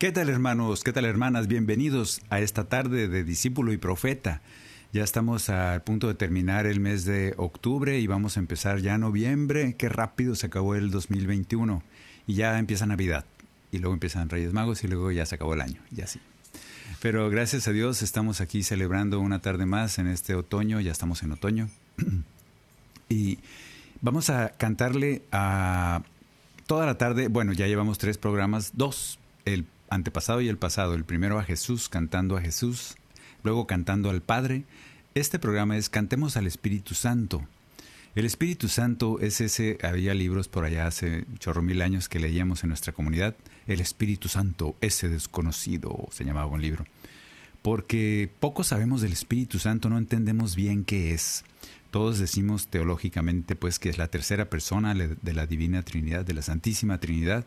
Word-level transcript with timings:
¿Qué 0.00 0.12
tal 0.12 0.30
hermanos? 0.30 0.82
¿Qué 0.82 0.94
tal 0.94 1.04
hermanas? 1.04 1.46
Bienvenidos 1.46 2.22
a 2.30 2.40
esta 2.40 2.64
tarde 2.64 3.06
de 3.06 3.22
Discípulo 3.22 3.70
y 3.70 3.76
Profeta. 3.76 4.40
Ya 4.94 5.04
estamos 5.04 5.50
al 5.50 5.82
punto 5.82 6.08
de 6.08 6.14
terminar 6.14 6.64
el 6.64 6.80
mes 6.80 7.04
de 7.04 7.34
octubre 7.36 7.98
y 7.98 8.06
vamos 8.06 8.38
a 8.38 8.40
empezar 8.40 8.80
ya 8.80 8.96
noviembre. 8.96 9.76
Qué 9.76 9.90
rápido 9.90 10.36
se 10.36 10.46
acabó 10.46 10.74
el 10.74 10.90
2021 10.90 11.82
y 12.26 12.32
ya 12.32 12.58
empieza 12.58 12.86
Navidad 12.86 13.26
y 13.72 13.76
luego 13.76 13.92
empiezan 13.92 14.30
Reyes 14.30 14.54
Magos 14.54 14.82
y 14.84 14.88
luego 14.88 15.12
ya 15.12 15.26
se 15.26 15.34
acabó 15.34 15.52
el 15.52 15.60
año 15.60 15.82
y 15.94 16.00
así. 16.00 16.18
Pero 17.02 17.28
gracias 17.28 17.68
a 17.68 17.72
Dios 17.72 18.00
estamos 18.00 18.40
aquí 18.40 18.62
celebrando 18.62 19.20
una 19.20 19.42
tarde 19.42 19.66
más 19.66 19.98
en 19.98 20.06
este 20.06 20.34
otoño, 20.34 20.80
ya 20.80 20.92
estamos 20.92 21.22
en 21.22 21.32
otoño. 21.32 21.68
y 23.10 23.38
vamos 24.00 24.30
a 24.30 24.48
cantarle 24.56 25.20
a 25.30 26.04
toda 26.66 26.86
la 26.86 26.96
tarde, 26.96 27.28
bueno, 27.28 27.52
ya 27.52 27.66
llevamos 27.66 27.98
tres 27.98 28.16
programas, 28.16 28.70
dos, 28.72 29.18
el 29.44 29.66
antepasado 29.90 30.40
y 30.40 30.48
el 30.48 30.56
pasado. 30.56 30.94
El 30.94 31.04
primero 31.04 31.38
a 31.38 31.44
Jesús, 31.44 31.88
cantando 31.88 32.36
a 32.36 32.40
Jesús, 32.40 32.96
luego 33.42 33.66
cantando 33.66 34.08
al 34.08 34.22
Padre. 34.22 34.64
Este 35.14 35.38
programa 35.38 35.76
es 35.76 35.90
Cantemos 35.90 36.36
al 36.36 36.46
Espíritu 36.46 36.94
Santo. 36.94 37.46
El 38.14 38.24
Espíritu 38.24 38.68
Santo 38.68 39.20
es 39.20 39.40
ese, 39.40 39.78
había 39.82 40.14
libros 40.14 40.48
por 40.48 40.64
allá 40.64 40.86
hace 40.86 41.26
chorro 41.38 41.62
mil 41.62 41.80
años 41.80 42.08
que 42.08 42.18
leíamos 42.18 42.64
en 42.64 42.70
nuestra 42.70 42.92
comunidad. 42.92 43.36
El 43.66 43.80
Espíritu 43.80 44.28
Santo, 44.28 44.76
ese 44.80 45.08
desconocido, 45.08 46.08
se 46.10 46.24
llamaba 46.24 46.46
un 46.46 46.62
libro. 46.62 46.86
Porque 47.62 48.30
poco 48.40 48.64
sabemos 48.64 49.00
del 49.00 49.12
Espíritu 49.12 49.58
Santo, 49.58 49.90
no 49.90 49.98
entendemos 49.98 50.56
bien 50.56 50.84
qué 50.84 51.12
es. 51.12 51.44
Todos 51.90 52.18
decimos 52.18 52.68
teológicamente 52.68 53.56
pues 53.56 53.78
que 53.78 53.90
es 53.90 53.98
la 53.98 54.08
tercera 54.08 54.48
persona 54.48 54.94
de 54.94 55.34
la 55.34 55.46
Divina 55.46 55.82
Trinidad, 55.82 56.24
de 56.24 56.34
la 56.34 56.42
Santísima 56.42 56.98
Trinidad. 56.98 57.46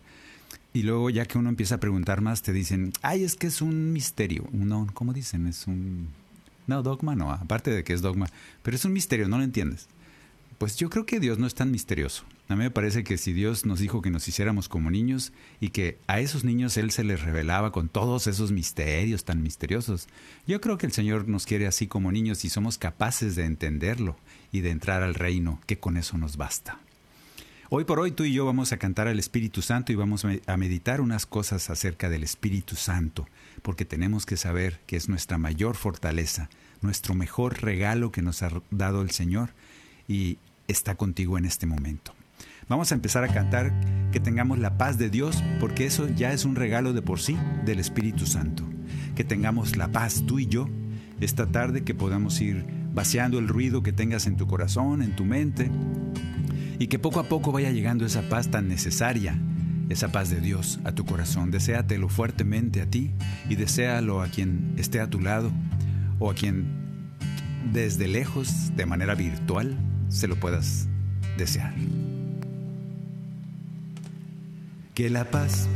Y 0.74 0.82
luego 0.82 1.12
ya 1.12 1.26
que 1.26 1.38
uno 1.38 1.50
empieza 1.50 1.76
a 1.76 1.80
preguntar 1.80 2.22
más, 2.22 2.42
te 2.42 2.52
dicen, 2.52 2.94
ay, 3.04 3.24
es 3.24 3.36
que 3.36 3.48
es 3.48 3.62
un 3.62 3.94
misterio. 3.94 4.50
No, 4.52 4.88
¿cómo 4.94 5.14
dicen? 5.14 5.46
Es 5.46 5.68
un... 5.68 6.10
No, 6.66 6.82
dogma 6.82 7.16
no, 7.16 7.32
aparte 7.32 7.72
de 7.72 7.84
que 7.84 7.94
es 7.94 8.02
dogma, 8.02 8.28
pero 8.64 8.76
es 8.76 8.86
un 8.86 8.94
misterio, 8.94 9.28
no 9.28 9.38
lo 9.38 9.44
entiendes. 9.44 9.88
Pues 10.58 10.78
yo 10.78 10.90
creo 10.90 11.06
que 11.06 11.20
Dios 11.20 11.38
no 11.38 11.46
es 11.46 11.56
tan 11.56 11.72
misterioso. 11.72 12.24
A 12.48 12.56
mí 12.56 12.64
me 12.64 12.72
parece 12.72 13.04
que 13.04 13.18
si 13.18 13.34
Dios 13.34 13.66
nos 13.66 13.80
dijo 13.80 14.02
que 14.02 14.12
nos 14.12 14.28
hiciéramos 14.28 14.70
como 14.70 14.90
niños 14.90 15.34
y 15.60 15.70
que 15.70 15.98
a 16.08 16.20
esos 16.20 16.44
niños 16.44 16.78
Él 16.78 16.92
se 16.92 17.04
les 17.04 17.22
revelaba 17.22 17.72
con 17.72 17.90
todos 17.90 18.28
esos 18.28 18.52
misterios 18.52 19.26
tan 19.26 19.44
misteriosos, 19.44 20.08
yo 20.48 20.62
creo 20.62 20.78
que 20.78 20.86
el 20.86 20.92
Señor 20.92 21.28
nos 21.28 21.46
quiere 21.46 21.68
así 21.68 21.88
como 21.88 22.12
niños 22.12 22.46
y 22.46 22.50
somos 22.50 22.78
capaces 22.78 23.36
de 23.36 23.46
entenderlo 23.46 24.18
y 24.52 24.62
de 24.62 24.72
entrar 24.72 25.04
al 25.04 25.16
reino, 25.16 25.60
que 25.68 25.80
con 25.80 25.98
eso 25.98 26.18
nos 26.18 26.38
basta. 26.38 26.80
Hoy 27.76 27.86
por 27.86 28.00
hoy 28.00 28.12
tú 28.12 28.24
y 28.24 28.32
yo 28.32 28.46
vamos 28.46 28.72
a 28.72 28.78
cantar 28.78 29.08
al 29.08 29.18
Espíritu 29.18 29.64
Santo 29.64 29.92
y 29.92 29.96
vamos 29.96 30.28
a 30.46 30.58
meditar 30.58 31.02
unas 31.02 31.26
cosas 31.26 31.72
acerca 31.72 32.08
del 32.08 32.24
Espíritu 32.24 32.76
Santo, 32.76 33.28
porque 33.64 33.84
tenemos 33.84 34.28
que 34.28 34.38
saber 34.38 34.80
que 34.86 34.96
es 34.96 35.10
nuestra 35.10 35.40
mayor 35.40 35.76
fortaleza, 35.76 36.52
nuestro 36.82 37.16
mejor 37.16 37.64
regalo 37.64 38.12
que 38.12 38.22
nos 38.22 38.44
ha 38.44 38.52
dado 38.70 39.02
el 39.02 39.10
Señor 39.10 39.56
y 40.08 40.38
está 40.68 40.94
contigo 40.94 41.40
en 41.40 41.46
este 41.46 41.66
momento. 41.66 42.14
Vamos 42.70 42.92
a 42.92 42.96
empezar 42.96 43.24
a 43.24 43.34
cantar 43.34 43.74
que 44.12 44.20
tengamos 44.20 44.60
la 44.60 44.78
paz 44.78 45.00
de 45.00 45.10
Dios, 45.10 45.44
porque 45.60 45.88
eso 45.88 46.08
ya 46.10 46.32
es 46.32 46.46
un 46.46 46.56
regalo 46.56 46.94
de 46.94 47.02
por 47.02 47.20
sí 47.20 47.40
del 47.66 47.80
Espíritu 47.80 48.28
Santo. 48.28 48.64
Que 49.16 49.24
tengamos 49.24 49.78
la 49.78 49.92
paz 49.92 50.26
tú 50.28 50.38
y 50.38 50.46
yo 50.46 50.70
esta 51.22 51.48
tarde, 51.48 51.84
que 51.84 51.96
podamos 51.96 52.40
ir 52.40 52.83
vaciando 52.94 53.40
el 53.40 53.48
ruido 53.48 53.84
que 53.84 53.92
tengas 53.92 54.28
en 54.28 54.38
tu 54.38 54.48
corazón, 54.48 55.02
en 55.02 55.16
tu 55.16 55.26
mente, 55.26 55.70
y 56.80 56.88
que 56.88 57.00
poco 57.00 57.20
a 57.20 57.24
poco 57.24 57.52
vaya 57.52 57.72
llegando 57.72 58.06
esa 58.06 58.30
paz 58.30 58.50
tan 58.50 58.68
necesaria, 58.68 59.40
esa 59.90 60.12
paz 60.12 60.30
de 60.30 60.42
Dios 60.42 60.80
a 60.84 60.92
tu 60.92 61.06
corazón. 61.06 61.52
Deséatelo 61.52 62.10
fuertemente 62.10 62.82
a 62.82 62.90
ti 62.90 63.12
y 63.50 63.56
deséalo 63.56 64.22
a 64.22 64.28
quien 64.28 64.74
esté 64.78 65.00
a 65.00 65.10
tu 65.10 65.20
lado 65.20 65.52
o 66.20 66.32
a 66.32 66.36
quien 66.36 66.84
desde 67.72 68.08
lejos, 68.08 68.76
de 68.76 68.86
manera 68.86 69.16
virtual, 69.16 69.78
se 70.10 70.28
lo 70.28 70.36
puedas 70.36 70.88
desear. 71.38 71.74
Que 74.94 75.10
la 75.10 75.26
paz 75.26 75.68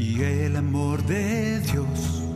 y 0.00 0.20
el 0.22 0.56
amor 0.56 1.04
de 1.06 1.60
Dios 1.60 2.35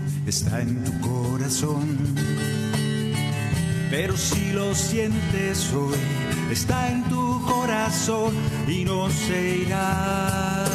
está 0.25 0.61
en 0.61 0.83
tu 0.83 0.99
corazón. 1.01 1.97
Pero 3.89 4.15
si 4.15 4.51
lo 4.53 4.73
sientes 4.73 5.73
hoy, 5.73 5.97
está 6.51 6.91
en 6.91 7.03
tu 7.05 7.41
corazón 7.45 8.33
y 8.67 8.85
no 8.85 9.09
se 9.09 9.57
irá. 9.57 10.65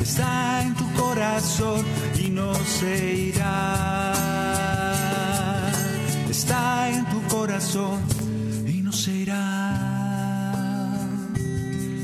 Está 0.00 0.62
en 0.62 0.74
tu 0.74 0.92
corazón 0.92 1.84
y 2.18 2.28
no 2.28 2.54
se 2.54 3.14
irá. 3.14 4.12
Está 6.30 6.90
en 6.90 7.04
tu 7.06 7.22
corazón 7.22 8.00
y 8.66 8.82
no 8.82 8.92
se 8.92 9.10
irá. 9.12 9.76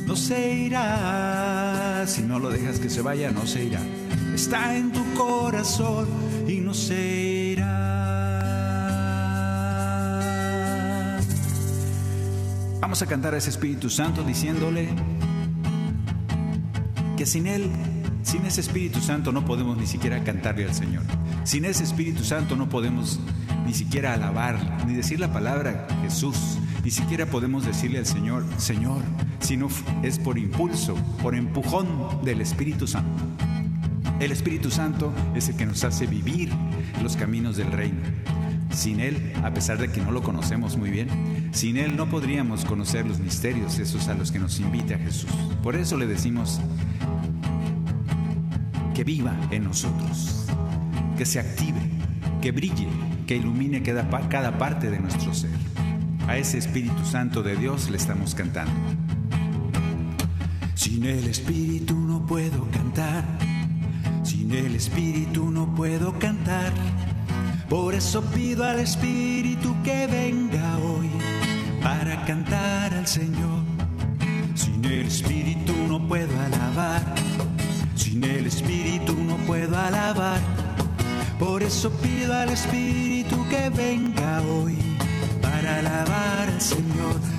No 0.07 0.17
se 0.17 0.53
irá. 0.53 2.05
Si 2.07 2.23
no 2.23 2.39
lo 2.39 2.51
dejas 2.51 2.81
que 2.81 2.91
se 2.91 3.03
vaya, 3.03 3.31
no 3.31 3.47
se 3.47 3.65
irá 3.65 3.81
está 4.37 4.77
en 4.77 4.93
tu 4.93 5.03
corazón 5.15 6.07
y 6.47 6.61
no 6.61 6.75
se 6.75 7.55
irá. 7.55 7.77
Vamos 12.81 13.01
a 13.01 13.07
cantar 13.07 13.33
a 13.33 13.39
ese 13.39 13.49
Espíritu 13.49 13.89
Santo 13.89 14.23
diciéndole 14.23 14.91
que 17.17 17.25
sin 17.25 17.47
Él, 17.47 17.71
sin 18.23 18.45
ese 18.45 18.61
Espíritu 18.61 19.01
Santo 19.01 19.33
no 19.33 19.47
podemos 19.47 19.79
ni 19.79 19.87
siquiera 19.87 20.23
cantarle 20.23 20.67
al 20.67 20.75
Señor. 20.75 21.05
Sin 21.45 21.65
ese 21.65 21.85
Espíritu 21.85 22.23
Santo 22.23 22.57
no 22.57 22.69
podemos 22.69 23.19
ni 23.65 23.73
siquiera 23.73 24.13
alabar, 24.13 24.85
ni 24.87 24.93
decir 24.93 25.19
la 25.19 25.33
palabra 25.33 25.87
Jesús, 26.03 26.59
ni 26.85 26.91
siquiera 26.91 27.25
podemos 27.25 27.65
decirle 27.65 27.99
al 28.01 28.07
Señor, 28.07 28.45
Señor, 28.59 29.01
sino 29.41 29.69
es 30.03 30.19
por 30.19 30.37
impulso, 30.37 30.95
por 31.23 31.35
empujón 31.35 32.23
del 32.23 32.43
Espíritu 32.43 32.87
Santo. 32.87 33.25
El 34.19 34.33
Espíritu 34.33 34.71
Santo 34.71 35.13
es 35.35 35.51
el 35.51 35.57
que 35.57 35.67
nos 35.67 35.85
hace 35.85 36.07
vivir 36.07 36.51
los 37.03 37.17
caminos 37.17 37.59
del 37.59 37.71
reino. 37.71 38.01
Sin 38.71 39.01
Él, 39.01 39.33
a 39.45 39.53
pesar 39.53 39.77
de 39.77 39.93
que 39.93 40.01
no 40.01 40.11
lo 40.11 40.23
conocemos 40.23 40.79
muy 40.79 40.91
bien, 40.91 41.09
sin 41.53 41.77
Él 41.77 41.97
no 41.97 42.09
podríamos 42.09 42.65
conocer 42.65 43.07
los 43.07 43.21
misterios 43.21 43.79
esos 43.79 44.09
a 44.09 44.15
los 44.15 44.33
que 44.33 44.39
nos 44.39 44.59
invita 44.59 44.99
Jesús. 44.99 45.31
Por 45.63 45.77
eso 45.77 45.99
le 45.99 46.07
decimos 46.07 46.61
que 48.95 49.05
viva 49.05 49.37
en 49.51 49.65
nosotros, 49.65 50.47
que 51.19 51.27
se 51.27 51.39
active, 51.39 51.81
que 52.41 52.53
brille, 52.53 52.89
que 53.27 53.37
ilumine 53.37 53.83
cada, 53.83 54.09
cada 54.31 54.57
parte 54.57 54.91
de 54.91 54.99
nuestro 54.99 55.35
ser. 55.35 55.51
A 56.27 56.39
ese 56.39 56.57
Espíritu 56.57 57.05
Santo 57.05 57.43
de 57.43 57.57
Dios 57.57 57.91
le 57.91 57.99
estamos 57.99 58.35
cantando. 58.35 58.73
Sin 60.75 61.05
el 61.05 61.27
Espíritu 61.27 61.95
no 61.95 62.25
puedo 62.27 62.67
cantar, 62.71 63.25
sin 64.27 64.51
el 64.53 64.75
Espíritu 64.75 65.51
no 65.51 65.73
puedo 65.75 66.19
cantar. 66.19 66.73
Por 67.69 67.95
eso 67.95 68.23
pido 68.23 68.65
al 68.65 68.81
Espíritu 68.81 69.77
que 69.85 70.07
venga 70.09 70.79
hoy 70.79 71.09
para 71.83 72.25
cantar 72.25 72.93
al 72.93 73.07
Señor. 73.07 73.63
Sin 74.55 74.85
el 74.85 75.07
Espíritu 75.07 75.73
no 75.89 76.07
puedo 76.09 76.33
alabar, 76.41 77.03
sin 77.95 78.25
el 78.25 78.47
Espíritu 78.47 79.15
no 79.15 79.37
puedo 79.47 79.79
alabar. 79.79 80.41
Por 81.39 81.63
eso 81.63 81.91
pido 81.91 82.35
al 82.35 82.49
Espíritu 82.49 83.47
que 83.49 83.71
venga 83.71 84.43
hoy 84.43 84.77
para 85.41 85.79
alabar 85.79 86.49
al 86.49 86.61
Señor. 86.61 87.36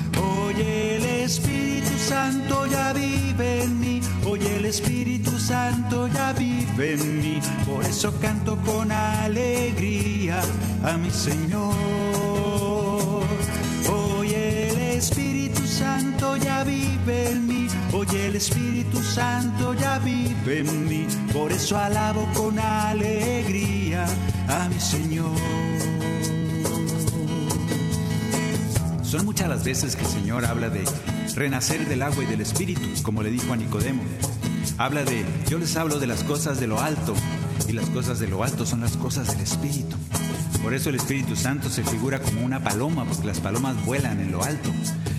Hoy 0.57 0.63
el 0.63 1.05
Espíritu 1.05 1.95
Santo 1.99 2.65
ya 2.65 2.91
vive 2.91 3.61
en 3.61 3.79
mí, 3.79 4.01
hoy 4.25 4.39
el 4.43 4.65
Espíritu 4.65 5.37
Santo 5.37 6.07
ya 6.07 6.33
vive 6.33 6.93
en 6.93 7.21
mí, 7.21 7.39
por 7.63 7.85
eso 7.85 8.11
canto 8.19 8.57
con 8.65 8.91
alegría 8.91 10.41
a 10.83 10.97
mi 10.97 11.11
Señor. 11.11 11.75
Hoy 13.87 14.33
el 14.33 14.79
Espíritu 14.97 15.61
Santo 15.67 16.37
ya 16.37 16.63
vive 16.63 17.29
en 17.29 17.45
mí, 17.45 17.67
hoy 17.93 18.07
el 18.15 18.37
Espíritu 18.37 19.03
Santo 19.03 19.75
ya 19.75 19.99
vive 19.99 20.61
en 20.61 20.89
mí, 20.89 21.05
por 21.33 21.51
eso 21.51 21.77
alabo 21.77 22.27
con 22.33 22.57
alegría 22.57 24.07
a 24.47 24.67
mi 24.69 24.79
Señor. 24.79 25.96
Son 29.07 29.23
muchas 29.23 29.47
las 29.47 29.63
veces 29.63 29.95
que 29.95 30.03
el 30.03 30.09
Señor 30.09 30.43
habla 30.43 30.69
de 30.69 30.83
renacer 31.33 31.87
del 31.87 32.01
agua 32.01 32.25
y 32.25 32.27
del 32.27 32.41
espíritu, 32.41 32.81
como 33.03 33.23
le 33.23 33.31
dijo 33.31 33.53
a 33.53 33.55
Nicodemo. 33.55 34.03
Habla 34.77 35.05
de, 35.05 35.23
yo 35.49 35.57
les 35.59 35.77
hablo 35.77 35.97
de 35.97 36.07
las 36.07 36.25
cosas 36.25 36.59
de 36.59 36.67
lo 36.67 36.81
alto, 36.81 37.13
y 37.69 37.71
las 37.71 37.89
cosas 37.89 38.19
de 38.19 38.27
lo 38.27 38.43
alto 38.43 38.65
son 38.65 38.81
las 38.81 38.97
cosas 38.97 39.27
del 39.31 39.39
espíritu. 39.39 39.95
Por 40.61 40.73
eso 40.73 40.89
el 40.89 40.95
Espíritu 40.95 41.37
Santo 41.37 41.69
se 41.69 41.85
figura 41.85 42.19
como 42.19 42.43
una 42.43 42.61
paloma, 42.61 43.05
porque 43.05 43.27
las 43.27 43.39
palomas 43.39 43.77
vuelan 43.85 44.19
en 44.19 44.33
lo 44.33 44.43
alto. 44.43 44.69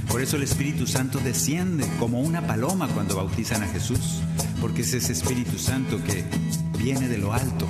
Por 0.08 0.20
eso 0.20 0.36
el 0.36 0.42
Espíritu 0.42 0.86
Santo 0.86 1.18
desciende 1.24 1.88
como 1.98 2.20
una 2.20 2.46
paloma 2.46 2.88
cuando 2.88 3.16
bautizan 3.16 3.62
a 3.62 3.68
Jesús, 3.68 4.20
porque 4.60 4.82
es 4.82 4.92
ese 4.92 5.14
Espíritu 5.14 5.58
Santo 5.58 5.98
que 6.04 6.24
viene 6.78 7.08
de 7.08 7.16
lo 7.16 7.32
alto 7.32 7.66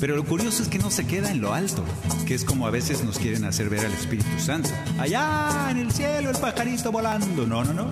pero 0.00 0.16
lo 0.16 0.24
curioso 0.24 0.62
es 0.62 0.68
que 0.68 0.78
no 0.78 0.90
se 0.90 1.06
queda 1.06 1.30
en 1.30 1.40
lo 1.40 1.54
alto, 1.54 1.84
que 2.26 2.34
es 2.34 2.44
como 2.44 2.66
a 2.66 2.70
veces 2.70 3.04
nos 3.04 3.18
quieren 3.18 3.44
hacer 3.44 3.68
ver 3.68 3.86
al 3.86 3.92
Espíritu 3.92 4.38
Santo. 4.38 4.70
Allá 4.98 5.68
en 5.70 5.78
el 5.78 5.90
cielo 5.90 6.30
el 6.30 6.36
pajarito 6.36 6.92
volando. 6.92 7.46
No, 7.46 7.64
no, 7.64 7.72
no. 7.72 7.90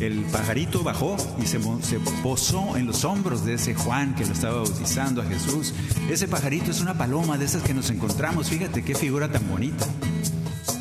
El 0.00 0.22
pajarito 0.26 0.82
bajó 0.82 1.16
y 1.42 1.46
se, 1.46 1.60
se, 1.82 1.98
posó 2.22 2.76
en 2.76 2.86
los 2.86 3.04
hombros 3.04 3.44
de 3.44 3.54
ese 3.54 3.74
Juan 3.74 4.14
que 4.14 4.24
lo 4.24 4.32
estaba 4.32 4.58
bautizando 4.58 5.22
a 5.22 5.24
Jesús. 5.24 5.74
Ese 6.08 6.28
pajarito 6.28 6.70
es 6.70 6.80
una 6.80 6.96
paloma 6.96 7.36
de 7.36 7.44
esas 7.44 7.62
que 7.62 7.74
nos 7.74 7.90
encontramos. 7.90 8.48
Fíjate 8.48 8.84
qué 8.84 8.94
figura 8.94 9.30
tan 9.30 9.48
bonita. 9.48 9.86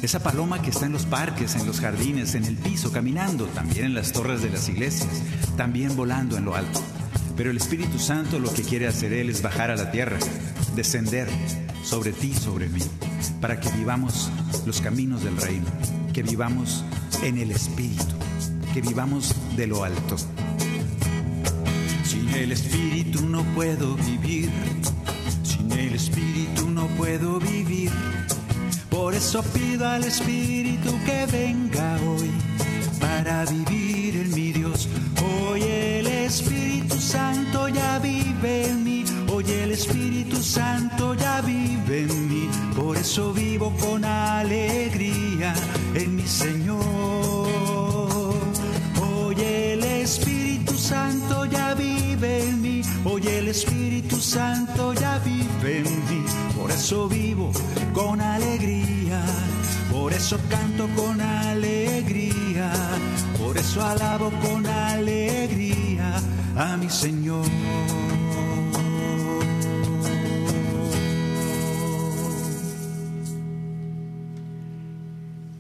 Esa 0.04 0.20
paloma 0.20 0.62
que 0.62 0.70
está 0.70 0.86
en 0.86 0.92
los 0.92 1.08
parques, 1.08 1.56
en 1.56 1.66
los 1.66 1.80
jardines, 1.80 2.36
en 2.36 2.46
el 2.46 2.56
piso, 2.56 2.92
caminando, 2.92 3.46
también 3.48 3.86
en 3.86 3.94
las 3.96 4.12
torres 4.12 4.44
de 4.44 4.52
las 4.52 4.70
iglesias, 4.70 5.10
también 5.56 5.96
volando 5.96 6.38
en 6.38 6.46
lo 6.46 6.56
alto. 6.56 6.80
Pero 7.38 7.52
el 7.52 7.58
Espíritu 7.58 8.00
Santo 8.00 8.40
lo 8.40 8.52
que 8.52 8.64
quiere 8.64 8.88
hacer 8.88 9.14
Él 9.14 9.30
es 9.30 9.44
bajar 9.44 9.70
a 9.70 9.76
la 9.76 9.92
tierra, 9.92 10.18
descender 10.76 11.30
sobre 11.84 12.12
ti, 12.12 12.34
sobre 12.34 12.68
mí, 12.68 12.82
para 13.40 13.60
que 13.60 13.70
vivamos 13.70 14.32
los 14.66 14.82
caminos 14.82 15.24
del 15.24 15.38
reino, 15.38 15.68
que 16.14 16.24
vivamos 16.24 16.84
en 17.22 17.38
el 17.38 17.52
Espíritu, 17.52 18.16
que 18.74 18.82
vivamos 18.82 19.36
de 19.56 19.68
lo 19.68 19.84
alto. 19.84 20.18
Sin 22.04 22.28
el 22.30 22.52
Espíritu 22.52 23.22
no 23.22 23.44
puedo 23.54 23.96
vivir, 23.96 24.50
sin 25.44 25.72
el 25.72 25.94
Espíritu 25.94 26.68
no 26.72 26.88
puedo 26.98 27.40
vivir. 27.40 27.92
Por 28.90 29.14
eso 29.14 29.44
pido 29.44 29.88
al 29.88 30.04
Espíritu 30.04 30.92
que 31.06 31.28
venga 31.32 32.00
hoy 32.02 32.57
para 33.00 33.46
vivir 33.46 34.16
en 34.16 34.34
mi 34.34 34.52
Dios. 34.52 34.88
Hoy 35.24 35.62
el 35.64 36.08
Espíritu 36.08 36.96
Santo 37.00 37.68
ya 37.70 38.00
vive 38.00 38.68
en 38.70 38.84
mí, 38.84 39.04
hoy 39.32 39.46
el 39.52 39.72
Espíritu 39.72 40.38
Santo 40.38 41.14
ya 41.14 41.42
vive 41.42 42.04
en 42.04 42.30
mí, 42.30 42.50
por 42.76 42.98
eso 42.98 43.34
vivo 43.34 43.74
con 43.80 44.04
alegría 44.06 45.54
en 45.94 46.16
mi 46.16 46.28
Señor. 46.28 46.84
Hoy 49.02 49.36
el 49.42 49.84
Espíritu 49.84 50.74
Santo 50.78 51.46
ya 51.46 51.74
vive 51.74 52.44
en 52.44 52.62
mí, 52.62 52.82
hoy 53.06 53.28
el 53.28 53.48
Espíritu 53.48 54.18
Santo 54.18 54.94
ya 54.94 55.20
vive 55.20 55.80
en 55.80 56.06
mí, 56.10 56.26
por 56.56 56.72
eso 56.72 57.08
vivo 57.08 57.52
con 57.94 58.22
alegría, 58.22 59.24
por 59.98 60.14
eso 60.14 60.40
canto 60.48 60.88
con 60.96 61.20
alegría, 61.20 62.72
por 63.40 63.58
eso 63.58 63.84
alabo 63.84 64.32
con 64.42 64.66
alegría 64.66 66.22
a 66.56 66.78
mi 66.78 66.88
Señor. 66.90 67.46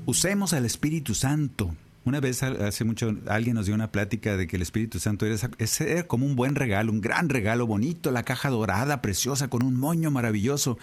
Usemos 0.05 0.53
al 0.53 0.65
Espíritu 0.65 1.15
Santo. 1.15 1.75
Una 2.05 2.19
vez 2.19 2.43
hace 2.43 2.85
mucho 2.85 3.17
alguien 3.27 3.55
nos 3.55 3.65
dio 3.65 3.75
una 3.75 3.91
plática 3.91 4.37
de 4.37 4.47
que 4.47 4.55
el 4.55 4.61
Espíritu 4.61 4.99
Santo 4.99 5.25
era, 5.25 5.35
era, 5.79 6.03
como 6.03 6.25
un 6.25 6.35
buen 6.35 6.55
regalo, 6.55 6.91
un 6.91 7.01
gran 7.01 7.27
regalo 7.27 7.65
bonito, 7.67 8.11
la 8.11 8.23
caja 8.23 8.49
dorada, 8.49 9.01
preciosa, 9.01 9.49
con 9.49 9.63
un 9.63 9.75
moño 9.75 10.11
maravilloso. 10.11 10.77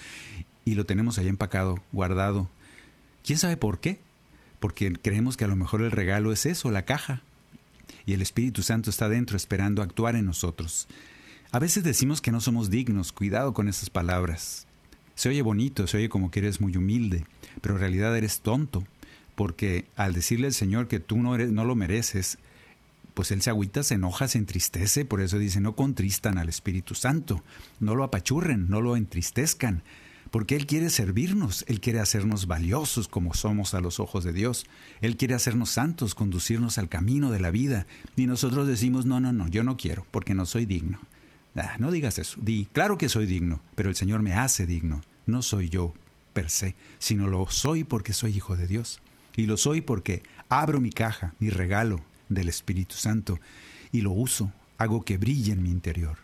Y 0.66 0.74
lo 0.74 0.84
tenemos 0.86 1.18
ahí 1.18 1.28
empacado, 1.28 1.78
guardado. 1.92 2.48
¿Quién 3.25 3.38
sabe 3.38 3.56
por 3.56 3.81
qué? 3.81 3.99
Porque 4.61 4.93
creemos 4.93 5.37
que 5.37 5.45
a 5.45 5.49
lo 5.49 5.57
mejor 5.57 5.83
el 5.83 5.90
regalo 5.90 6.33
es 6.33 6.47
eso, 6.47 6.71
la 6.71 6.85
caja. 6.85 7.23
Y 8.07 8.12
el 8.12 8.23
Espíritu 8.23 8.62
Santo 8.62 8.90
está 8.90 9.09
dentro 9.09 9.37
esperando 9.37 9.83
actuar 9.83 10.14
en 10.14 10.26
nosotros. 10.26 10.87
A 11.50 11.59
veces 11.59 11.83
decimos 11.83 12.21
que 12.21 12.31
no 12.31 12.40
somos 12.40 12.71
dignos, 12.71 13.12
cuidado 13.12 13.54
con 13.54 13.69
esas 13.69 13.90
palabras. 13.90 14.66
Se 15.14 15.28
oye 15.28 15.43
bonito, 15.43 15.87
se 15.87 15.97
oye 15.97 16.09
como 16.09 16.31
que 16.31 16.40
eres 16.40 16.61
muy 16.61 16.76
humilde, 16.76 17.26
pero 17.61 17.75
en 17.75 17.81
realidad 17.81 18.16
eres 18.16 18.40
tonto 18.40 18.85
porque 19.35 19.87
al 19.97 20.12
decirle 20.12 20.47
al 20.47 20.54
Señor 20.54 20.88
que 20.88 21.00
tú 21.00 21.19
no, 21.19 21.35
eres, 21.35 21.50
no 21.50 21.64
lo 21.64 21.75
mereces, 21.75 22.38
pues 23.14 23.31
Él 23.31 23.43
se 23.43 23.50
agüita, 23.50 23.83
se 23.83 23.95
enoja, 23.95 24.28
se 24.28 24.38
entristece, 24.38 25.04
por 25.04 25.21
eso 25.21 25.38
dice, 25.38 25.61
no 25.61 25.75
contristan 25.76 26.38
al 26.38 26.49
Espíritu 26.49 26.95
Santo, 26.95 27.43
no 27.81 27.95
lo 27.95 28.04
apachurren, 28.04 28.69
no 28.69 28.81
lo 28.81 28.97
entristezcan, 28.97 29.83
porque 30.35 30.57
Él 30.57 30.67
quiere 30.67 30.91
servirnos, 30.91 31.64
Él 31.69 31.81
quiere 31.81 32.00
hacernos 32.00 32.49
valiosos 32.49 33.07
como 33.07 33.35
somos 33.35 33.73
a 33.73 33.81
los 33.81 34.00
ojos 34.00 34.25
de 34.25 34.33
Dios, 34.33 34.67
Él 35.00 35.17
quiere 35.17 35.35
hacernos 35.35 35.71
santos, 35.71 36.17
conducirnos 36.17 36.76
al 36.76 36.88
camino 36.88 37.31
de 37.31 37.38
la 37.38 37.53
vida, 37.53 37.87
y 38.17 38.26
nosotros 38.26 38.67
decimos, 38.67 39.07
no, 39.07 39.21
no, 39.21 39.33
no, 39.33 39.47
yo 39.47 39.62
no 39.62 39.76
quiero, 39.76 40.05
porque 40.11 40.35
no 40.35 40.45
soy 40.45 40.67
digno. 40.67 40.99
Ah, 41.55 41.76
no 41.79 41.93
digas 41.93 42.19
eso, 42.19 42.41
di, 42.43 42.67
claro 42.73 42.99
que 42.99 43.09
soy 43.09 43.26
digno, 43.26 43.61
pero 43.76 43.88
el 43.88 43.95
Señor 43.95 44.23
me 44.23 44.33
hace 44.33 44.67
digno, 44.67 45.03
no 45.25 45.41
soy 45.41 45.69
yo 45.69 45.95
per 46.33 46.50
se, 46.50 46.75
sino 46.99 47.29
lo 47.29 47.49
soy 47.49 47.85
porque 47.85 48.12
soy 48.12 48.37
hijo 48.37 48.57
de 48.57 48.67
Dios. 48.67 49.00
Y 49.37 49.47
lo 49.47 49.57
soy 49.57 49.83
porque 49.83 50.25
abro 50.49 50.81
mi 50.81 50.91
caja, 50.91 51.35
mi 51.38 51.49
regalo 51.49 52.00
del 52.29 52.49
Espíritu 52.49 52.97
Santo, 52.97 53.38
y 53.93 54.00
lo 54.00 54.11
uso, 54.11 54.53
hago 54.79 55.05
que 55.05 55.17
brille 55.17 55.53
en 55.53 55.62
mi 55.62 55.71
interior. 55.71 56.19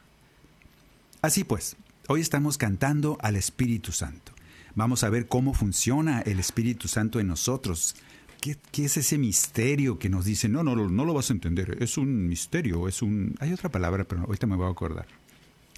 Así 1.22 1.44
pues, 1.44 1.76
hoy 2.10 2.20
estamos 2.20 2.58
cantando 2.58 3.18
al 3.20 3.36
Espíritu 3.36 3.92
Santo. 3.92 4.32
Vamos 4.74 5.04
a 5.04 5.10
ver 5.10 5.28
cómo 5.28 5.54
funciona 5.54 6.20
el 6.22 6.40
Espíritu 6.40 6.88
Santo 6.88 7.20
en 7.20 7.28
nosotros. 7.28 7.94
¿Qué, 8.40 8.56
es 8.84 8.96
ese 8.96 9.16
misterio 9.16 10.00
que 10.00 10.08
nos 10.08 10.24
dice, 10.24 10.48
no, 10.48 10.64
no, 10.64 10.74
no, 10.74 10.88
no 10.88 11.04
lo 11.04 11.14
vas 11.14 11.30
a 11.30 11.34
entender, 11.34 11.80
es 11.80 11.98
un 11.98 12.26
misterio, 12.26 12.88
es 12.88 13.00
un... 13.00 13.36
Hay 13.38 13.52
otra 13.52 13.68
palabra, 13.68 14.02
pero 14.02 14.22
ahorita 14.22 14.48
me 14.48 14.56
voy 14.56 14.66
a 14.66 14.70
acordar. 14.70 15.06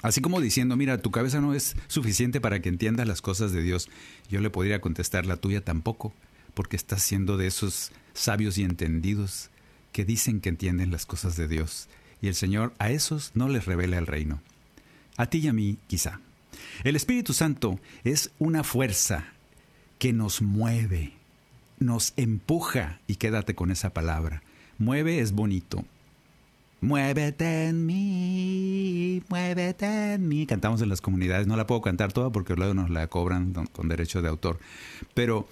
Así 0.01 0.23
como 0.23 0.41
diciendo, 0.41 0.75
mira, 0.75 1.03
tu 1.03 1.11
cabeza 1.11 1.43
no 1.43 1.53
es 1.53 1.77
suficiente 1.87 2.41
para 2.41 2.63
que 2.63 2.71
entiendas 2.71 3.07
las 3.07 3.21
cosas 3.21 3.53
de 3.53 3.63
Dios. 3.63 3.91
Yo 4.31 4.41
le 4.41 4.49
podría 4.49 4.81
contestar, 4.81 5.27
la 5.27 5.37
tuya 5.37 5.63
tampoco 5.63 6.15
porque 6.55 6.77
estás 6.77 7.03
siendo 7.03 7.37
de 7.37 7.47
esos 7.47 7.93
sabios 8.15 8.57
y 8.57 8.63
entendidos 8.63 9.51
que 9.93 10.07
dicen 10.07 10.41
que 10.41 10.49
entienden 10.49 10.93
las 10.93 11.05
cosas 11.05 11.37
de 11.37 11.47
Dios, 11.47 11.89
y 12.23 12.29
el 12.29 12.35
Señor 12.35 12.73
a 12.79 12.91
esos 12.91 13.33
no 13.35 13.51
les 13.51 13.67
revela 13.67 13.99
el 13.99 14.07
reino. 14.07 14.41
A 15.17 15.27
ti 15.27 15.39
y 15.39 15.49
a 15.49 15.53
mí, 15.53 15.79
quizá. 15.87 16.21
El 16.85 16.97
Espíritu 16.97 17.33
Santo 17.33 17.79
es 18.05 18.31
una 18.39 18.65
fuerza 18.65 19.27
que 19.99 20.13
nos 20.13 20.43
mueve, 20.43 21.13
nos 21.79 22.13
empuja, 22.17 23.01
y 23.07 23.17
quédate 23.17 23.55
con 23.55 23.71
esa 23.71 23.91
palabra. 23.91 24.43
Mueve 24.79 25.21
es 25.21 25.33
bonito. 25.33 25.85
Muévete 26.81 27.69
en 27.69 27.87
mí, 27.87 29.23
muévete 29.29 30.15
en 30.15 30.27
mí. 30.27 30.47
Cantamos 30.47 30.83
en 30.83 30.89
las 30.89 31.01
comunidades, 31.01 31.47
no 31.47 31.57
la 31.57 31.69
puedo 31.69 31.81
cantar 31.81 32.13
toda 32.13 32.31
porque 32.31 32.57
luego 32.57 32.75
nos 32.75 32.91
la 32.91 33.07
cobran 33.07 33.53
con 33.73 33.89
derecho 33.89 34.21
de 34.21 34.29
autor. 34.29 34.59
Pero 35.15 35.47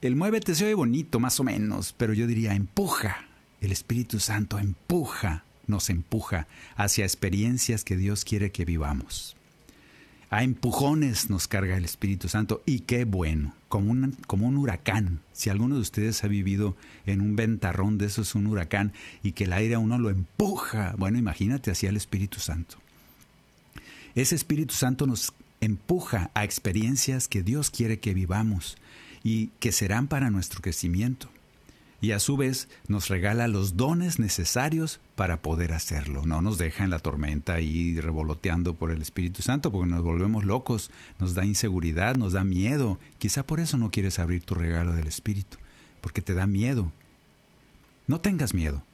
el 0.00 0.14
muévete 0.14 0.54
se 0.54 0.66
oye 0.66 0.74
bonito, 0.74 1.18
más 1.18 1.40
o 1.40 1.44
menos, 1.44 1.92
pero 1.96 2.12
yo 2.12 2.28
diría 2.28 2.54
empuja. 2.54 3.24
El 3.60 3.72
Espíritu 3.72 4.20
Santo 4.20 4.60
empuja, 4.60 5.42
nos 5.68 5.90
empuja 5.90 6.46
hacia 6.76 7.04
experiencias 7.04 7.84
que 7.84 7.96
Dios 7.96 8.24
quiere 8.24 8.50
que 8.50 8.64
vivamos. 8.64 9.36
A 10.30 10.42
empujones 10.42 11.30
nos 11.30 11.48
carga 11.48 11.78
el 11.78 11.86
Espíritu 11.86 12.28
Santo 12.28 12.62
y 12.66 12.80
qué 12.80 13.06
bueno, 13.06 13.54
como 13.68 13.90
un, 13.90 14.16
como 14.26 14.46
un 14.46 14.58
huracán. 14.58 15.20
Si 15.32 15.48
alguno 15.48 15.76
de 15.76 15.80
ustedes 15.80 16.22
ha 16.22 16.28
vivido 16.28 16.76
en 17.06 17.22
un 17.22 17.34
ventarrón 17.34 17.96
de 17.96 18.06
esos, 18.06 18.34
un 18.34 18.46
huracán, 18.46 18.92
y 19.22 19.32
que 19.32 19.44
el 19.44 19.54
aire 19.54 19.76
a 19.76 19.78
uno 19.78 19.98
lo 19.98 20.10
empuja, 20.10 20.94
bueno, 20.98 21.16
imagínate 21.16 21.70
hacia 21.70 21.88
el 21.88 21.96
Espíritu 21.96 22.40
Santo. 22.40 22.76
Ese 24.14 24.34
Espíritu 24.34 24.74
Santo 24.74 25.06
nos 25.06 25.32
empuja 25.62 26.30
a 26.34 26.44
experiencias 26.44 27.26
que 27.26 27.42
Dios 27.42 27.70
quiere 27.70 27.98
que 27.98 28.12
vivamos 28.12 28.76
y 29.24 29.48
que 29.60 29.72
serán 29.72 30.08
para 30.08 30.28
nuestro 30.28 30.60
crecimiento. 30.60 31.30
Y 32.00 32.12
a 32.12 32.20
su 32.20 32.36
vez 32.36 32.68
nos 32.86 33.08
regala 33.08 33.48
los 33.48 33.76
dones 33.76 34.20
necesarios 34.20 35.00
para 35.16 35.42
poder 35.42 35.72
hacerlo. 35.72 36.24
No 36.24 36.42
nos 36.42 36.56
deja 36.56 36.84
en 36.84 36.90
la 36.90 37.00
tormenta 37.00 37.60
y 37.60 38.00
revoloteando 38.00 38.74
por 38.74 38.92
el 38.92 39.02
Espíritu 39.02 39.42
Santo 39.42 39.72
porque 39.72 39.90
nos 39.90 40.04
volvemos 40.04 40.44
locos, 40.44 40.92
nos 41.18 41.34
da 41.34 41.44
inseguridad, 41.44 42.14
nos 42.14 42.34
da 42.34 42.44
miedo. 42.44 43.00
Quizá 43.18 43.44
por 43.44 43.58
eso 43.58 43.78
no 43.78 43.90
quieres 43.90 44.20
abrir 44.20 44.44
tu 44.44 44.54
regalo 44.54 44.92
del 44.92 45.08
Espíritu, 45.08 45.58
porque 46.00 46.22
te 46.22 46.34
da 46.34 46.46
miedo. 46.46 46.92
No 48.06 48.20
tengas 48.20 48.54
miedo. 48.54 48.84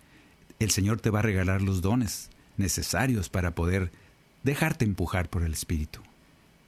El 0.58 0.70
Señor 0.70 1.00
te 1.00 1.10
va 1.10 1.18
a 1.18 1.22
regalar 1.22 1.60
los 1.60 1.82
dones 1.82 2.30
necesarios 2.56 3.28
para 3.28 3.54
poder 3.54 3.92
dejarte 4.44 4.86
empujar 4.86 5.28
por 5.28 5.42
el 5.42 5.52
Espíritu. 5.52 6.00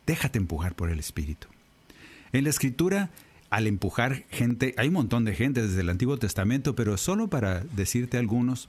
Déjate 0.07 0.39
empujar 0.39 0.75
por 0.75 0.91
el 0.91 0.99
Espíritu. 0.99 1.49
En 2.33 2.45
la 2.45 2.51
Escritura 2.51 3.11
al 3.51 3.67
empujar 3.67 4.25
gente, 4.31 4.75
hay 4.77 4.89
un 4.89 4.95
montón 4.95 5.25
de 5.25 5.35
gente 5.35 5.63
desde 5.63 5.81
el 5.81 5.91
Antiguo 5.91 6.17
Testamento, 6.17 6.75
pero 6.75 6.97
solo 6.97 7.29
para 7.29 7.61
decirte 7.61 8.19
algunos 8.19 8.69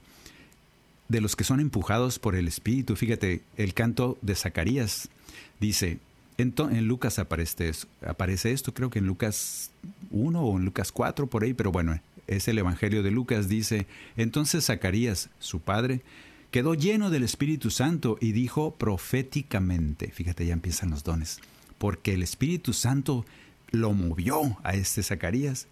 de 1.08 1.20
los 1.20 1.36
que 1.36 1.44
son 1.44 1.60
empujados 1.60 2.18
por 2.18 2.36
el 2.36 2.48
Espíritu. 2.48 2.94
Fíjate, 2.94 3.42
el 3.56 3.74
canto 3.74 4.18
de 4.22 4.34
Zacarías 4.34 5.08
dice, 5.58 5.98
en, 6.36 6.54
Lucas 6.86 7.18
aparece, 7.18 7.72
aparece 8.06 8.52
esto, 8.52 8.72
creo 8.72 8.90
que 8.90 9.00
en 9.00 9.06
Lucas 9.06 9.70
1 10.10 10.40
o 10.40 10.58
en 10.58 10.64
Lucas 10.64 10.92
4 10.92 11.26
por 11.26 11.42
ahí, 11.42 11.54
pero 11.54 11.72
bueno, 11.72 11.98
es 12.26 12.46
el 12.46 12.58
Evangelio 12.58 13.02
de 13.02 13.10
Lucas, 13.10 13.48
dice, 13.48 13.86
entonces 14.16 14.66
Zacarías, 14.66 15.30
su 15.40 15.60
padre, 15.60 16.02
quedó 16.50 16.74
lleno 16.74 17.10
del 17.10 17.24
Espíritu 17.24 17.70
Santo 17.70 18.18
y 18.20 18.32
dijo 18.32 18.74
proféticamente, 18.74 20.10
fíjate, 20.12 20.46
ya 20.46 20.52
empiezan 20.52 20.90
los 20.90 21.02
dones, 21.02 21.40
porque 21.78 22.14
el 22.14 22.22
Espíritu 22.22 22.72
Santo 22.72 23.24
lo 23.70 23.92
movió 23.92 24.58
a 24.62 24.74
este 24.74 25.02
Zacarías, 25.02 25.66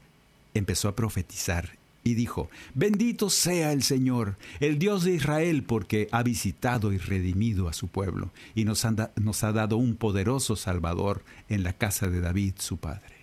empezó 0.54 0.88
a 0.88 0.96
profetizar 0.96 1.70
y 2.06 2.14
dijo, 2.14 2.48
bendito 2.74 3.30
sea 3.30 3.72
el 3.72 3.82
Señor, 3.82 4.36
el 4.60 4.78
Dios 4.78 5.02
de 5.02 5.14
Israel, 5.14 5.64
porque 5.64 6.08
ha 6.12 6.22
visitado 6.22 6.92
y 6.92 6.98
redimido 6.98 7.68
a 7.68 7.72
su 7.72 7.88
pueblo 7.88 8.30
y 8.54 8.64
nos, 8.64 8.84
ha 8.84 9.52
dado 9.52 9.76
un 9.76 9.96
poderoso 9.96 10.54
Salvador 10.54 11.22
en 11.48 11.64
la 11.64 11.72
casa 11.72 12.08
de 12.08 12.20
David, 12.20 12.54
su 12.58 12.76
padre. 12.76 13.16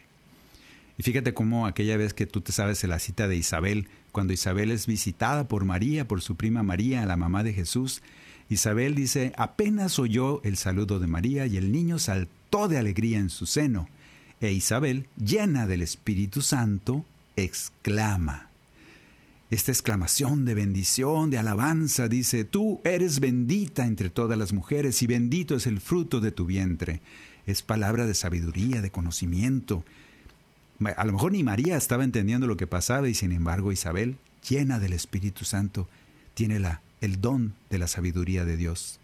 Y 0.98 1.03
fíjate 1.03 1.34
cómo 1.34 1.65
aquella 1.65 1.96
vez 1.96 2.13
que 2.13 2.25
tú 2.25 2.42
te 2.42 2.51
sabes 2.51 2.82
de 2.82 2.89
la 2.89 3.00
cita 3.00 3.30
de 3.30 3.38
Isabel, 3.38 3.88
cuando 4.12 4.34
Isabel 4.34 4.70
es 4.70 4.86
visitada 4.86 5.48
por 5.48 5.63
María, 5.63 6.06
por 6.06 6.22
su 6.22 6.36
prima 6.36 6.62
María, 6.62 7.06
la 7.06 7.15
mamá 7.15 7.44
de 7.44 7.53
Jesús, 7.53 8.01
Isabel 8.50 8.96
dice, 8.96 9.32
apenas 9.38 9.98
oyó 9.98 10.42
el 10.44 10.58
saludo 10.58 11.00
de 11.00 11.08
María 11.08 11.46
y 11.46 11.56
el 11.56 11.72
niño 11.72 12.00
saltó 12.00 12.68
de 12.68 12.77
alegría 12.77 13.18
en 13.18 13.30
su 13.30 13.46
seno. 13.46 13.88
E 14.44 14.52
Isabel, 14.52 15.08
llena 15.16 15.68
del 15.68 15.82
Espíritu 15.82 16.42
Santo, 16.42 17.06
exclama. 17.38 18.50
Esta 19.50 19.72
exclamación 19.72 20.44
de 20.44 20.54
bendición, 20.54 21.30
de 21.30 21.38
alabanza, 21.38 22.10
dice, 22.10 22.44
tú 22.44 22.82
eres 22.84 23.22
bendita 23.22 23.86
entre 23.86 24.10
todas 24.10 24.38
las 24.38 24.52
mujeres 24.52 25.02
y 25.02 25.08
bendito 25.08 25.56
es 25.56 25.66
el 25.66 25.80
fruto 25.80 26.20
de 26.20 26.34
tu 26.34 26.46
vientre. 26.46 27.00
Es 27.48 27.62
palabra 27.62 28.06
de 28.06 28.16
sabiduría, 28.16 28.82
de 28.82 28.92
conocimiento. 28.92 29.86
A 30.98 31.06
lo 31.06 31.14
mejor 31.14 31.32
ni 31.32 31.42
María 31.42 31.78
estaba 31.78 32.04
entendiendo 32.04 32.46
lo 32.46 32.58
que 32.58 32.68
pasaba 32.68 33.08
y 33.08 33.14
sin 33.14 33.32
embargo 33.32 33.72
Isabel, 33.72 34.18
llena 34.50 34.78
del 34.78 34.92
Espíritu 34.92 35.46
Santo, 35.46 35.88
tiene 36.34 36.60
la, 36.60 36.82
el 37.00 37.22
don 37.22 37.54
de 37.70 37.78
la 37.78 37.88
sabiduría 37.88 38.44
de 38.44 38.58
Dios, 38.58 39.00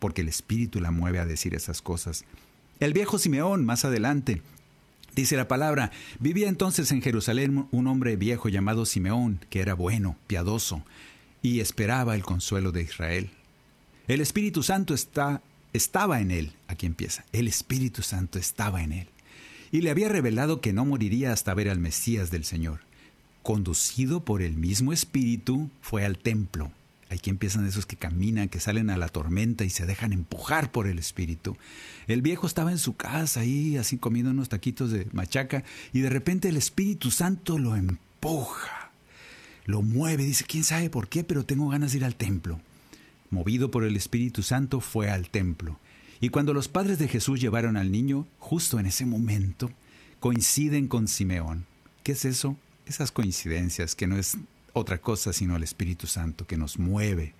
porque 0.00 0.22
el 0.22 0.28
Espíritu 0.28 0.80
la 0.80 0.90
mueve 0.90 1.20
a 1.20 1.26
decir 1.26 1.54
esas 1.54 1.80
cosas. 1.80 2.24
El 2.80 2.92
viejo 2.92 3.20
Simeón, 3.20 3.64
más 3.64 3.84
adelante, 3.84 4.42
Dice 5.14 5.36
la 5.36 5.48
palabra, 5.48 5.90
vivía 6.18 6.48
entonces 6.48 6.92
en 6.92 7.02
Jerusalén 7.02 7.66
un 7.70 7.86
hombre 7.86 8.16
viejo 8.16 8.48
llamado 8.48 8.86
Simeón, 8.86 9.44
que 9.50 9.60
era 9.60 9.74
bueno, 9.74 10.16
piadoso, 10.26 10.84
y 11.42 11.60
esperaba 11.60 12.14
el 12.14 12.22
consuelo 12.22 12.72
de 12.72 12.82
Israel. 12.82 13.30
El 14.06 14.20
Espíritu 14.20 14.62
Santo 14.62 14.94
está, 14.94 15.42
estaba 15.72 16.20
en 16.20 16.30
él. 16.30 16.52
Aquí 16.68 16.86
empieza. 16.86 17.24
El 17.32 17.48
Espíritu 17.48 18.02
Santo 18.02 18.38
estaba 18.38 18.82
en 18.82 18.92
él. 18.92 19.08
Y 19.72 19.82
le 19.82 19.90
había 19.90 20.08
revelado 20.08 20.60
que 20.60 20.72
no 20.72 20.84
moriría 20.84 21.32
hasta 21.32 21.54
ver 21.54 21.68
al 21.68 21.78
Mesías 21.78 22.30
del 22.30 22.44
Señor. 22.44 22.80
Conducido 23.42 24.24
por 24.24 24.42
el 24.42 24.56
mismo 24.56 24.92
Espíritu, 24.92 25.70
fue 25.80 26.04
al 26.04 26.18
templo 26.18 26.72
Aquí 27.10 27.28
empiezan 27.28 27.66
esos 27.66 27.86
que 27.86 27.96
caminan, 27.96 28.48
que 28.48 28.60
salen 28.60 28.88
a 28.88 28.96
la 28.96 29.08
tormenta 29.08 29.64
y 29.64 29.70
se 29.70 29.84
dejan 29.84 30.12
empujar 30.12 30.70
por 30.70 30.86
el 30.86 30.98
espíritu. 31.00 31.56
El 32.06 32.22
viejo 32.22 32.46
estaba 32.46 32.70
en 32.70 32.78
su 32.78 32.94
casa 32.94 33.40
ahí, 33.40 33.76
así 33.76 33.98
comiendo 33.98 34.30
unos 34.30 34.48
taquitos 34.48 34.92
de 34.92 35.08
machaca, 35.12 35.64
y 35.92 36.00
de 36.00 36.08
repente 36.08 36.48
el 36.48 36.56
Espíritu 36.56 37.10
Santo 37.10 37.58
lo 37.58 37.74
empuja, 37.74 38.92
lo 39.66 39.82
mueve, 39.82 40.24
dice, 40.24 40.44
quién 40.46 40.62
sabe 40.62 40.88
por 40.88 41.08
qué, 41.08 41.24
pero 41.24 41.44
tengo 41.44 41.68
ganas 41.68 41.90
de 41.90 41.98
ir 41.98 42.04
al 42.04 42.14
templo. 42.14 42.60
Movido 43.30 43.72
por 43.72 43.82
el 43.82 43.96
Espíritu 43.96 44.42
Santo, 44.44 44.80
fue 44.80 45.10
al 45.10 45.30
templo. 45.30 45.80
Y 46.20 46.28
cuando 46.28 46.54
los 46.54 46.68
padres 46.68 47.00
de 47.00 47.08
Jesús 47.08 47.40
llevaron 47.40 47.76
al 47.76 47.90
niño, 47.90 48.28
justo 48.38 48.78
en 48.78 48.86
ese 48.86 49.04
momento, 49.04 49.72
coinciden 50.20 50.86
con 50.86 51.08
Simeón. 51.08 51.66
¿Qué 52.04 52.12
es 52.12 52.24
eso? 52.24 52.56
Esas 52.86 53.10
coincidencias 53.10 53.96
que 53.96 54.06
no 54.06 54.16
es 54.16 54.36
otra 54.72 54.98
cosa 54.98 55.32
sino 55.32 55.56
el 55.56 55.62
Espíritu 55.62 56.06
Santo 56.06 56.46
que 56.46 56.56
nos 56.56 56.78
mueve. 56.78 57.34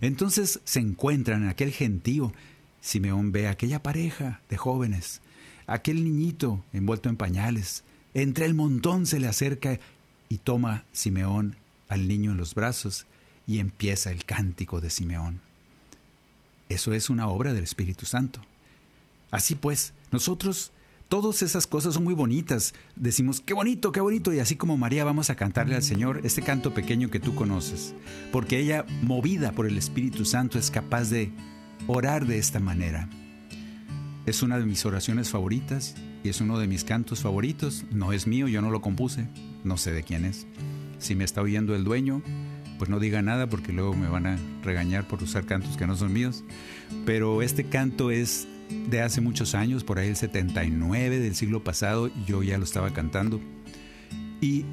Entonces 0.00 0.60
se 0.64 0.80
encuentran 0.80 1.42
en 1.42 1.48
aquel 1.48 1.72
gentío. 1.72 2.32
Simeón 2.80 3.32
ve 3.32 3.48
a 3.48 3.52
aquella 3.52 3.82
pareja 3.82 4.40
de 4.50 4.56
jóvenes, 4.56 5.22
aquel 5.66 6.04
niñito 6.04 6.62
envuelto 6.72 7.08
en 7.08 7.16
pañales. 7.16 7.84
Entre 8.12 8.44
el 8.44 8.54
montón 8.54 9.06
se 9.06 9.18
le 9.18 9.28
acerca 9.28 9.80
y 10.28 10.38
toma 10.38 10.84
Simeón 10.92 11.56
al 11.88 12.06
niño 12.08 12.32
en 12.32 12.36
los 12.36 12.54
brazos 12.54 13.06
y 13.46 13.58
empieza 13.58 14.10
el 14.10 14.24
cántico 14.24 14.80
de 14.80 14.90
Simeón. 14.90 15.40
Eso 16.68 16.92
es 16.92 17.10
una 17.10 17.28
obra 17.28 17.52
del 17.52 17.64
Espíritu 17.64 18.06
Santo. 18.06 18.40
Así 19.30 19.54
pues, 19.54 19.92
nosotros 20.10 20.72
Todas 21.08 21.42
esas 21.42 21.66
cosas 21.66 21.94
son 21.94 22.04
muy 22.04 22.14
bonitas. 22.14 22.74
Decimos, 22.96 23.40
qué 23.40 23.54
bonito, 23.54 23.92
qué 23.92 24.00
bonito. 24.00 24.32
Y 24.32 24.38
así 24.38 24.56
como 24.56 24.76
María 24.76 25.04
vamos 25.04 25.30
a 25.30 25.36
cantarle 25.36 25.76
al 25.76 25.82
Señor 25.82 26.20
este 26.24 26.42
canto 26.42 26.72
pequeño 26.72 27.10
que 27.10 27.20
tú 27.20 27.34
conoces. 27.34 27.94
Porque 28.32 28.58
ella, 28.58 28.84
movida 29.02 29.52
por 29.52 29.66
el 29.66 29.76
Espíritu 29.76 30.24
Santo, 30.24 30.58
es 30.58 30.70
capaz 30.70 31.10
de 31.10 31.30
orar 31.86 32.26
de 32.26 32.38
esta 32.38 32.58
manera. 32.58 33.08
Es 34.26 34.42
una 34.42 34.58
de 34.58 34.64
mis 34.64 34.84
oraciones 34.86 35.28
favoritas 35.28 35.94
y 36.22 36.30
es 36.30 36.40
uno 36.40 36.58
de 36.58 36.66
mis 36.66 36.84
cantos 36.84 37.20
favoritos. 37.20 37.84
No 37.92 38.12
es 38.12 38.26
mío, 38.26 38.48
yo 38.48 38.62
no 38.62 38.70
lo 38.70 38.80
compuse. 38.80 39.28
No 39.62 39.76
sé 39.76 39.92
de 39.92 40.02
quién 40.02 40.24
es. 40.24 40.46
Si 40.98 41.14
me 41.14 41.24
está 41.24 41.42
oyendo 41.42 41.76
el 41.76 41.84
dueño, 41.84 42.22
pues 42.78 42.88
no 42.88 42.98
diga 42.98 43.20
nada 43.20 43.46
porque 43.46 43.72
luego 43.72 43.94
me 43.94 44.08
van 44.08 44.26
a 44.26 44.38
regañar 44.62 45.06
por 45.06 45.22
usar 45.22 45.44
cantos 45.44 45.76
que 45.76 45.86
no 45.86 45.96
son 45.96 46.12
míos. 46.12 46.42
Pero 47.04 47.42
este 47.42 47.64
canto 47.64 48.10
es 48.10 48.48
de 48.88 49.02
hace 49.02 49.20
muchos 49.20 49.54
años, 49.54 49.84
por 49.84 49.98
ahí 49.98 50.08
el 50.08 50.16
79 50.16 51.18
del 51.18 51.34
siglo 51.34 51.64
pasado, 51.64 52.10
yo 52.26 52.42
ya 52.42 52.58
lo 52.58 52.64
estaba 52.64 52.90
cantando. 52.92 53.40
Y 54.40 54.64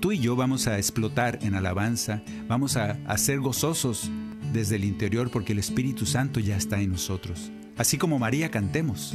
tú 0.00 0.12
y 0.12 0.18
yo 0.18 0.36
vamos 0.36 0.66
a 0.66 0.78
explotar 0.78 1.38
en 1.42 1.54
alabanza, 1.54 2.22
vamos 2.48 2.76
a, 2.76 2.98
a 3.06 3.18
ser 3.18 3.40
gozosos 3.40 4.10
desde 4.52 4.76
el 4.76 4.84
interior 4.84 5.30
porque 5.30 5.52
el 5.52 5.58
Espíritu 5.58 6.06
Santo 6.06 6.40
ya 6.40 6.56
está 6.56 6.80
en 6.80 6.92
nosotros. 6.92 7.50
Así 7.76 7.98
como 7.98 8.18
María 8.18 8.50
cantemos, 8.50 9.14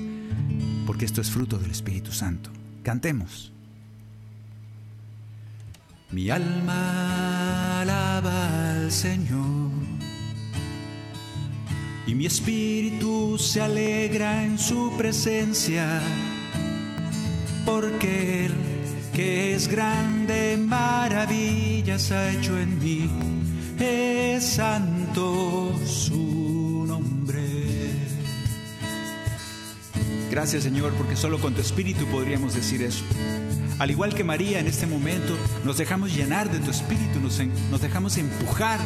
porque 0.85 1.05
esto 1.05 1.21
es 1.21 1.31
fruto 1.31 1.57
del 1.57 1.71
Espíritu 1.71 2.11
Santo. 2.11 2.51
Cantemos. 2.83 3.51
Mi 6.11 6.29
alma 6.29 7.81
alaba 7.81 8.73
al 8.73 8.91
Señor 8.91 9.60
y 12.07 12.15
mi 12.15 12.25
espíritu 12.25 13.37
se 13.37 13.61
alegra 13.61 14.43
en 14.43 14.57
su 14.57 14.93
presencia, 14.97 16.01
porque 17.65 18.45
Él 18.45 18.71
que 19.13 19.53
es 19.53 19.67
grande, 19.67 20.57
maravillas 20.57 22.11
ha 22.11 22.31
hecho 22.31 22.57
en 22.57 22.79
mí, 22.79 23.09
es 23.79 24.43
santo 24.43 25.77
su 25.85 26.85
nombre. 26.87 27.41
Gracias 30.29 30.63
Señor, 30.63 30.93
porque 30.93 31.17
solo 31.17 31.39
con 31.39 31.53
tu 31.53 31.61
espíritu 31.61 32.05
podríamos 32.05 32.53
decir 32.53 32.81
eso. 32.83 33.03
Al 33.79 33.91
igual 33.91 34.13
que 34.13 34.23
María 34.23 34.59
en 34.59 34.67
este 34.67 34.85
momento, 34.85 35.35
nos 35.65 35.77
dejamos 35.77 36.15
llenar 36.15 36.49
de 36.49 36.59
tu 36.59 36.71
espíritu, 36.71 37.19
nos, 37.19 37.39
nos 37.69 37.81
dejamos 37.81 38.17
empujar 38.17 38.79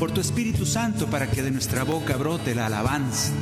por 0.00 0.10
tu 0.10 0.20
Espíritu 0.20 0.66
Santo 0.66 1.06
para 1.06 1.30
que 1.30 1.42
de 1.42 1.52
nuestra 1.52 1.84
boca 1.84 2.16
brote 2.16 2.56
la 2.56 2.66
alabanza, 2.66 3.32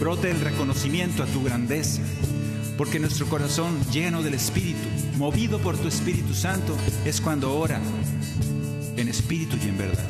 brote 0.00 0.30
el 0.30 0.40
reconocimiento 0.40 1.22
a 1.22 1.26
tu 1.26 1.44
grandeza, 1.44 2.02
porque 2.76 2.98
nuestro 2.98 3.26
corazón 3.26 3.78
lleno 3.92 4.24
del 4.24 4.34
Espíritu, 4.34 4.88
movido 5.16 5.60
por 5.60 5.78
tu 5.78 5.86
Espíritu 5.86 6.34
Santo, 6.34 6.76
es 7.04 7.20
cuando 7.20 7.56
ora 7.56 7.80
en 8.96 9.08
espíritu 9.08 9.56
y 9.64 9.68
en 9.68 9.78
verdad. 9.78 10.08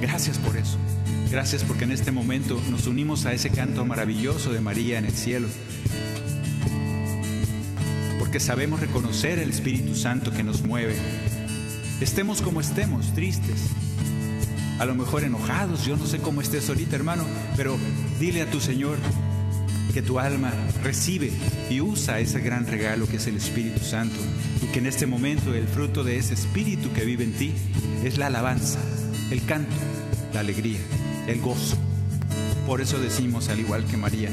Gracias 0.00 0.38
por 0.38 0.56
eso. 0.56 0.78
Gracias 1.30 1.64
porque 1.64 1.84
en 1.84 1.92
este 1.92 2.12
momento 2.12 2.60
nos 2.70 2.86
unimos 2.86 3.26
a 3.26 3.32
ese 3.32 3.50
canto 3.50 3.84
maravilloso 3.84 4.52
de 4.52 4.60
María 4.60 4.98
en 4.98 5.06
el 5.06 5.12
cielo 5.12 5.48
que 8.32 8.40
sabemos 8.40 8.80
reconocer 8.80 9.38
el 9.38 9.50
Espíritu 9.50 9.94
Santo 9.94 10.30
que 10.30 10.42
nos 10.42 10.62
mueve. 10.62 10.96
Estemos 12.00 12.40
como 12.40 12.62
estemos, 12.62 13.12
tristes, 13.12 13.60
a 14.78 14.84
lo 14.84 14.94
mejor 14.94 15.24
enojados, 15.24 15.84
yo 15.84 15.96
no 15.96 16.06
sé 16.06 16.18
cómo 16.18 16.40
estés 16.40 16.68
ahorita, 16.68 16.96
hermano, 16.96 17.24
pero 17.56 17.76
dile 18.18 18.42
a 18.42 18.50
tu 18.50 18.60
Señor 18.60 18.98
que 19.92 20.02
tu 20.02 20.18
alma 20.18 20.52
recibe 20.82 21.30
y 21.68 21.80
usa 21.80 22.18
ese 22.18 22.40
gran 22.40 22.66
regalo 22.66 23.06
que 23.06 23.16
es 23.16 23.26
el 23.26 23.36
Espíritu 23.36 23.84
Santo 23.84 24.16
y 24.62 24.66
que 24.66 24.78
en 24.78 24.86
este 24.86 25.06
momento 25.06 25.54
el 25.54 25.68
fruto 25.68 26.02
de 26.02 26.16
ese 26.16 26.34
Espíritu 26.34 26.92
que 26.92 27.04
vive 27.04 27.24
en 27.24 27.32
ti 27.32 27.52
es 28.02 28.16
la 28.16 28.28
alabanza, 28.28 28.80
el 29.30 29.44
canto, 29.44 29.74
la 30.32 30.40
alegría, 30.40 30.80
el 31.26 31.40
gozo. 31.40 31.76
Por 32.66 32.80
eso 32.80 32.98
decimos, 32.98 33.48
al 33.48 33.60
igual 33.60 33.84
que 33.84 33.96
María, 33.96 34.30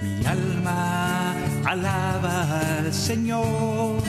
mi 0.00 0.24
alma 0.24 1.34
alaba 1.64 2.78
al 2.78 2.94
Señor 2.94 4.02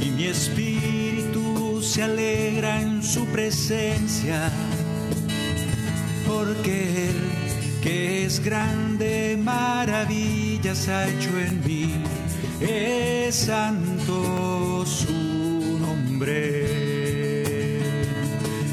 y 0.00 0.10
mi 0.10 0.24
espíritu 0.24 1.05
se 1.96 2.02
alegra 2.02 2.82
en 2.82 3.02
su 3.02 3.24
presencia, 3.24 4.50
porque 6.26 7.08
Él 7.08 7.16
que 7.80 8.26
es 8.26 8.44
grande, 8.44 9.38
maravillas 9.42 10.88
ha 10.88 11.08
hecho 11.08 11.30
en 11.38 11.64
mí, 11.64 11.94
es 12.60 13.34
santo 13.34 14.84
su 14.84 15.78
nombre. 15.80 16.66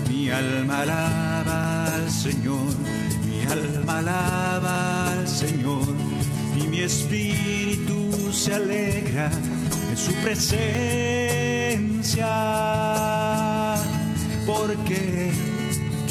Mi 0.09 0.29
alma 0.29 0.81
alaba 0.81 1.95
al 1.95 2.11
Señor, 2.11 2.75
mi 3.25 3.39
alma 3.49 3.99
alaba 3.99 5.13
al 5.13 5.25
Señor 5.29 5.95
y 6.61 6.67
mi 6.67 6.81
espíritu 6.81 8.33
se 8.33 8.55
alegra 8.55 9.31
en 9.93 9.97
su 9.97 10.11
presencia, 10.23 10.55
porque 14.47 15.31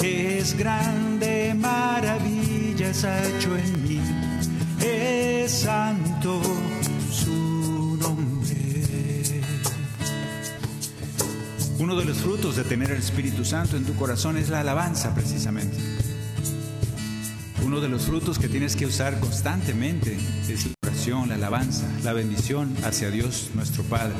que 0.01 0.39
es 0.39 0.57
grande, 0.57 1.53
maravillas 1.59 3.03
ha 3.03 3.27
hecho 3.27 3.57
en 3.57 3.83
mí, 3.83 4.01
es 4.81 5.51
santo 5.51 6.41
su 7.11 7.99
nombre. 8.01 9.41
Uno 11.81 11.97
de 11.97 12.05
los 12.05 12.19
frutos 12.19 12.55
de 12.55 12.63
tener 12.63 12.93
el 12.93 12.99
Espíritu 12.99 13.45
Santo 13.45 13.77
en 13.77 13.85
tu 13.85 13.95
corazón 13.95 14.37
es 14.37 14.49
la 14.49 14.61
alabanza 14.61 15.13
precisamente. 15.13 15.77
Uno 17.65 17.81
de 17.81 17.89
los 17.89 18.03
frutos 18.03 18.39
que 18.39 18.49
tienes 18.49 18.77
que 18.77 18.87
usar 18.87 19.19
constantemente 19.19 20.17
es 20.49 20.69
la 21.11 21.35
alabanza, 21.35 21.85
la 22.05 22.13
bendición 22.13 22.77
hacia 22.85 23.11
Dios 23.11 23.51
nuestro 23.55 23.83
Padre. 23.83 24.15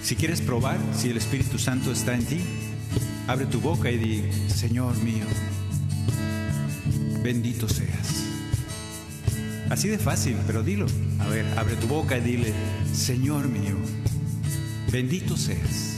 Si 0.00 0.14
quieres 0.14 0.40
probar 0.40 0.78
si 0.96 1.10
el 1.10 1.16
Espíritu 1.16 1.58
Santo 1.58 1.90
está 1.90 2.14
en 2.14 2.24
ti, 2.24 2.40
abre 3.26 3.46
tu 3.46 3.60
boca 3.60 3.90
y 3.90 3.98
di, 3.98 4.48
Señor 4.48 4.96
mío, 4.98 5.24
bendito 7.24 7.68
seas. 7.68 8.26
Así 9.70 9.88
de 9.88 9.98
fácil, 9.98 10.36
pero 10.46 10.62
dilo. 10.62 10.86
A 11.18 11.26
ver, 11.26 11.44
abre 11.58 11.74
tu 11.74 11.88
boca 11.88 12.16
y 12.16 12.20
dile, 12.20 12.54
Señor 12.92 13.48
mío, 13.48 13.74
bendito 14.92 15.36
seas. 15.36 15.96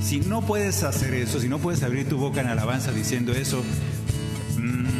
Si 0.00 0.20
no 0.20 0.42
puedes 0.42 0.84
hacer 0.84 1.14
eso, 1.14 1.40
si 1.40 1.48
no 1.48 1.58
puedes 1.58 1.82
abrir 1.82 2.08
tu 2.08 2.16
boca 2.16 2.40
en 2.40 2.46
alabanza 2.46 2.92
diciendo 2.92 3.32
eso, 3.32 3.64
mm, 4.56 4.99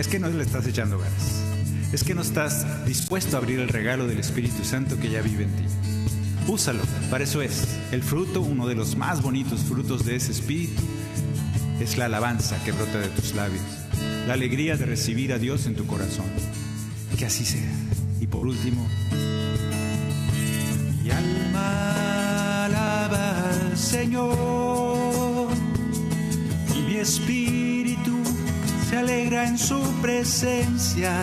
es 0.00 0.08
que 0.08 0.18
no 0.18 0.28
le 0.30 0.42
estás 0.42 0.66
echando 0.66 0.98
ganas. 0.98 1.42
Es 1.92 2.04
que 2.04 2.14
no 2.14 2.22
estás 2.22 2.86
dispuesto 2.86 3.36
a 3.36 3.38
abrir 3.38 3.60
el 3.60 3.68
regalo 3.68 4.06
del 4.06 4.18
Espíritu 4.18 4.64
Santo 4.64 4.98
que 4.98 5.10
ya 5.10 5.20
vive 5.20 5.44
en 5.44 5.50
ti. 5.50 5.64
Úsalo, 6.48 6.80
para 7.10 7.24
eso 7.24 7.42
es. 7.42 7.66
El 7.92 8.02
fruto, 8.02 8.40
uno 8.40 8.66
de 8.66 8.74
los 8.74 8.96
más 8.96 9.20
bonitos 9.20 9.60
frutos 9.60 10.06
de 10.06 10.16
ese 10.16 10.32
Espíritu, 10.32 10.82
es 11.80 11.98
la 11.98 12.06
alabanza 12.06 12.56
que 12.64 12.72
brota 12.72 12.98
de 12.98 13.08
tus 13.08 13.34
labios, 13.34 13.62
la 14.26 14.32
alegría 14.32 14.78
de 14.78 14.86
recibir 14.86 15.34
a 15.34 15.38
Dios 15.38 15.66
en 15.66 15.74
tu 15.74 15.86
corazón. 15.86 16.26
Que 17.18 17.26
así 17.26 17.44
sea. 17.44 17.70
Y 18.20 18.26
por 18.26 18.46
último, 18.46 18.88
mi 21.02 21.10
alma 21.10 22.64
alaba 22.64 23.76
Señor 23.76 25.48
y 26.74 26.80
mi 26.80 26.96
espíritu 26.96 27.59
se 28.90 28.96
alegra 28.96 29.46
en 29.46 29.56
su 29.56 29.80
presencia 30.02 31.14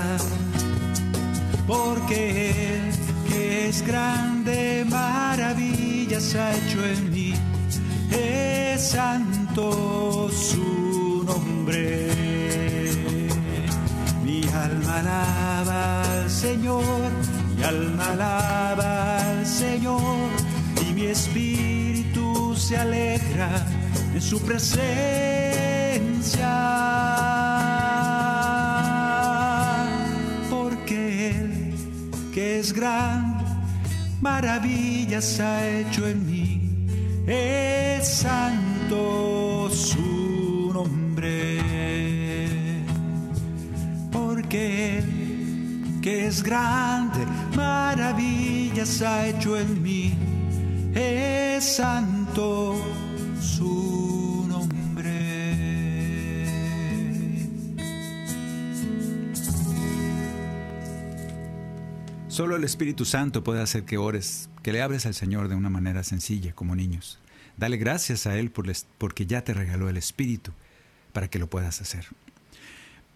porque 1.67 2.51
Él 2.75 2.93
que 3.27 3.67
es 3.67 3.85
grande 3.85 4.85
maravillas 4.87 6.33
ha 6.35 6.55
hecho 6.55 6.85
en 6.85 7.11
mí 7.11 7.33
es 8.09 8.81
santo 8.81 10.29
su 10.31 11.25
nombre 11.25 12.07
mi 14.23 14.43
alma 14.45 14.99
alaba 14.99 16.03
al 16.03 16.29
Señor 16.29 17.11
mi 17.57 17.63
alma 17.63 18.13
alaba 18.13 19.17
al 19.29 19.45
Señor 19.45 20.29
y 20.89 20.93
mi 20.93 21.07
espíritu 21.07 22.55
se 22.55 22.77
alegra 22.77 23.49
en 24.13 24.21
su 24.21 24.39
presencia. 24.41 25.37
Es 32.67 32.73
gran, 32.73 33.37
maravillas 34.19 35.39
ha 35.39 35.65
hecho 35.65 36.05
en 36.05 36.25
mí, 36.25 36.85
es 37.25 38.05
santo 38.05 39.69
su 39.71 40.71
nombre. 40.73 41.61
Porque 44.11 44.97
Él, 44.97 45.99
que 46.01 46.27
es 46.27 46.43
grande, 46.43 47.19
maravillas 47.55 49.01
ha 49.01 49.27
hecho 49.27 49.57
en 49.57 49.81
mí, 49.81 50.13
es 50.93 51.63
santo 51.63 52.75
Solo 62.37 62.55
el 62.55 62.63
Espíritu 62.63 63.03
Santo 63.03 63.43
puede 63.43 63.63
hacer 63.63 63.83
que 63.83 63.97
ores, 63.97 64.47
que 64.61 64.71
le 64.71 64.83
abres 64.83 65.07
al 65.07 65.15
Señor 65.15 65.47
de 65.47 65.55
una 65.55 65.71
manera 65.71 66.03
sencilla, 66.03 66.53
como 66.53 66.75
niños. 66.75 67.17
Dale 67.57 67.77
gracias 67.77 68.27
a 68.27 68.37
Él 68.37 68.51
porque 68.51 69.25
ya 69.25 69.43
te 69.43 69.55
regaló 69.55 69.89
el 69.89 69.97
Espíritu 69.97 70.51
para 71.13 71.31
que 71.31 71.39
lo 71.39 71.49
puedas 71.49 71.81
hacer. 71.81 72.05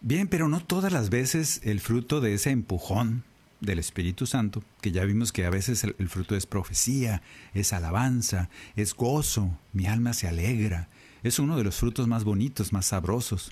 Bien, 0.02 0.28
pero 0.28 0.50
no 0.50 0.60
todas 0.60 0.92
las 0.92 1.12
veces 1.12 1.62
el 1.64 1.82
fruto 1.82 2.20
de 2.20 2.34
ese 2.34 2.50
empujón 2.50 3.24
del 3.60 3.78
Espíritu 3.78 4.26
Santo, 4.26 4.64
que 4.82 4.92
ya 4.92 5.06
vimos 5.06 5.32
que 5.32 5.46
a 5.46 5.52
veces 5.52 5.84
el, 5.84 6.10
fruto 6.10 6.36
es 6.36 6.48
profecía, 6.48 7.22
es 7.54 7.74
alabanza, 7.74 8.50
es 8.76 8.96
gozo, 8.96 9.56
mi 9.72 9.86
alma 9.86 10.14
se 10.14 10.30
alegra, 10.30 10.88
es 11.22 11.38
uno 11.38 11.58
de 11.58 11.64
los 11.64 11.76
frutos 11.76 12.08
más 12.08 12.24
bonitos, 12.24 12.74
más 12.74 12.88
sabrosos, 12.88 13.52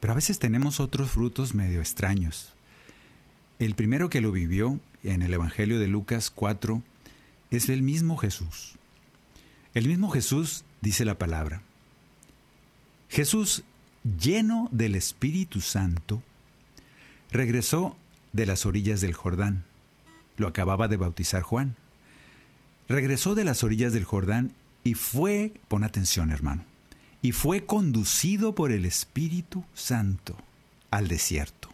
pero 0.00 0.14
a 0.14 0.16
veces 0.16 0.38
tenemos 0.38 0.80
otros 0.80 1.10
frutos 1.10 1.54
medio 1.54 1.80
extraños. 1.80 2.54
El 3.58 3.74
primero 3.74 4.08
que 4.08 4.22
lo 4.22 4.32
vivió 4.32 4.80
en 5.02 5.22
el 5.22 5.32
Evangelio 5.34 5.78
de 5.78 5.88
Lucas 5.88 6.30
4 6.30 6.82
es 7.50 7.68
el 7.68 7.82
mismo 7.82 8.16
Jesús. 8.16 8.74
El 9.74 9.88
mismo 9.88 10.10
Jesús 10.10 10.64
dice 10.80 11.04
la 11.04 11.18
palabra. 11.18 11.62
Jesús, 13.08 13.64
lleno 14.04 14.68
del 14.72 14.94
Espíritu 14.94 15.60
Santo, 15.60 16.22
regresó 17.30 17.96
de 18.32 18.46
las 18.46 18.66
orillas 18.66 19.00
del 19.00 19.14
Jordán. 19.14 19.64
Lo 20.36 20.46
acababa 20.46 20.88
de 20.88 20.96
bautizar 20.96 21.42
Juan. 21.42 21.76
Regresó 22.88 23.34
de 23.34 23.44
las 23.44 23.62
orillas 23.64 23.92
del 23.92 24.04
Jordán 24.04 24.52
y 24.84 24.94
fue, 24.94 25.52
pon 25.68 25.84
atención 25.84 26.30
hermano, 26.30 26.64
y 27.22 27.32
fue 27.32 27.66
conducido 27.66 28.54
por 28.54 28.72
el 28.72 28.84
Espíritu 28.84 29.64
Santo 29.74 30.36
al 30.90 31.08
desierto. 31.08 31.69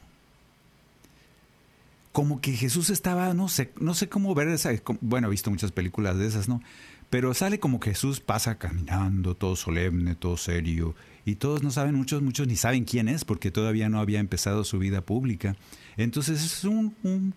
Como 2.17 2.41
que 2.41 2.53
Jesús 2.53 2.89
estaba, 2.89 3.35
no 3.35 3.47
sé, 3.47 3.73
no 3.79 3.93
sé 3.93 4.09
cómo 4.09 4.35
ver 4.35 4.49
esa, 4.49 4.71
bueno, 5.03 5.27
he 5.27 5.31
visto 5.31 5.51
muchas 5.51 5.71
películas 5.71 6.17
de 6.17 6.27
esas, 6.27 6.49
¿no? 6.49 6.63
Pero 7.11 7.35
sale 7.35 7.61
como 7.61 7.79
Jesús 7.79 8.21
pasa 8.21 8.57
caminando, 8.57 9.35
todo 9.35 9.55
solemne, 9.55 10.15
todo 10.15 10.39
serio, 10.39 10.95
y 11.27 11.35
todos 11.35 11.63
no 11.63 11.71
saben, 11.71 11.95
muchos, 11.95 12.23
muchos 12.23 12.49
ni 12.49 12.57
saben 12.57 12.87
quién 12.87 13.11
es, 13.11 13.27
porque 13.27 13.51
todavía 13.51 13.91
no 13.91 14.01
había 14.01 14.19
empezado 14.19 14.65
su 14.65 14.79
vida 14.79 15.03
pública. 15.03 15.57
Entonces 15.99 16.43
es 16.43 16.65
un, 16.65 16.97
un, 17.03 17.35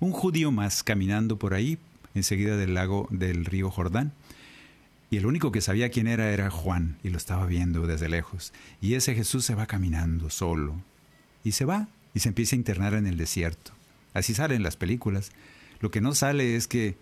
un 0.00 0.10
judío 0.10 0.50
más 0.50 0.82
caminando 0.82 1.38
por 1.38 1.54
ahí, 1.54 1.78
enseguida 2.16 2.56
del 2.56 2.74
lago 2.74 3.06
del 3.12 3.44
río 3.44 3.70
Jordán. 3.70 4.14
Y 5.12 5.18
el 5.18 5.26
único 5.26 5.52
que 5.52 5.60
sabía 5.60 5.90
quién 5.90 6.08
era 6.08 6.32
era 6.32 6.50
Juan, 6.50 6.98
y 7.04 7.10
lo 7.10 7.18
estaba 7.18 7.46
viendo 7.46 7.86
desde 7.86 8.08
lejos. 8.08 8.52
Y 8.80 8.94
ese 8.94 9.14
Jesús 9.14 9.44
se 9.44 9.54
va 9.54 9.66
caminando 9.66 10.28
solo. 10.28 10.74
Y 11.44 11.52
se 11.52 11.64
va, 11.64 11.86
y 12.14 12.18
se 12.18 12.30
empieza 12.30 12.56
a 12.56 12.58
internar 12.58 12.94
en 12.94 13.06
el 13.06 13.16
desierto. 13.16 13.77
Así 14.18 14.34
salen 14.34 14.62
las 14.62 14.76
películas. 14.76 15.30
Lo 15.80 15.90
que 15.90 16.00
no 16.00 16.14
sale 16.14 16.56
es 16.56 16.66
que 16.66 16.96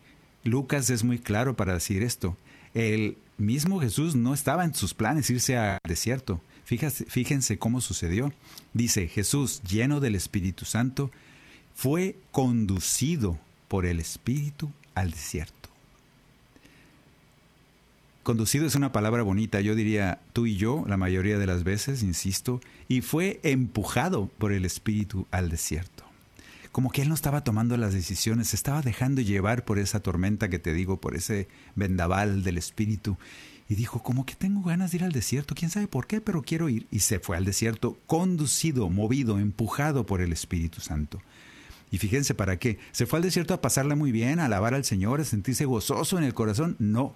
Lucas 0.45 0.91
es 0.91 1.05
muy 1.05 1.19
claro 1.19 1.57
para 1.57 1.75
decir 1.75 2.03
esto. 2.03 2.37
El 2.75 3.17
mismo 3.39 3.81
Jesús 3.81 4.15
no 4.17 4.35
estaba 4.35 4.65
en 4.65 4.75
sus 4.75 4.95
planes 4.95 5.31
irse 5.31 5.57
al 5.57 5.79
desierto. 5.85 6.41
Fíjense, 6.65 7.05
fíjense 7.07 7.59
cómo 7.59 7.81
sucedió. 7.81 8.33
Dice, 8.75 9.09
Jesús, 9.09 9.63
lleno 9.63 10.01
del 10.01 10.15
Espíritu 10.15 10.65
Santo, 10.65 11.11
fue 11.75 12.17
conducido 12.33 13.39
por 13.69 13.87
el 13.87 14.01
Espíritu 14.01 14.71
al 14.95 15.11
desierto. 15.11 15.55
Conducido 18.23 18.67
es 18.67 18.75
una 18.75 18.91
palabra 18.91 19.23
bonita, 19.23 19.61
yo 19.61 19.77
diría 19.77 20.21
tú 20.33 20.47
y 20.47 20.57
yo, 20.57 20.85
la 20.89 20.97
mayoría 20.97 21.39
de 21.39 21.47
las 21.47 21.63
veces, 21.63 22.03
insisto, 22.03 22.61
y 22.89 23.03
fue 23.03 23.39
empujado 23.45 24.29
por 24.39 24.53
el 24.53 24.65
Espíritu 24.65 25.29
al 25.31 25.49
desierto. 25.49 26.06
Como 26.77 26.91
que 26.91 27.01
él 27.01 27.09
no 27.09 27.15
estaba 27.15 27.43
tomando 27.43 27.75
las 27.79 27.95
decisiones, 27.95 28.49
se 28.49 28.57
estaba 28.57 28.83
dejando 28.83 29.23
llevar 29.23 29.65
por 29.65 29.79
esa 29.79 30.01
tormenta 30.01 30.51
que 30.51 30.59
te 30.59 30.75
digo, 30.75 31.01
por 31.01 31.17
ese 31.17 31.49
vendaval 31.75 32.43
del 32.43 32.59
Espíritu. 32.59 33.17
Y 33.67 33.77
dijo, 33.77 34.03
como 34.03 34.27
que 34.27 34.35
tengo 34.35 34.61
ganas 34.61 34.91
de 34.91 34.99
ir 34.99 35.05
al 35.05 35.13
desierto, 35.13 35.55
quién 35.55 35.71
sabe 35.71 35.89
por 35.89 36.07
qué, 36.07 36.21
pero 36.21 36.43
quiero 36.43 36.69
ir. 36.69 36.87
Y 36.91 36.99
se 36.99 37.19
fue 37.19 37.39
al 37.39 37.47
desierto, 37.47 37.99
conducido, 38.07 38.91
movido, 38.91 39.39
empujado 39.39 40.05
por 40.05 40.21
el 40.21 40.35
Espíritu 40.35 40.83
Santo. 40.83 41.23
Y 41.91 41.97
fíjense 41.97 42.35
para 42.35 42.59
qué. 42.59 42.79
¿Se 42.93 43.07
fue 43.07 43.21
al 43.21 43.23
desierto 43.23 43.55
a 43.55 43.63
pasarla 43.63 43.97
muy 43.97 44.13
bien, 44.13 44.39
a 44.39 44.45
alabar 44.45 44.75
al 44.75 44.85
Señor, 44.85 45.23
a 45.23 45.25
sentirse 45.25 45.65
gozoso 45.65 46.19
en 46.19 46.25
el 46.25 46.35
corazón? 46.35 46.77
No, 46.79 47.15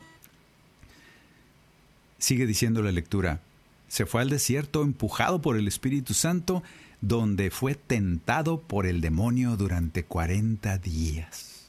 Sigue 2.16 2.46
diciendo 2.46 2.80
la 2.80 2.92
lectura, 2.92 3.42
se 3.88 4.06
fue 4.06 4.22
al 4.22 4.30
desierto 4.30 4.84
empujado 4.84 5.42
por 5.42 5.58
el 5.58 5.68
Espíritu 5.68 6.14
Santo, 6.14 6.62
donde 7.00 7.50
fue 7.50 7.74
tentado 7.74 8.60
por 8.60 8.86
el 8.86 9.00
demonio 9.00 9.56
durante 9.56 10.04
40 10.04 10.78
días. 10.78 11.66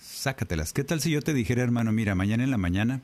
Sácatelas. 0.00 0.72
¿Qué 0.72 0.84
tal 0.84 1.00
si 1.00 1.10
yo 1.10 1.22
te 1.22 1.34
dijera, 1.34 1.62
hermano, 1.62 1.92
mira, 1.92 2.14
mañana 2.14 2.44
en 2.44 2.50
la 2.50 2.58
mañana 2.58 3.00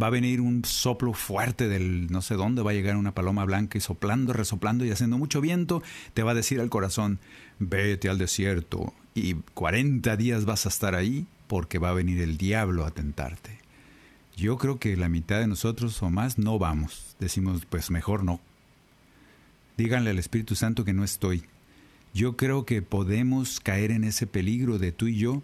va 0.00 0.08
a 0.08 0.10
venir 0.10 0.40
un 0.40 0.64
soplo 0.64 1.12
fuerte 1.12 1.68
del 1.68 2.10
no 2.10 2.22
sé 2.22 2.34
dónde, 2.34 2.62
va 2.62 2.70
a 2.70 2.74
llegar 2.74 2.96
una 2.96 3.14
paloma 3.14 3.44
blanca 3.44 3.78
y 3.78 3.80
soplando, 3.80 4.32
resoplando 4.32 4.84
y 4.84 4.90
haciendo 4.90 5.18
mucho 5.18 5.40
viento, 5.40 5.82
te 6.14 6.22
va 6.22 6.32
a 6.32 6.34
decir 6.34 6.60
al 6.60 6.70
corazón, 6.70 7.18
vete 7.58 8.08
al 8.08 8.18
desierto 8.18 8.94
y 9.14 9.34
40 9.54 10.16
días 10.16 10.44
vas 10.44 10.66
a 10.66 10.68
estar 10.68 10.94
ahí 10.94 11.26
porque 11.46 11.78
va 11.78 11.90
a 11.90 11.94
venir 11.94 12.20
el 12.20 12.38
diablo 12.38 12.84
a 12.86 12.92
tentarte. 12.92 13.58
Yo 14.36 14.56
creo 14.56 14.78
que 14.78 14.96
la 14.96 15.08
mitad 15.08 15.40
de 15.40 15.46
nosotros 15.46 16.02
o 16.02 16.10
más 16.10 16.38
no 16.38 16.58
vamos. 16.58 17.16
Decimos, 17.18 17.66
pues 17.68 17.90
mejor 17.90 18.24
no. 18.24 18.40
Díganle 19.80 20.10
al 20.10 20.18
Espíritu 20.18 20.56
Santo 20.56 20.84
que 20.84 20.92
no 20.92 21.04
estoy. 21.04 21.42
Yo 22.12 22.36
creo 22.36 22.66
que 22.66 22.82
podemos 22.82 23.60
caer 23.60 23.92
en 23.92 24.04
ese 24.04 24.26
peligro 24.26 24.78
de 24.78 24.92
tú 24.92 25.06
y 25.06 25.16
yo 25.16 25.42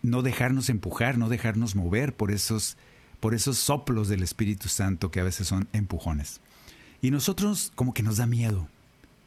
no 0.00 0.22
dejarnos 0.22 0.68
empujar, 0.68 1.18
no 1.18 1.28
dejarnos 1.28 1.74
mover 1.74 2.14
por 2.14 2.30
esos 2.30 2.76
por 3.18 3.34
esos 3.34 3.58
soplos 3.58 4.06
del 4.06 4.22
Espíritu 4.22 4.68
Santo 4.68 5.10
que 5.10 5.18
a 5.18 5.24
veces 5.24 5.48
son 5.48 5.66
empujones. 5.72 6.40
Y 7.02 7.10
nosotros 7.10 7.72
como 7.74 7.94
que 7.94 8.04
nos 8.04 8.18
da 8.18 8.26
miedo. 8.26 8.68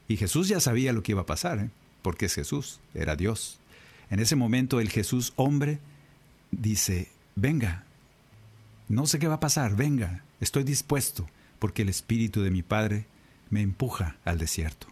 Y 0.08 0.16
Jesús 0.16 0.48
ya 0.48 0.62
sabía 0.62 0.94
lo 0.94 1.04
que 1.04 1.12
iba 1.12 1.24
a 1.24 1.26
pasar, 1.26 1.60
¿eh? 1.60 1.70
porque 2.04 2.28
es 2.28 2.36
Jesús, 2.36 2.80
era 2.94 3.18
Dios. 3.18 3.60
En 4.10 4.22
ese 4.22 4.38
momento 4.38 4.80
el 4.80 4.88
Jesús 4.88 5.34
hombre 5.36 5.80
dice, 6.52 7.12
venga, 7.36 7.84
no 8.88 9.08
sé 9.08 9.20
qué 9.20 9.28
va 9.28 9.36
a 9.36 9.40
pasar, 9.42 9.76
venga, 9.76 10.24
estoy 10.40 10.64
dispuesto, 10.64 11.28
porque 11.60 11.82
el 11.82 11.90
Espíritu 11.90 12.44
de 12.44 12.50
mi 12.50 12.64
Padre 12.64 13.08
me 13.54 13.62
empuja 13.62 14.18
al 14.26 14.40
desierto. 14.40 14.88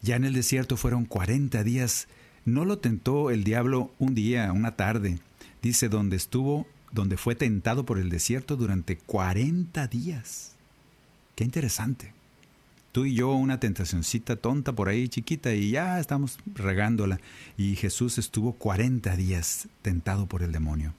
Ya 0.00 0.16
en 0.16 0.24
el 0.24 0.32
desierto 0.32 0.76
fueron 0.76 1.04
cuarenta 1.04 1.62
días, 1.62 2.08
no 2.44 2.64
lo 2.64 2.78
tentó 2.78 3.30
el 3.30 3.44
diablo 3.44 3.92
un 3.98 4.14
día, 4.14 4.50
una 4.52 4.74
tarde, 4.74 5.20
dice 5.62 5.88
donde 5.88 6.16
estuvo, 6.16 6.66
donde 6.90 7.16
fue 7.16 7.34
tentado 7.34 7.84
por 7.84 7.98
el 7.98 8.08
desierto 8.08 8.56
durante 8.56 8.96
cuarenta 8.96 9.86
días. 9.86 10.56
Qué 11.36 11.44
interesante. 11.44 12.14
Tú 12.90 13.04
y 13.04 13.14
yo 13.14 13.32
una 13.32 13.60
tentacioncita 13.60 14.36
tonta 14.36 14.72
por 14.72 14.88
ahí 14.88 15.08
chiquita 15.08 15.54
y 15.54 15.70
ya 15.70 16.00
estamos 16.00 16.38
regándola. 16.54 17.20
Y 17.56 17.76
Jesús 17.76 18.18
estuvo 18.18 18.52
cuarenta 18.52 19.16
días 19.16 19.68
tentado 19.82 20.26
por 20.26 20.42
el 20.42 20.52
demonio. 20.52 20.94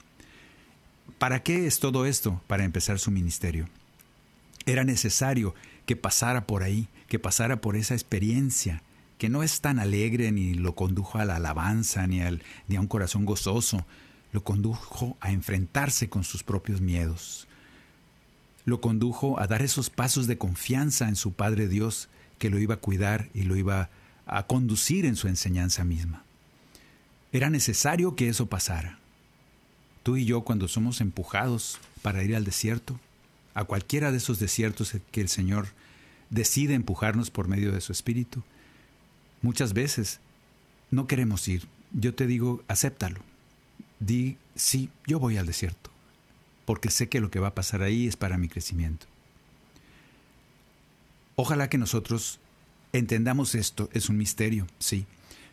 ¿Para 1.18 1.42
qué 1.42 1.66
es 1.66 1.78
todo 1.78 2.06
esto? 2.06 2.42
Para 2.46 2.64
empezar 2.64 2.98
su 2.98 3.10
ministerio. 3.10 3.68
Era 4.66 4.82
necesario 4.82 5.54
que 5.86 5.96
pasara 5.96 6.46
por 6.46 6.62
ahí, 6.62 6.88
que 7.08 7.18
pasara 7.18 7.60
por 7.60 7.76
esa 7.76 7.94
experiencia, 7.94 8.82
que 9.18 9.28
no 9.28 9.42
es 9.42 9.60
tan 9.60 9.78
alegre 9.78 10.32
ni 10.32 10.54
lo 10.54 10.74
condujo 10.74 11.18
a 11.18 11.24
la 11.24 11.36
alabanza 11.36 12.06
ni, 12.06 12.20
al, 12.20 12.42
ni 12.68 12.76
a 12.76 12.80
un 12.80 12.86
corazón 12.86 13.24
gozoso, 13.24 13.86
lo 14.32 14.42
condujo 14.42 15.16
a 15.20 15.30
enfrentarse 15.30 16.08
con 16.08 16.24
sus 16.24 16.42
propios 16.42 16.80
miedos. 16.80 17.46
Lo 18.64 18.80
condujo 18.80 19.38
a 19.38 19.46
dar 19.46 19.62
esos 19.62 19.90
pasos 19.90 20.26
de 20.26 20.38
confianza 20.38 21.08
en 21.08 21.16
su 21.16 21.32
Padre 21.32 21.68
Dios 21.68 22.08
que 22.38 22.50
lo 22.50 22.58
iba 22.58 22.74
a 22.74 22.80
cuidar 22.80 23.28
y 23.34 23.42
lo 23.42 23.56
iba 23.56 23.90
a 24.26 24.46
conducir 24.46 25.06
en 25.06 25.16
su 25.16 25.28
enseñanza 25.28 25.84
misma. 25.84 26.24
Era 27.32 27.50
necesario 27.50 28.16
que 28.16 28.28
eso 28.28 28.46
pasara. 28.46 28.98
Tú 30.02 30.16
y 30.16 30.24
yo 30.24 30.42
cuando 30.42 30.68
somos 30.68 31.00
empujados 31.00 31.78
para 32.02 32.22
ir 32.22 32.34
al 32.34 32.44
desierto, 32.44 32.98
a 33.54 33.64
cualquiera 33.64 34.10
de 34.10 34.18
esos 34.18 34.38
desiertos 34.38 34.94
que 35.10 35.20
el 35.20 35.28
Señor 35.28 35.68
decide 36.30 36.74
empujarnos 36.74 37.30
por 37.30 37.48
medio 37.48 37.72
de 37.72 37.80
su 37.80 37.92
Espíritu, 37.92 38.42
muchas 39.42 39.72
veces 39.72 40.20
no 40.90 41.06
queremos 41.06 41.46
ir. 41.48 41.66
Yo 41.92 42.14
te 42.14 42.26
digo, 42.26 42.62
acéptalo. 42.68 43.20
Di, 44.00 44.36
sí, 44.56 44.90
yo 45.06 45.18
voy 45.18 45.36
al 45.36 45.46
desierto, 45.46 45.90
porque 46.64 46.90
sé 46.90 47.08
que 47.08 47.20
lo 47.20 47.30
que 47.30 47.40
va 47.40 47.48
a 47.48 47.54
pasar 47.54 47.82
ahí 47.82 48.06
es 48.08 48.16
para 48.16 48.38
mi 48.38 48.48
crecimiento. 48.48 49.06
Ojalá 51.36 51.68
que 51.68 51.78
nosotros 51.78 52.40
entendamos 52.92 53.54
esto, 53.54 53.88
es 53.92 54.08
un 54.08 54.16
misterio, 54.16 54.66
sí, 54.78 55.06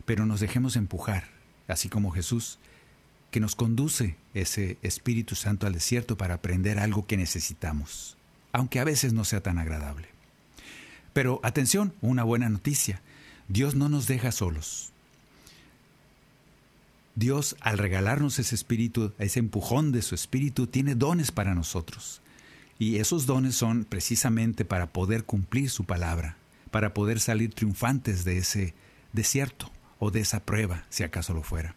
pero 0.05 0.25
nos 0.25 0.39
dejemos 0.39 0.75
empujar, 0.75 1.27
así 1.67 1.89
como 1.89 2.11
Jesús 2.11 2.59
que 3.31 3.39
nos 3.39 3.55
conduce 3.55 4.17
ese 4.33 4.77
Espíritu 4.81 5.35
Santo 5.35 5.65
al 5.65 5.73
desierto 5.73 6.17
para 6.17 6.35
aprender 6.35 6.79
algo 6.79 7.07
que 7.07 7.17
necesitamos, 7.17 8.17
aunque 8.51 8.79
a 8.79 8.83
veces 8.83 9.13
no 9.13 9.23
sea 9.23 9.41
tan 9.41 9.57
agradable. 9.57 10.09
Pero 11.13 11.39
atención, 11.43 11.93
una 12.01 12.23
buena 12.23 12.49
noticia. 12.49 13.01
Dios 13.47 13.75
no 13.75 13.89
nos 13.89 14.07
deja 14.07 14.31
solos. 14.31 14.91
Dios, 17.15 17.57
al 17.59 17.77
regalarnos 17.77 18.39
ese 18.39 18.55
espíritu, 18.55 19.13
ese 19.17 19.39
empujón 19.39 19.91
de 19.91 20.01
su 20.01 20.15
espíritu, 20.15 20.67
tiene 20.67 20.95
dones 20.95 21.31
para 21.31 21.53
nosotros. 21.53 22.21
Y 22.79 22.97
esos 22.97 23.25
dones 23.25 23.55
son 23.55 23.85
precisamente 23.85 24.65
para 24.65 24.87
poder 24.87 25.25
cumplir 25.25 25.69
su 25.69 25.83
palabra, 25.83 26.37
para 26.71 26.93
poder 26.93 27.19
salir 27.19 27.53
triunfantes 27.53 28.23
de 28.23 28.37
ese 28.37 28.73
desierto 29.13 29.71
o 29.99 30.09
de 30.09 30.21
esa 30.21 30.39
prueba, 30.45 30.85
si 30.89 31.03
acaso 31.03 31.33
lo 31.33 31.43
fuera. 31.43 31.75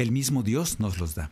El 0.00 0.12
mismo 0.12 0.42
Dios 0.42 0.80
nos 0.80 0.98
los 0.98 1.14
da. 1.14 1.30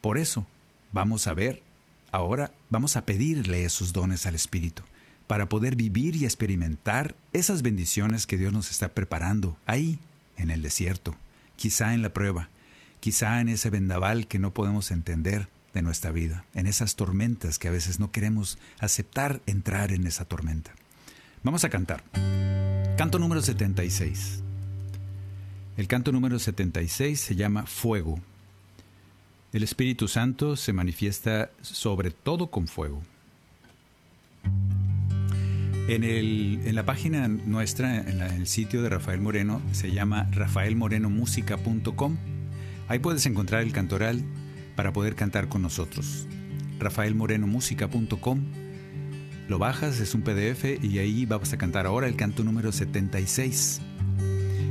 Por 0.00 0.18
eso, 0.18 0.48
vamos 0.90 1.28
a 1.28 1.32
ver, 1.32 1.62
ahora 2.10 2.50
vamos 2.68 2.96
a 2.96 3.06
pedirle 3.06 3.64
esos 3.64 3.92
dones 3.92 4.26
al 4.26 4.34
Espíritu, 4.34 4.82
para 5.28 5.48
poder 5.48 5.76
vivir 5.76 6.16
y 6.16 6.24
experimentar 6.24 7.14
esas 7.32 7.62
bendiciones 7.62 8.26
que 8.26 8.36
Dios 8.36 8.52
nos 8.52 8.72
está 8.72 8.88
preparando 8.88 9.56
ahí, 9.64 10.00
en 10.36 10.50
el 10.50 10.60
desierto, 10.60 11.14
quizá 11.54 11.94
en 11.94 12.02
la 12.02 12.12
prueba, 12.12 12.48
quizá 12.98 13.40
en 13.40 13.48
ese 13.48 13.70
vendaval 13.70 14.26
que 14.26 14.40
no 14.40 14.52
podemos 14.52 14.90
entender 14.90 15.46
de 15.72 15.82
nuestra 15.82 16.10
vida, 16.10 16.44
en 16.52 16.66
esas 16.66 16.96
tormentas 16.96 17.60
que 17.60 17.68
a 17.68 17.70
veces 17.70 18.00
no 18.00 18.10
queremos 18.10 18.58
aceptar 18.80 19.40
entrar 19.46 19.92
en 19.92 20.08
esa 20.08 20.24
tormenta. 20.24 20.72
Vamos 21.44 21.62
a 21.62 21.68
cantar. 21.68 22.02
Canto 22.96 23.20
número 23.20 23.40
76. 23.40 24.42
El 25.76 25.88
canto 25.88 26.12
número 26.12 26.38
76 26.38 27.18
se 27.18 27.34
llama 27.34 27.66
Fuego. 27.66 28.20
El 29.52 29.64
Espíritu 29.64 30.06
Santo 30.06 30.54
se 30.54 30.72
manifiesta 30.72 31.50
sobre 31.62 32.12
todo 32.12 32.46
con 32.46 32.68
fuego. 32.68 33.02
En, 35.88 36.04
en 36.04 36.74
la 36.76 36.86
página 36.86 37.26
nuestra, 37.26 37.96
en, 37.96 38.20
el 38.20 38.46
sitio 38.46 38.82
de 38.82 38.88
Rafael 38.88 39.20
Moreno, 39.20 39.60
se 39.72 39.90
llama 39.90 40.28
rafaelmorenomusica.com. 40.30 42.16
Ahí 42.86 43.00
puedes 43.00 43.26
encontrar 43.26 43.62
el 43.62 43.72
cantoral 43.72 44.22
para 44.76 44.92
poder 44.92 45.16
cantar 45.16 45.48
con 45.48 45.62
nosotros. 45.62 46.28
rafaelmorenomusica.com. 46.78 48.44
Lo 49.48 49.58
bajas, 49.58 49.98
es 49.98 50.14
un 50.14 50.22
PDF 50.22 50.82
y 50.82 51.00
ahí 51.00 51.26
vamos 51.26 51.52
a 51.52 51.58
cantar 51.58 51.86
ahora 51.86 52.06
el 52.06 52.14
canto 52.14 52.44
número 52.44 52.70
76. 52.70 53.80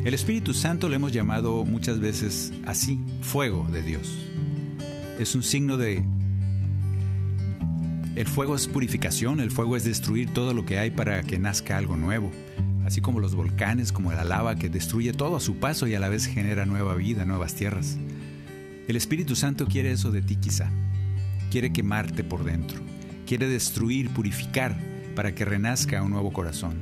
El 0.03 0.13
Espíritu 0.13 0.53
Santo 0.53 0.89
lo 0.89 0.95
hemos 0.95 1.13
llamado 1.13 1.63
muchas 1.63 2.01
veces 2.01 2.51
así, 2.65 2.99
fuego 3.21 3.65
de 3.71 3.81
Dios. 3.81 4.13
Es 5.17 5.33
un 5.33 5.43
signo 5.43 5.77
de 5.77 6.03
el 8.17 8.27
fuego 8.27 8.53
es 8.53 8.67
purificación, 8.67 9.39
el 9.39 9.49
fuego 9.49 9.77
es 9.77 9.85
destruir 9.85 10.33
todo 10.33 10.53
lo 10.53 10.65
que 10.65 10.77
hay 10.77 10.91
para 10.91 11.23
que 11.23 11.39
nazca 11.39 11.77
algo 11.77 11.95
nuevo, 11.95 12.31
así 12.85 12.99
como 12.99 13.21
los 13.21 13.33
volcanes, 13.33 13.93
como 13.93 14.11
la 14.11 14.25
lava 14.25 14.57
que 14.57 14.67
destruye 14.67 15.13
todo 15.13 15.37
a 15.37 15.39
su 15.39 15.55
paso 15.55 15.87
y 15.87 15.95
a 15.95 16.01
la 16.01 16.09
vez 16.09 16.25
genera 16.25 16.65
nueva 16.65 16.95
vida, 16.95 17.23
nuevas 17.23 17.55
tierras. 17.55 17.97
El 18.89 18.97
Espíritu 18.97 19.37
Santo 19.37 19.67
quiere 19.67 19.93
eso 19.93 20.11
de 20.11 20.21
ti 20.21 20.35
quizá, 20.35 20.69
quiere 21.49 21.71
quemarte 21.71 22.25
por 22.25 22.43
dentro, 22.43 22.81
quiere 23.25 23.47
destruir, 23.47 24.09
purificar, 24.09 24.77
para 25.15 25.33
que 25.33 25.45
renazca 25.45 26.03
un 26.03 26.11
nuevo 26.11 26.33
corazón. 26.33 26.75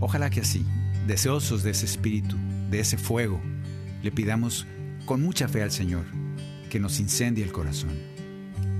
Ojalá 0.00 0.30
que 0.30 0.40
así, 0.40 0.66
deseosos 1.06 1.62
de 1.62 1.70
ese 1.70 1.86
espíritu, 1.86 2.36
de 2.70 2.80
ese 2.80 2.96
fuego, 2.96 3.40
le 4.02 4.10
pidamos 4.10 4.66
con 5.06 5.22
mucha 5.22 5.48
fe 5.48 5.62
al 5.62 5.70
Señor 5.70 6.04
que 6.70 6.80
nos 6.80 7.00
incendie 7.00 7.44
el 7.44 7.52
corazón 7.52 8.14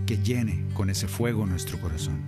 que 0.07 0.19
llene 0.19 0.65
con 0.75 0.91
ese 0.91 1.09
fuego 1.09 1.47
nuestro 1.47 1.81
corazón. 1.81 2.23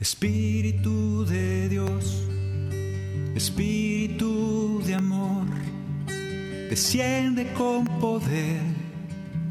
Espíritu 0.00 1.24
de 1.26 1.68
Dios, 1.68 2.22
Espíritu 3.34 4.82
de 4.84 4.94
amor, 4.94 5.46
desciende 6.68 7.52
con 7.52 7.84
poder 8.00 8.62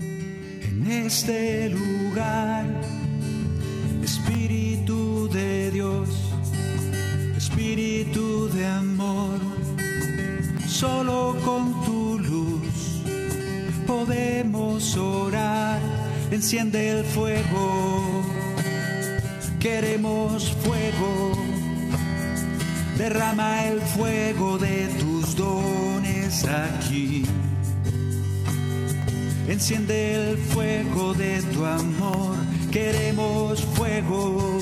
en 0.01 0.87
este 0.87 1.69
lugar. 1.69 2.65
Espíritu 4.03 4.98
Espíritu 7.69 8.49
de 8.49 8.65
amor, 8.65 9.37
solo 10.67 11.37
con 11.45 11.85
tu 11.85 12.17
luz 12.17 13.03
podemos 13.85 14.97
orar, 14.97 15.79
enciende 16.31 16.89
el 16.89 17.05
fuego, 17.05 18.23
queremos 19.59 20.51
fuego, 20.63 21.33
derrama 22.97 23.65
el 23.65 23.81
fuego 23.81 24.57
de 24.57 24.87
tus 24.99 25.35
dones 25.35 26.45
aquí. 26.45 27.23
Enciende 29.47 30.15
el 30.15 30.37
fuego 30.37 31.13
de 31.13 31.43
tu 31.53 31.63
amor, 31.63 32.35
queremos 32.71 33.61
fuego, 33.61 34.59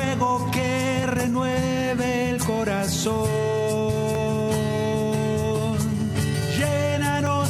fuego 0.00 0.50
que 0.50 1.06
renueve 1.06 2.30
el 2.30 2.38
corazón. 2.44 3.28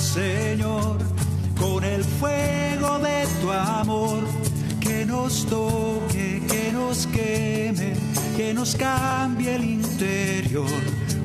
Señor, 0.01 0.99
con 1.57 1.85
el 1.85 2.03
fuego 2.03 2.99
de 2.99 3.25
tu 3.41 3.53
amor, 3.53 4.25
que 4.81 5.05
nos 5.07 5.47
toque, 5.47 6.43
que 6.49 6.73
nos 6.73 7.07
queme, 7.07 7.93
que 8.37 8.53
nos 8.53 8.75
cambie 8.75 9.55
el 9.55 9.65
interior. 9.65 10.81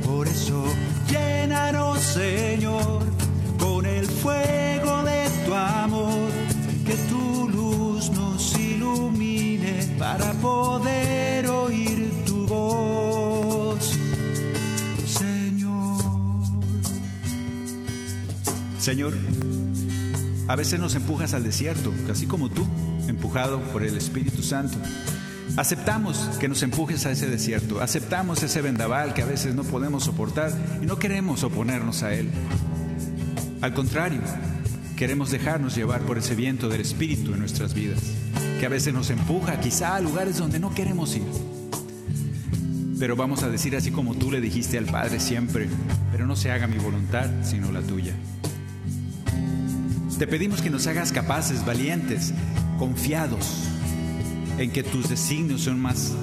Por 0.05 0.27
eso, 0.27 0.65
llénanos, 1.09 1.99
Señor, 1.99 3.01
con 3.57 3.87
el 3.87 4.05
fuego 4.05 5.01
de 5.03 5.29
tu 5.45 5.53
amor, 5.55 6.29
que 6.85 6.95
tu 7.09 7.49
luz 7.49 8.11
nos 8.11 8.55
ilumine 8.59 9.44
para 9.97 10.33
poder 10.33 11.47
oír 11.47 12.11
tu 12.25 12.45
voz. 12.47 13.97
Señor, 18.79 19.13
a 20.47 20.55
veces 20.55 20.79
nos 20.79 20.93
empujas 20.93 21.33
al 21.33 21.43
desierto, 21.43 21.91
así 22.11 22.27
como 22.27 22.49
tú, 22.49 22.65
empujado 23.07 23.59
por 23.71 23.83
el 23.83 23.97
Espíritu 23.97 24.43
Santo. 24.43 24.77
Aceptamos 25.57 26.17
que 26.39 26.47
nos 26.47 26.61
empujes 26.61 27.05
a 27.05 27.11
ese 27.11 27.27
desierto, 27.27 27.81
aceptamos 27.81 28.43
ese 28.43 28.61
vendaval 28.61 29.13
que 29.13 29.21
a 29.21 29.25
veces 29.25 29.55
no 29.55 29.63
podemos 29.63 30.03
soportar 30.03 30.51
y 30.81 30.85
no 30.85 30.99
queremos 30.99 31.43
oponernos 31.43 32.03
a 32.03 32.13
él. 32.13 32.29
Al 33.61 33.73
contrario, 33.73 34.21
queremos 34.95 35.31
dejarnos 35.31 35.75
llevar 35.75 36.01
por 36.01 36.17
ese 36.17 36.35
viento 36.35 36.69
del 36.69 36.81
Espíritu 36.81 37.33
en 37.33 37.39
nuestras 37.39 37.73
vidas, 37.73 38.01
que 38.59 38.65
a 38.65 38.69
veces 38.69 38.93
nos 38.93 39.09
empuja 39.09 39.59
quizá 39.59 39.95
a 39.95 39.99
lugares 39.99 40.37
donde 40.37 40.59
no 40.59 40.73
queremos 40.73 41.15
ir. 41.15 41.23
Pero 42.99 43.15
vamos 43.15 43.43
a 43.43 43.49
decir 43.49 43.75
así 43.75 43.91
como 43.91 44.15
tú 44.15 44.31
le 44.31 44.39
dijiste 44.39 44.77
al 44.77 44.85
Padre 44.85 45.19
siempre, 45.19 45.67
pero 46.11 46.25
no 46.25 46.35
se 46.35 46.51
haga 46.51 46.67
mi 46.67 46.77
voluntad 46.77 47.29
sino 47.43 47.71
la 47.71 47.81
tuya. 47.81 48.13
Te 50.17 50.27
pedimos 50.27 50.61
que 50.61 50.69
nos 50.69 50.87
hagas 50.87 51.11
capaces, 51.11 51.65
valientes, 51.65 52.33
confiados 52.79 53.65
en 54.57 54.71
que 54.71 54.81
tus 54.81 55.09
designios 55.09 55.61
son 55.61 55.79
más, 55.81 56.13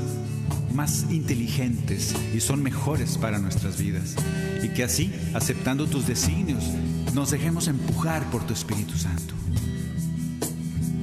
más 0.73 1.07
inteligentes 1.11 2.15
y 2.35 2.41
son 2.41 2.63
mejores 2.63 3.19
para 3.19 3.39
nuestras 3.39 3.79
vidas. 3.79 4.15
Y 4.63 4.71
que 4.71 4.85
así, 4.85 5.13
aceptando 5.35 5.87
tus 5.87 6.07
designios, 6.07 6.65
nos 7.13 7.31
dejemos 7.31 7.69
empujar 7.69 8.25
por 8.31 8.47
tu 8.47 8.55
Espíritu 8.55 8.97
Santo. 8.97 9.35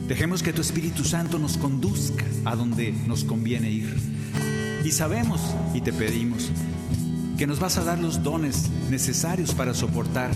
Dejemos 0.09 0.41
que 0.41 0.53
tu 0.53 0.61
Espíritu 0.61 1.03
Santo 1.05 1.37
nos 1.37 1.57
conduzca 1.57 2.25
a 2.43 2.55
donde 2.55 2.91
nos 3.05 3.23
conviene 3.23 3.69
ir. 3.69 3.95
Y 4.83 4.89
sabemos 4.89 5.39
y 5.75 5.81
te 5.81 5.93
pedimos 5.93 6.49
que 7.37 7.45
nos 7.45 7.59
vas 7.59 7.77
a 7.77 7.83
dar 7.83 7.99
los 7.99 8.23
dones 8.23 8.71
necesarios 8.89 9.53
para 9.53 9.73
soportar 9.75 10.31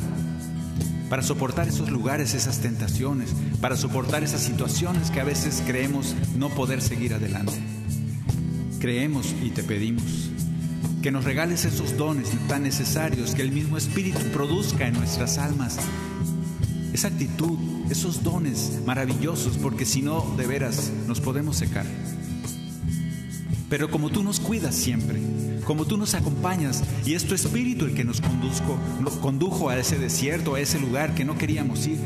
para 1.10 1.22
soportar 1.22 1.68
esos 1.68 1.92
lugares, 1.92 2.34
esas 2.34 2.60
tentaciones, 2.60 3.30
para 3.62 3.76
soportar 3.76 4.24
esas 4.24 4.42
situaciones 4.42 5.12
que 5.12 5.20
a 5.20 5.24
veces 5.24 5.62
creemos 5.66 6.16
no 6.36 6.50
poder 6.50 6.82
seguir 6.82 7.14
adelante. 7.14 7.54
Creemos 8.80 9.36
y 9.44 9.52
te 9.52 9.62
pedimos 9.62 10.32
que 11.04 11.12
nos 11.12 11.24
regales 11.24 11.66
esos 11.66 11.98
dones 11.98 12.30
tan 12.48 12.64
necesarios 12.64 13.36
que 13.36 13.44
el 13.44 13.52
mismo 13.52 13.78
Espíritu 13.78 14.20
produzca 14.34 14.88
en 14.88 14.96
nuestras 14.96 15.38
almas. 15.38 15.78
Esa 16.94 17.10
actitud, 17.10 17.60
esos 17.90 18.24
dones 18.24 18.80
maravillosos, 18.86 19.58
porque 19.58 19.86
si 19.86 20.02
no, 20.02 20.22
de 20.38 20.48
veras, 20.48 20.92
nos 21.08 21.20
podemos 21.20 21.58
secar. 21.58 21.86
Pero 23.70 23.90
como 23.90 24.10
tú 24.10 24.24
nos 24.24 24.40
cuidas 24.40 24.76
siempre, 24.76 25.20
como 25.66 25.86
tú 25.86 25.98
nos 25.98 26.14
acompañas 26.14 26.84
y 27.06 27.14
es 27.14 27.26
tu 27.26 27.34
espíritu 27.34 27.86
el 27.86 27.94
que 27.94 28.04
nos 28.04 28.22
conduzco, 28.22 28.78
condujo 29.22 29.70
a 29.70 29.78
ese 29.78 29.98
desierto, 29.98 30.56
a 30.56 30.60
ese 30.60 30.80
lugar 30.80 31.16
que 31.16 31.26
no 31.26 31.38
queríamos 31.38 31.88
ir. 31.88 31.98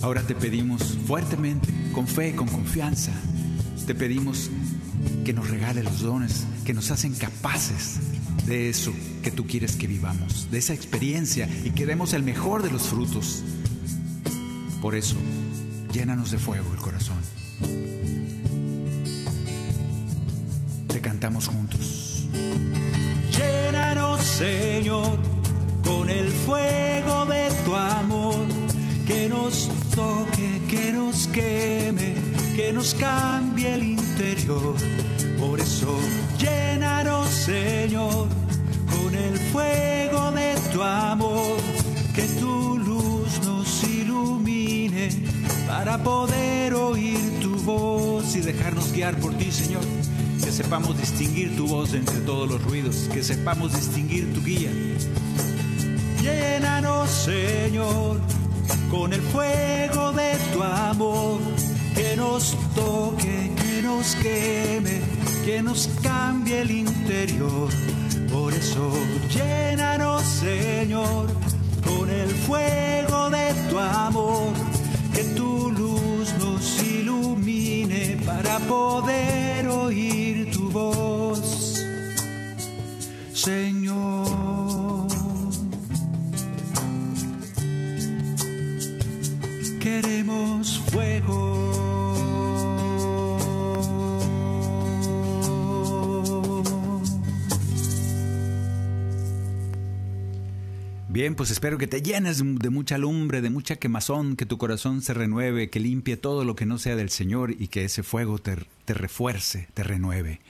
Ahora 0.00 0.22
te 0.22 0.34
pedimos 0.34 0.82
fuertemente, 1.06 1.68
con 1.92 2.06
fe, 2.06 2.34
con 2.34 2.48
confianza, 2.48 3.12
te 3.86 3.94
pedimos 3.94 4.50
que 5.24 5.32
nos 5.32 5.50
regale 5.50 5.82
los 5.82 6.00
dones 6.00 6.46
que 6.64 6.74
nos 6.74 6.90
hacen 6.90 7.14
capaces 7.14 7.98
de 8.46 8.68
eso 8.68 8.92
que 9.22 9.30
tú 9.30 9.46
quieres 9.46 9.76
que 9.76 9.86
vivamos, 9.86 10.50
de 10.50 10.58
esa 10.58 10.74
experiencia 10.74 11.48
y 11.64 11.70
que 11.70 11.86
demos 11.86 12.12
el 12.12 12.22
mejor 12.22 12.62
de 12.62 12.70
los 12.70 12.82
frutos. 12.82 13.42
Por 14.80 14.94
eso, 14.94 15.16
llénanos 15.92 16.30
de 16.30 16.38
fuego 16.38 16.72
el 16.72 16.80
corazón. 16.80 17.16
Te 20.88 21.00
cantamos 21.00 21.48
juntos. 21.48 22.28
Llénanos, 23.36 24.20
Señor, 24.22 25.18
con 25.84 26.08
el 26.10 26.28
fuego 26.28 27.26
de 27.26 27.48
tu 27.64 27.74
amor, 27.74 28.46
que 29.06 29.28
nos 29.28 29.70
toque, 29.94 30.60
que 30.68 30.92
nos 30.92 31.26
queme, 31.28 32.14
que 32.54 32.72
nos 32.72 32.94
cambie 32.94 33.74
el 33.74 33.82
interior. 33.82 34.74
Por 35.38 35.60
eso, 35.60 35.98
llénanos, 36.38 37.28
Señor, 37.28 38.28
con 38.90 39.14
el 39.14 39.38
fuego 39.52 40.30
de 40.32 40.54
tu 40.72 40.82
amor, 40.82 41.56
para 45.86 46.02
poder 46.02 46.74
oír 46.74 47.38
tu 47.40 47.54
voz 47.60 48.34
y 48.34 48.40
dejarnos 48.40 48.92
guiar 48.92 49.16
por 49.20 49.32
ti, 49.34 49.52
Señor. 49.52 49.84
Que 50.42 50.50
sepamos 50.50 50.98
distinguir 50.98 51.56
tu 51.56 51.68
voz 51.68 51.94
entre 51.94 52.18
todos 52.22 52.50
los 52.50 52.60
ruidos, 52.64 53.08
que 53.12 53.22
sepamos 53.22 53.72
distinguir 53.72 54.34
tu 54.34 54.42
guía. 54.42 54.72
Llénanos, 56.20 57.08
Señor, 57.08 58.20
con 58.90 59.12
el 59.12 59.20
fuego 59.20 60.10
de 60.10 60.32
tu 60.52 60.60
amor, 60.60 61.38
que 61.94 62.16
nos 62.16 62.56
toque, 62.74 63.52
que 63.54 63.82
nos 63.82 64.16
queme, 64.16 65.00
que 65.44 65.62
nos 65.62 65.88
cambie 66.02 66.62
el 66.62 66.70
interior. 66.72 67.68
Por 68.32 68.52
eso, 68.52 68.90
llénanos, 69.32 70.24
Señor, 70.24 71.28
con 71.86 72.10
el 72.10 72.30
fuego 72.30 73.30
de 73.30 73.54
tu 73.70 73.78
amor, 73.78 74.52
tu 75.36 75.70
luz 75.70 76.34
nos 76.38 76.82
ilumine 76.82 78.16
para 78.24 78.58
poder 78.60 79.68
oír 79.68 80.50
tu 80.50 80.68
voz. 80.70 81.65
Bien, 101.16 101.34
pues 101.34 101.50
espero 101.50 101.78
que 101.78 101.86
te 101.86 102.02
llenes 102.02 102.42
de 102.44 102.68
mucha 102.68 102.98
lumbre, 102.98 103.40
de 103.40 103.48
mucha 103.48 103.76
quemazón, 103.76 104.36
que 104.36 104.44
tu 104.44 104.58
corazón 104.58 105.00
se 105.00 105.14
renueve, 105.14 105.70
que 105.70 105.80
limpie 105.80 106.18
todo 106.18 106.44
lo 106.44 106.54
que 106.56 106.66
no 106.66 106.76
sea 106.76 106.94
del 106.94 107.08
Señor 107.08 107.54
y 107.58 107.68
que 107.68 107.86
ese 107.86 108.02
fuego 108.02 108.36
te, 108.36 108.54
refuerce, 108.86 109.66
te 109.72 109.82
renueve. 109.82 110.42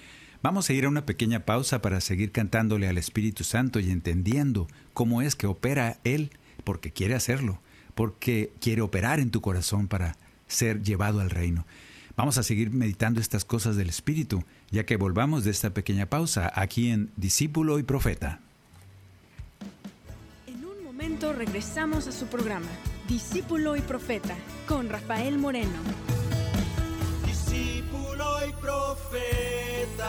Vamos 0.42 0.68
a 0.68 0.72
ir 0.72 0.84
a 0.84 0.88
una 0.88 1.06
pequeña 1.06 1.44
pausa 1.44 1.80
para 1.82 2.00
seguir 2.00 2.32
cantándole 2.32 2.88
al 2.88 2.98
Espíritu 2.98 3.44
Santo 3.44 3.78
y 3.78 3.92
entendiendo 3.92 4.66
cómo 4.92 5.22
es 5.22 5.36
que 5.36 5.46
opera 5.46 5.98
Él, 6.02 6.32
porque 6.64 6.90
quiere 6.90 7.14
hacerlo, 7.14 7.60
porque 7.94 8.50
quiere 8.60 8.82
operar 8.82 9.20
en 9.20 9.30
tu 9.30 9.40
corazón 9.40 9.86
para 9.86 10.16
ser 10.48 10.82
llevado 10.82 11.20
al 11.20 11.30
reino. 11.30 11.64
Vamos 12.16 12.38
a 12.38 12.42
seguir 12.42 12.72
meditando 12.72 13.20
estas 13.20 13.44
cosas 13.44 13.76
del 13.76 13.88
Espíritu, 13.88 14.42
ya 14.72 14.84
que 14.84 14.96
volvamos 14.96 15.44
de 15.44 15.52
esta 15.52 15.70
pequeña 15.70 16.06
pausa 16.06 16.50
aquí 16.52 16.90
en 16.90 17.12
Discípulo 17.16 17.78
y 17.78 17.84
Profeta. 17.84 18.40
Momento 20.96 21.34
regresamos 21.34 22.06
a 22.06 22.12
su 22.12 22.26
programa, 22.26 22.70
Discípulo 23.06 23.76
y 23.76 23.82
Profeta, 23.82 24.34
con 24.66 24.88
Rafael 24.88 25.36
Moreno. 25.36 25.78
discípulo 27.26 28.38
y 28.48 28.52
profeta. 28.52 30.06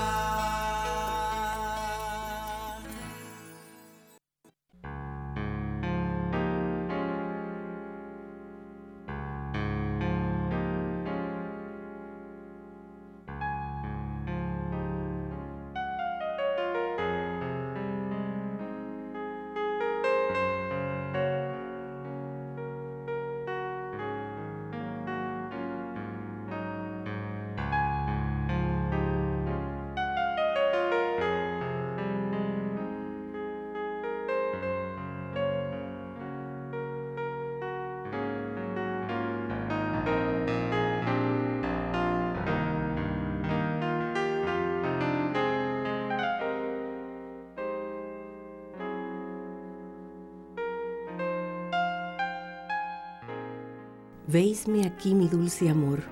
Veisme 54.29 54.85
aquí, 54.85 55.15
mi 55.15 55.29
dulce 55.29 55.69
amor. 55.69 56.03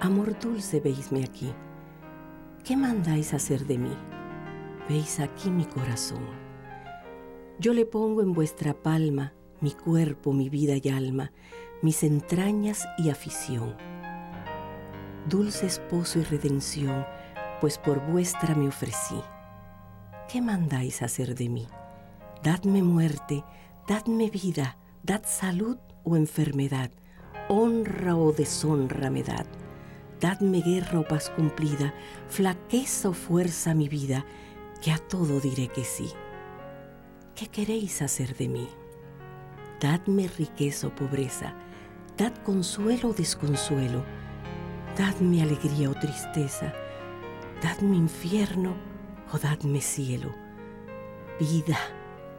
Amor 0.00 0.38
dulce, 0.38 0.80
veisme 0.80 1.22
aquí. 1.22 1.52
¿Qué 2.64 2.78
mandáis 2.78 3.34
hacer 3.34 3.66
de 3.66 3.76
mí? 3.76 3.94
Veis 4.88 5.20
aquí 5.20 5.50
mi 5.50 5.66
corazón. 5.66 6.24
Yo 7.58 7.74
le 7.74 7.84
pongo 7.84 8.22
en 8.22 8.32
vuestra 8.32 8.72
palma 8.72 9.34
mi 9.60 9.72
cuerpo, 9.72 10.32
mi 10.32 10.48
vida 10.48 10.76
y 10.82 10.88
alma, 10.88 11.30
mis 11.82 12.04
entrañas 12.04 12.88
y 12.96 13.10
afición. 13.10 13.76
Dulce 15.28 15.66
esposo 15.66 16.20
y 16.20 16.22
redención, 16.22 17.04
pues 17.60 17.76
por 17.76 18.00
vuestra 18.10 18.54
me 18.54 18.68
ofrecí. 18.68 19.20
¿Qué 20.32 20.40
mandáis 20.40 21.02
hacer 21.02 21.34
de 21.34 21.50
mí? 21.50 21.68
Dadme 22.42 22.82
muerte, 22.82 23.44
dadme 23.86 24.30
vida, 24.30 24.78
dad 25.02 25.24
salud 25.26 25.76
o 26.02 26.16
enfermedad, 26.16 26.90
honra 27.50 28.14
o 28.14 28.32
deshonra 28.32 29.10
me 29.10 29.22
dad. 29.24 29.46
Dadme 30.20 30.60
guerra 30.60 31.00
o 31.00 31.04
paz 31.04 31.28
cumplida, 31.30 31.92
flaqueza 32.28 33.08
o 33.08 33.12
fuerza 33.12 33.74
mi 33.74 33.88
vida, 33.88 34.24
que 34.80 34.92
a 34.92 34.98
todo 34.98 35.40
diré 35.40 35.66
que 35.66 35.82
sí. 35.82 36.10
¿Qué 37.34 37.48
queréis 37.48 38.02
hacer 38.02 38.36
de 38.36 38.48
mí? 38.48 38.68
Dadme 39.80 40.28
riqueza 40.28 40.86
o 40.86 40.94
pobreza, 40.94 41.54
dad 42.16 42.32
consuelo 42.44 43.08
o 43.08 43.14
desconsuelo, 43.14 44.04
dadme 44.96 45.42
alegría 45.42 45.90
o 45.90 45.94
tristeza, 45.94 46.72
dadme 47.60 47.96
infierno 47.96 48.76
o 49.32 49.38
dadme 49.38 49.80
cielo. 49.80 50.32
Vida, 51.40 51.78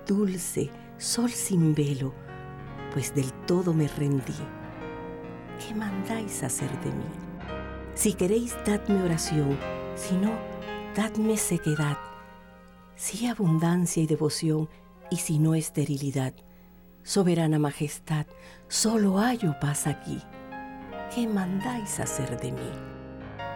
dulce, 0.08 0.70
sol 0.98 1.32
sin 1.32 1.76
velo, 1.76 2.14
pues 2.94 3.14
del 3.14 3.34
todo 3.46 3.74
me 3.74 3.88
rendí. 3.90 4.61
¿Qué 5.68 5.76
mandáis 5.76 6.44
hacer 6.44 6.70
de 6.82 6.92
mí? 6.92 7.06
Si 7.94 8.14
queréis, 8.14 8.56
dadme 8.66 9.04
oración, 9.04 9.58
si 9.96 10.16
no, 10.16 10.32
dadme 10.96 11.38
sequedad. 11.38 11.98
Si 12.96 13.28
abundancia 13.28 14.02
y 14.02 14.08
devoción, 14.08 14.70
y 15.12 15.18
si 15.18 15.38
no 15.38 15.54
esterilidad. 15.54 16.34
Soberana 17.04 17.60
majestad, 17.60 18.26
solo 18.70 19.18
hallo 19.18 19.60
paz 19.60 19.86
aquí. 19.86 20.20
¿Qué 21.14 21.28
mandáis 21.28 22.00
hacer 22.00 22.40
de 22.40 22.54
mí? 22.54 22.72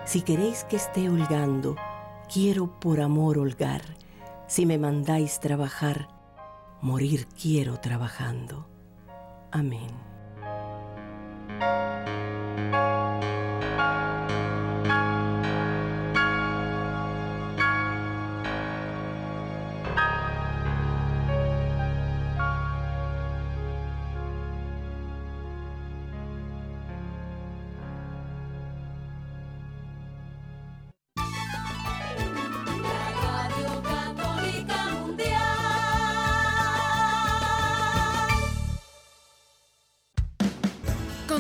Si 0.04 0.22
queréis 0.22 0.66
que 0.66 0.76
esté 0.76 1.10
holgando, 1.10 1.76
quiero 2.32 2.80
por 2.80 3.00
amor 3.00 3.38
holgar. 3.38 3.82
Si 4.48 4.66
me 4.66 4.78
mandáis 4.78 5.40
trabajar, 5.40 6.10
morir 6.82 7.28
quiero 7.42 7.80
trabajando. 7.80 8.68
Amén. 9.52 9.90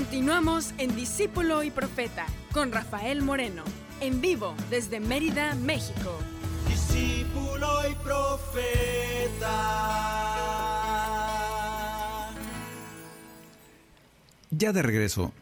Continuamos 0.05 0.75
en 0.77 0.95
Discípulo 0.95 1.63
y 1.63 1.71
Profeta 1.71 2.27
con 2.53 2.71
Rafael 2.71 3.23
Moreno, 3.23 3.63
en 4.01 4.21
vivo 4.21 4.53
desde 4.69 4.99
Mérida, 4.99 5.55
México. 5.55 6.19
discípulo 6.69 7.67
y 7.89 7.95
profeta. 7.95 9.49
Ya 14.51 14.71
de 14.73 14.83
regreso, 14.83 15.33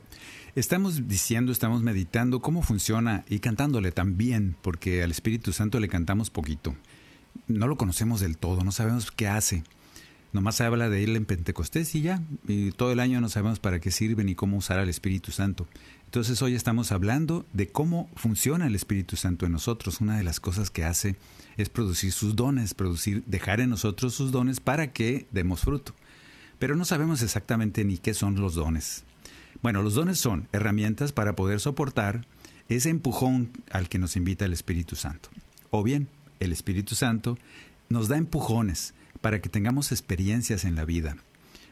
estamos 0.55 1.09
diciendo, 1.09 1.51
estamos 1.51 1.83
meditando 1.83 2.39
cómo 2.39 2.61
funciona 2.61 3.25
y 3.27 3.39
cantándole 3.39 3.91
también, 3.91 4.55
porque 4.61 5.03
al 5.03 5.11
Espíritu 5.11 5.51
Santo 5.51 5.81
le 5.81 5.89
cantamos 5.89 6.29
poquito. 6.29 6.73
No 7.47 7.67
lo 7.67 7.75
conocemos 7.75 8.21
del 8.21 8.37
todo, 8.37 8.63
no 8.63 8.71
sabemos 8.71 9.11
qué 9.11 9.27
hace. 9.27 9.65
Nomás 10.33 10.59
habla 10.61 10.89
de 10.89 11.03
él 11.03 11.15
en 11.15 11.25
Pentecostés 11.25 11.93
y 11.93 12.01
ya, 12.01 12.19
y 12.47 12.71
todo 12.71 12.91
el 12.91 12.99
año 12.99 13.21
no 13.21 13.29
sabemos 13.29 13.59
para 13.59 13.79
qué 13.79 13.91
sirven 13.91 14.29
y 14.29 14.35
cómo 14.35 14.57
usar 14.57 14.79
al 14.79 14.89
Espíritu 14.89 15.31
Santo. 15.31 15.67
Entonces 16.05 16.41
hoy 16.41 16.55
estamos 16.55 16.91
hablando 16.91 17.45
de 17.53 17.67
cómo 17.67 18.09
funciona 18.15 18.65
el 18.65 18.73
Espíritu 18.73 19.15
Santo 19.15 19.45
en 19.45 19.51
nosotros. 19.51 20.01
Una 20.01 20.17
de 20.17 20.23
las 20.23 20.39
cosas 20.39 20.71
que 20.71 20.85
hace 20.85 21.17
es 21.55 21.69
producir 21.69 22.11
sus 22.11 22.35
dones, 22.35 22.73
producir, 22.73 23.23
dejar 23.27 23.61
en 23.61 23.69
nosotros 23.69 24.15
sus 24.15 24.31
dones 24.31 24.59
para 24.59 24.91
que 24.91 25.27
demos 25.31 25.61
fruto. 25.61 25.93
Pero 26.57 26.75
no 26.75 26.83
sabemos 26.83 27.21
exactamente 27.21 27.85
ni 27.85 27.99
qué 27.99 28.15
son 28.15 28.41
los 28.41 28.55
dones. 28.55 29.03
Bueno, 29.61 29.83
los 29.83 29.93
dones 29.93 30.17
son 30.17 30.47
herramientas 30.51 31.11
para 31.11 31.35
poder 31.35 31.59
soportar 31.59 32.25
ese 32.69 32.89
empujón 32.89 33.51
al 33.69 33.87
que 33.87 33.99
nos 33.99 34.15
invita 34.15 34.45
el 34.45 34.53
Espíritu 34.53 34.95
Santo. 34.95 35.29
O 35.69 35.83
bien, 35.83 36.07
el 36.39 36.51
Espíritu 36.51 36.95
Santo 36.95 37.37
nos 37.89 38.07
da 38.07 38.17
empujones 38.17 38.95
para 39.23 39.41
que 39.41 39.47
tengamos 39.47 39.93
experiencias 39.93 40.65
en 40.65 40.75
la 40.75 40.83
vida. 40.83 41.15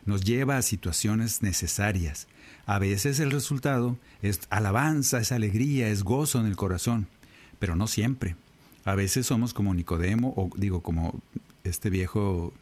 Nos 0.05 0.23
lleva 0.23 0.55
a 0.55 0.61
situaciones 0.61 1.41
necesarias. 1.41 2.29
A 2.65 2.79
veces 2.79 3.19
el 3.19 3.29
resultado 3.29 3.97
es 4.21 4.39
alabanza, 4.49 5.19
es 5.19 5.33
alegría, 5.33 5.89
es 5.89 6.03
gozo 6.03 6.39
en 6.39 6.45
el 6.45 6.55
corazón, 6.55 7.07
pero 7.59 7.75
no 7.75 7.87
siempre. 7.87 8.37
A 8.85 8.95
veces 8.95 9.25
somos 9.27 9.53
como 9.53 9.73
Nicodemo, 9.73 10.33
o 10.37 10.49
digo 10.55 10.79
como 10.81 11.21
este 11.65 11.89
viejo, 11.89 12.53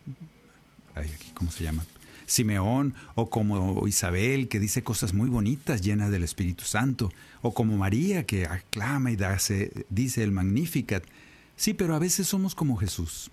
¿cómo 1.35 1.51
se 1.51 1.65
llama? 1.65 1.85
Simeón, 2.25 2.95
o 3.13 3.29
como 3.29 3.87
Isabel, 3.87 4.47
que 4.47 4.59
dice 4.59 4.83
cosas 4.83 5.13
muy 5.13 5.29
bonitas, 5.29 5.81
llenas 5.81 6.09
del 6.09 6.23
Espíritu 6.23 6.63
Santo, 6.63 7.11
o 7.43 7.53
como 7.53 7.77
María, 7.77 8.25
que 8.25 8.47
aclama 8.47 9.11
y 9.11 9.17
dice 9.91 10.23
el 10.23 10.31
Magnificat. 10.31 11.03
Sí, 11.55 11.75
pero 11.75 11.93
a 11.93 11.99
veces 11.99 12.25
somos 12.25 12.55
como 12.55 12.75
Jesús, 12.75 13.29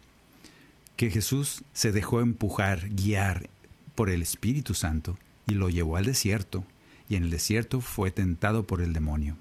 que 0.96 1.10
Jesús 1.10 1.62
se 1.72 1.92
dejó 1.92 2.20
empujar, 2.20 2.88
guiar 2.90 3.48
por 3.94 4.10
el 4.10 4.22
Espíritu 4.22 4.74
Santo 4.74 5.18
y 5.46 5.54
lo 5.54 5.68
llevó 5.68 5.96
al 5.96 6.06
desierto, 6.06 6.64
y 7.08 7.16
en 7.16 7.24
el 7.24 7.30
desierto 7.30 7.80
fue 7.80 8.10
tentado 8.10 8.66
por 8.66 8.80
el 8.80 8.92
demonio. 8.92 9.36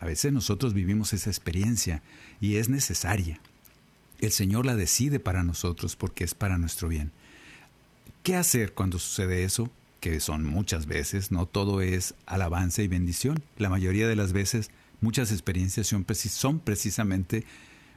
A 0.00 0.06
veces 0.06 0.32
nosotros 0.32 0.74
vivimos 0.74 1.12
esa 1.12 1.30
experiencia 1.30 2.02
y 2.40 2.56
es 2.56 2.68
necesaria. 2.68 3.40
El 4.20 4.30
Señor 4.30 4.66
la 4.66 4.76
decide 4.76 5.18
para 5.18 5.42
nosotros 5.42 5.96
porque 5.96 6.24
es 6.24 6.34
para 6.34 6.58
nuestro 6.58 6.88
bien. 6.88 7.10
¿Qué 8.22 8.36
hacer 8.36 8.72
cuando 8.72 8.98
sucede 8.98 9.44
eso? 9.44 9.70
Que 10.00 10.20
son 10.20 10.44
muchas 10.44 10.86
veces, 10.86 11.32
no 11.32 11.46
todo 11.46 11.80
es 11.80 12.14
alabanza 12.26 12.82
y 12.82 12.88
bendición. 12.88 13.42
La 13.56 13.68
mayoría 13.68 14.06
de 14.06 14.16
las 14.16 14.32
veces 14.32 14.70
muchas 15.00 15.32
experiencias 15.32 15.88
son, 15.88 16.60
precisamente 16.60 17.44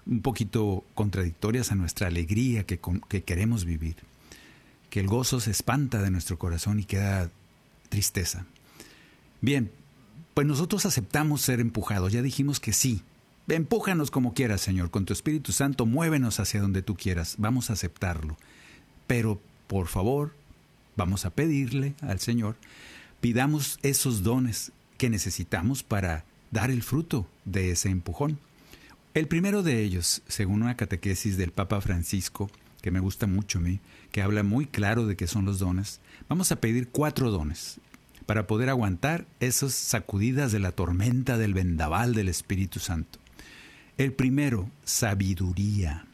un 0.06 0.22
poquito 0.22 0.84
contradictorias 0.96 1.72
a 1.72 1.76
nuestra 1.76 2.08
alegría 2.08 2.66
que, 2.66 2.80
que 3.08 3.24
queremos 3.24 3.66
vivir. 3.66 3.98
Que 4.90 5.00
el 5.00 5.08
gozo 5.08 5.40
se 5.40 5.52
espanta 5.52 6.02
de 6.02 6.12
nuestro 6.12 6.38
corazón 6.38 6.80
y 6.80 6.86
queda 6.86 7.32
tristeza. 7.90 8.46
Bien, 9.42 9.72
pues 10.34 10.48
nosotros 10.48 10.86
aceptamos 10.86 11.42
ser 11.42 11.60
empujados, 11.60 12.12
ya 12.12 12.22
dijimos 12.22 12.60
que 12.60 12.74
sí. 12.74 13.04
Empújanos 13.48 14.12
como 14.12 14.34
quieras, 14.34 14.62
Señor, 14.62 14.92
con 14.92 15.06
tu 15.06 15.14
Espíritu 15.14 15.52
Santo, 15.52 15.86
muévenos 15.86 16.40
hacia 16.40 16.62
donde 16.62 16.82
tú 16.82 16.96
quieras, 16.96 17.36
vamos 17.38 17.70
a 17.70 17.74
aceptarlo. 17.74 18.38
Pero, 19.08 19.42
por 19.68 19.88
favor, 19.88 20.34
vamos 20.96 21.26
a 21.26 21.32
pedirle 21.32 21.96
al 22.02 22.20
Señor, 22.20 22.56
pidamos 23.20 23.80
esos 23.84 24.24
dones 24.24 24.72
que 24.98 25.10
necesitamos 25.10 25.84
para 25.84 26.24
dar 26.52 26.70
el 26.70 26.84
fruto 26.84 27.28
de 27.46 27.72
ese 27.72 27.90
empujón. 27.90 28.40
El 29.14 29.28
primero 29.28 29.62
de 29.62 29.84
ellos, 29.84 30.22
según 30.30 30.62
una 30.62 30.78
catequesis 30.78 31.36
del 31.36 31.52
Papa 31.52 31.82
Francisco, 31.82 32.50
que 32.82 32.92
me 32.92 33.02
gusta 33.02 33.28
mucho 33.28 33.60
a 33.60 33.62
mí, 33.62 33.82
que 34.12 34.22
habla 34.22 34.42
muy 34.42 34.66
claro 34.66 35.06
de 35.06 35.18
qué 35.18 35.28
son 35.28 35.44
los 35.44 35.60
dones, 35.60 36.00
vamos 36.30 36.54
a 36.54 36.62
pedir 36.62 36.88
cuatro 36.88 37.30
dones 37.30 37.82
para 38.26 38.48
poder 38.48 38.70
aguantar 38.70 39.26
esas 39.42 39.74
sacudidas 39.74 40.54
de 40.54 40.60
la 40.60 40.72
tormenta 40.72 41.38
del 41.38 41.54
vendaval 41.54 42.14
del 42.14 42.30
Espíritu 42.30 42.80
Santo. 42.80 43.20
El 43.98 44.14
primero, 44.14 44.70
sabiduría. 44.86 46.06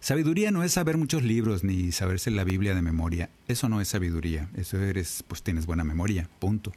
Sabiduría 0.00 0.50
no 0.50 0.62
es 0.62 0.72
saber 0.72 0.98
muchos 0.98 1.22
libros 1.22 1.64
ni 1.64 1.90
saberse 1.90 2.30
la 2.30 2.44
Biblia 2.44 2.74
de 2.74 2.82
memoria. 2.82 3.30
Eso 3.48 3.70
no 3.70 3.80
es 3.80 3.88
sabiduría. 3.88 4.50
Eso 4.54 4.78
eres, 4.78 5.24
pues 5.26 5.42
tienes 5.42 5.64
buena 5.64 5.84
memoria. 5.84 6.28
Punto. 6.38 6.72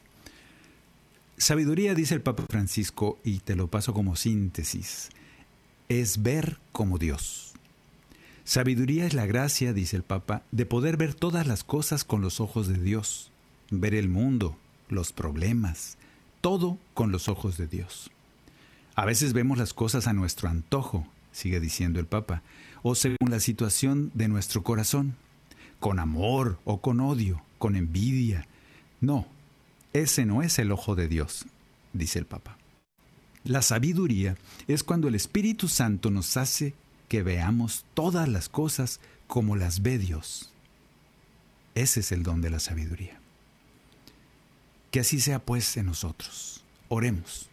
Sabiduría, 1.44 1.94
dice 1.94 2.14
el 2.14 2.22
Papa 2.22 2.46
Francisco, 2.48 3.18
y 3.22 3.40
te 3.40 3.54
lo 3.54 3.66
paso 3.66 3.92
como 3.92 4.16
síntesis, 4.16 5.10
es 5.90 6.22
ver 6.22 6.56
como 6.72 6.96
Dios. 6.96 7.52
Sabiduría 8.44 9.04
es 9.04 9.12
la 9.12 9.26
gracia, 9.26 9.74
dice 9.74 9.96
el 9.96 10.04
Papa, 10.04 10.40
de 10.52 10.64
poder 10.64 10.96
ver 10.96 11.12
todas 11.12 11.46
las 11.46 11.62
cosas 11.62 12.02
con 12.02 12.22
los 12.22 12.40
ojos 12.40 12.66
de 12.66 12.78
Dios, 12.78 13.30
ver 13.70 13.94
el 13.94 14.08
mundo, 14.08 14.56
los 14.88 15.12
problemas, 15.12 15.98
todo 16.40 16.78
con 16.94 17.12
los 17.12 17.28
ojos 17.28 17.58
de 17.58 17.66
Dios. 17.66 18.10
A 18.94 19.04
veces 19.04 19.34
vemos 19.34 19.58
las 19.58 19.74
cosas 19.74 20.06
a 20.06 20.14
nuestro 20.14 20.48
antojo, 20.48 21.06
sigue 21.30 21.60
diciendo 21.60 22.00
el 22.00 22.06
Papa, 22.06 22.40
o 22.82 22.94
según 22.94 23.28
la 23.28 23.40
situación 23.40 24.10
de 24.14 24.28
nuestro 24.28 24.62
corazón, 24.62 25.14
con 25.78 25.98
amor 25.98 26.58
o 26.64 26.80
con 26.80 27.00
odio, 27.00 27.42
con 27.58 27.76
envidia. 27.76 28.48
No, 29.02 29.26
ese 29.94 30.26
no 30.26 30.42
es 30.42 30.58
el 30.58 30.72
ojo 30.72 30.96
de 30.96 31.08
Dios, 31.08 31.46
dice 31.92 32.18
el 32.18 32.26
Papa. 32.26 32.58
La 33.44 33.62
sabiduría 33.62 34.36
es 34.66 34.82
cuando 34.82 35.06
el 35.06 35.14
Espíritu 35.14 35.68
Santo 35.68 36.10
nos 36.10 36.36
hace 36.36 36.74
que 37.08 37.22
veamos 37.22 37.84
todas 37.94 38.28
las 38.28 38.48
cosas 38.48 39.00
como 39.28 39.54
las 39.54 39.82
ve 39.82 39.98
Dios. 39.98 40.50
Ese 41.74 42.00
es 42.00 42.10
el 42.10 42.24
don 42.24 42.40
de 42.40 42.50
la 42.50 42.58
sabiduría. 42.58 43.20
Que 44.90 45.00
así 45.00 45.20
sea 45.20 45.38
pues 45.38 45.76
en 45.76 45.86
nosotros. 45.86 46.64
Oremos. 46.88 47.48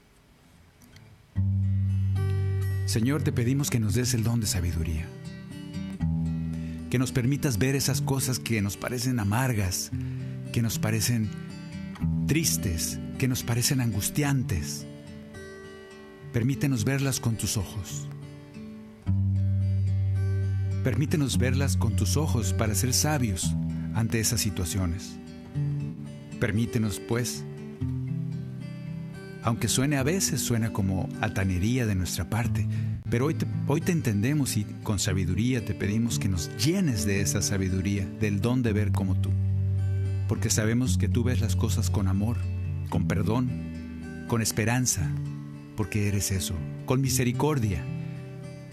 Señor, 2.86 3.22
te 3.24 3.32
pedimos 3.32 3.70
que 3.70 3.80
nos 3.80 3.94
des 3.94 4.14
el 4.14 4.24
don 4.24 4.40
de 4.40 4.48
sabiduría. 4.48 5.08
Que 6.90 7.00
nos 7.00 7.12
permitas 7.12 7.58
ver 7.58 7.76
esas 7.76 8.02
cosas 8.02 8.40
que 8.40 8.62
nos 8.62 8.78
parecen 8.78 9.20
amargas, 9.20 9.92
que 10.54 10.62
nos 10.62 10.80
parecen 10.80 11.30
tristes, 12.28 13.00
que 13.18 13.28
nos 13.28 13.44
parecen 13.44 13.82
angustiantes. 13.82 14.88
Permítenos 16.34 16.86
verlas 16.86 17.20
con 17.20 17.36
tus 17.36 17.58
ojos. 17.58 18.08
Permítenos 20.84 21.38
verlas 21.38 21.78
con 21.78 21.96
tus 21.96 22.18
ojos 22.18 22.54
para 22.54 22.74
ser 22.74 22.94
sabios 22.94 23.54
ante 23.94 24.20
esas 24.20 24.40
situaciones. 24.40 25.18
Permítenos, 26.40 27.00
pues, 27.00 27.44
aunque 29.44 29.68
suene 29.68 29.98
a 29.98 30.04
veces, 30.04 30.42
suena 30.42 30.72
como 30.72 31.10
altanería 31.20 31.86
de 31.86 31.96
nuestra 31.96 32.30
parte, 32.30 32.68
pero 33.10 33.26
hoy 33.26 33.36
hoy 33.68 33.82
te 33.82 33.92
entendemos 33.92 34.56
y 34.58 34.64
con 34.84 35.00
sabiduría 35.00 35.64
te 35.66 35.76
pedimos 35.76 36.18
que 36.18 36.30
nos 36.30 36.50
llenes 36.58 37.06
de 37.06 37.22
esa 37.22 37.42
sabiduría, 37.42 38.08
del 38.20 38.40
don 38.40 38.64
de 38.64 38.72
ver 38.72 38.92
como 38.92 39.16
tú 39.20 39.32
porque 40.32 40.50
sabemos 40.50 40.98
que 40.98 41.10
tú 41.10 41.26
ves 41.26 41.42
las 41.42 41.58
cosas 41.58 41.90
con 41.90 42.08
amor, 42.08 42.38
con 42.88 43.06
perdón, 43.06 44.24
con 44.30 44.42
esperanza, 44.42 45.12
porque 45.76 46.08
eres 46.08 46.32
eso, 46.32 46.56
con 46.86 47.02
misericordia. 47.02 47.84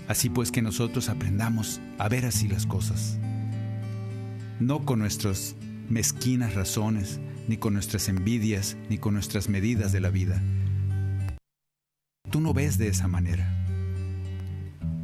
Así 0.06 0.30
pues 0.30 0.52
que 0.52 0.62
nosotros 0.62 1.08
aprendamos 1.08 1.80
a 1.98 2.08
ver 2.08 2.26
así 2.26 2.46
las 2.46 2.64
cosas, 2.64 3.18
no 4.60 4.84
con 4.84 5.00
nuestras 5.00 5.56
mezquinas 5.88 6.54
razones, 6.54 7.18
ni 7.48 7.56
con 7.56 7.72
nuestras 7.74 8.08
envidias, 8.08 8.76
ni 8.88 8.98
con 8.98 9.14
nuestras 9.14 9.48
medidas 9.48 9.90
de 9.90 10.00
la 10.00 10.10
vida. 10.10 10.40
Tú 12.30 12.40
no 12.40 12.54
ves 12.54 12.78
de 12.78 12.86
esa 12.86 13.08
manera. 13.08 13.52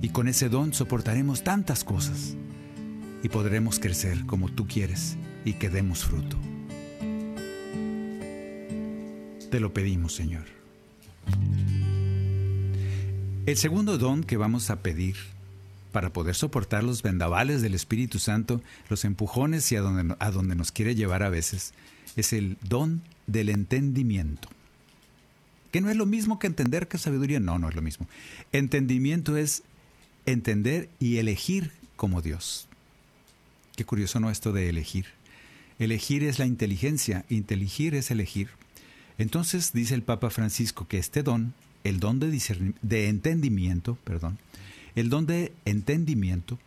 Y 0.00 0.10
con 0.10 0.28
ese 0.28 0.48
don 0.48 0.72
soportaremos 0.72 1.42
tantas 1.42 1.82
cosas 1.82 2.36
y 3.24 3.28
podremos 3.28 3.80
crecer 3.80 4.24
como 4.26 4.50
tú 4.50 4.68
quieres 4.68 5.18
y 5.44 5.54
que 5.54 5.70
demos 5.70 6.04
fruto. 6.04 6.36
Te 9.50 9.60
lo 9.60 9.72
pedimos, 9.72 10.14
Señor. 10.14 10.44
El 13.46 13.56
segundo 13.56 13.98
don 13.98 14.24
que 14.24 14.36
vamos 14.36 14.70
a 14.70 14.80
pedir 14.80 15.16
para 15.92 16.12
poder 16.12 16.34
soportar 16.34 16.82
los 16.82 17.02
vendavales 17.02 17.62
del 17.62 17.74
Espíritu 17.74 18.18
Santo, 18.18 18.62
los 18.88 19.04
empujones 19.04 19.70
y 19.70 19.76
a 19.76 19.80
donde, 19.80 20.16
a 20.18 20.30
donde 20.30 20.56
nos 20.56 20.72
quiere 20.72 20.94
llevar 20.94 21.22
a 21.22 21.28
veces, 21.28 21.72
es 22.16 22.32
el 22.32 22.56
don 22.62 23.02
del 23.26 23.48
entendimiento. 23.48 24.48
Que 25.70 25.80
no 25.80 25.90
es 25.90 25.96
lo 25.96 26.06
mismo 26.06 26.38
que 26.38 26.46
entender 26.46 26.88
que 26.88 26.98
sabiduría, 26.98 27.38
no, 27.38 27.58
no 27.58 27.68
es 27.68 27.74
lo 27.74 27.82
mismo. 27.82 28.08
Entendimiento 28.50 29.36
es 29.36 29.62
entender 30.26 30.88
y 30.98 31.18
elegir 31.18 31.70
como 31.96 32.22
Dios. 32.22 32.66
Qué 33.76 33.84
curioso 33.84 34.20
no 34.20 34.30
esto 34.30 34.52
de 34.52 34.68
elegir. 34.68 35.06
Elegir 35.78 36.24
es 36.24 36.38
la 36.38 36.46
inteligencia, 36.46 37.24
inteligir 37.28 37.94
es 37.94 38.10
elegir. 38.10 38.50
Entonces 39.18 39.72
dice 39.72 39.94
el 39.94 40.02
Papa 40.02 40.30
Francisco 40.30 40.86
que 40.86 40.98
este 40.98 41.22
don, 41.22 41.54
el 41.82 42.00
don 42.00 42.20
de, 42.20 42.74
de 42.82 43.08
entendimiento, 43.08 43.96
perdón, 44.04 44.38
el 44.94 45.10
don 45.10 45.26
de 45.26 45.52
entendimiento, 45.64 46.58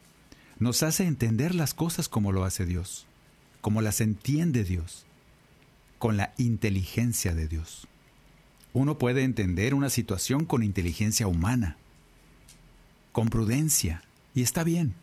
nos 0.60 0.84
hace 0.84 1.06
entender 1.06 1.56
las 1.56 1.74
cosas 1.74 2.10
como 2.10 2.32
lo 2.32 2.44
hace 2.44 2.66
Dios, 2.66 3.06
como 3.62 3.82
las 3.82 4.02
entiende 4.02 4.64
Dios, 4.64 5.06
con 5.98 6.18
la 6.18 6.34
inteligencia 6.38 7.34
de 7.34 7.48
Dios. 7.48 7.88
Uno 8.74 8.98
puede 8.98 9.24
entender 9.24 9.74
una 9.74 9.90
situación 9.90 10.46
con 10.46 10.64
inteligencia 10.64 11.28
humana, 11.28 11.78
con 13.12 13.30
prudencia, 13.30 14.04
y 14.36 14.42
está 14.42 14.64
bien, 14.64 14.94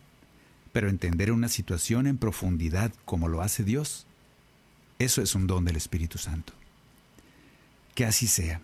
pero 0.75 0.89
entender 0.89 1.31
una 1.31 1.47
situación 1.47 2.05
en 2.05 2.17
profundidad 2.17 2.91
como 3.05 3.29
lo 3.29 3.41
hace 3.41 3.63
Dios, 3.63 4.05
eso 4.99 5.21
es 5.21 5.33
un 5.33 5.47
don 5.47 5.63
del 5.63 5.77
Espíritu 5.77 6.17
Santo. 6.17 6.51
Que 7.93 8.03
así 8.03 8.27
sea, 8.27 8.59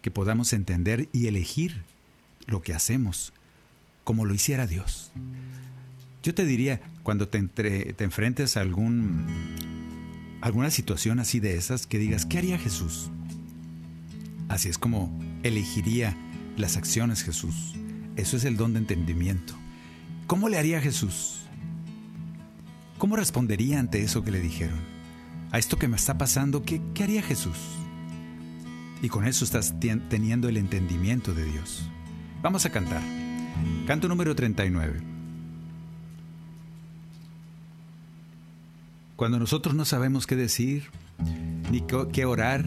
que 0.00 0.10
podamos 0.10 0.54
entender 0.54 1.10
y 1.12 1.26
elegir 1.26 1.82
lo 2.46 2.62
que 2.62 2.72
hacemos 2.72 3.34
como 4.02 4.24
lo 4.24 4.32
hiciera 4.32 4.66
Dios. 4.66 5.12
Yo 6.22 6.34
te 6.34 6.46
diría, 6.46 6.80
cuando 7.02 7.28
te, 7.28 7.36
enfrentes 7.98 8.56
a 8.56 8.62
algún, 8.62 9.26
alguna 10.40 10.70
situación 10.70 11.18
así 11.18 11.38
de 11.38 11.58
esas, 11.58 11.86
que 11.86 11.98
digas, 11.98 12.24
¿qué 12.24 12.38
haría 12.38 12.56
Jesús? 12.56 13.10
Así 14.48 14.70
es 14.70 14.78
como 14.78 15.14
elegiría 15.42 16.16
las 16.56 16.78
acciones 16.78 17.22
Jesús. 17.22 17.74
Eso 18.16 18.38
es 18.38 18.46
el 18.46 18.56
don 18.56 18.72
de 18.72 18.78
entendimiento. 18.78 19.54
¿Cómo 20.26 20.48
le 20.48 20.58
haría 20.58 20.80
Jesús? 20.80 21.42
¿Cómo 22.98 23.16
respondería 23.16 23.78
ante 23.78 24.02
eso 24.02 24.24
que 24.24 24.32
le 24.32 24.40
dijeron? 24.40 24.78
A 25.52 25.58
esto 25.58 25.78
que 25.78 25.86
me 25.86 25.96
está 25.96 26.18
pasando, 26.18 26.62
¿qué, 26.62 26.80
qué 26.94 27.04
haría 27.04 27.22
Jesús? 27.22 27.56
Y 29.02 29.08
con 29.08 29.26
eso 29.26 29.44
estás 29.44 29.74
teniendo 29.78 30.48
el 30.48 30.56
entendimiento 30.56 31.32
de 31.32 31.44
Dios. 31.44 31.88
Vamos 32.42 32.66
a 32.66 32.70
cantar. 32.70 33.02
Canto 33.86 34.08
número 34.08 34.34
39. 34.34 35.00
Cuando 39.14 39.38
nosotros 39.38 39.74
no 39.74 39.84
sabemos 39.84 40.26
qué 40.26 40.34
decir, 40.34 40.90
ni 41.70 41.82
qué 42.12 42.24
orar, 42.24 42.64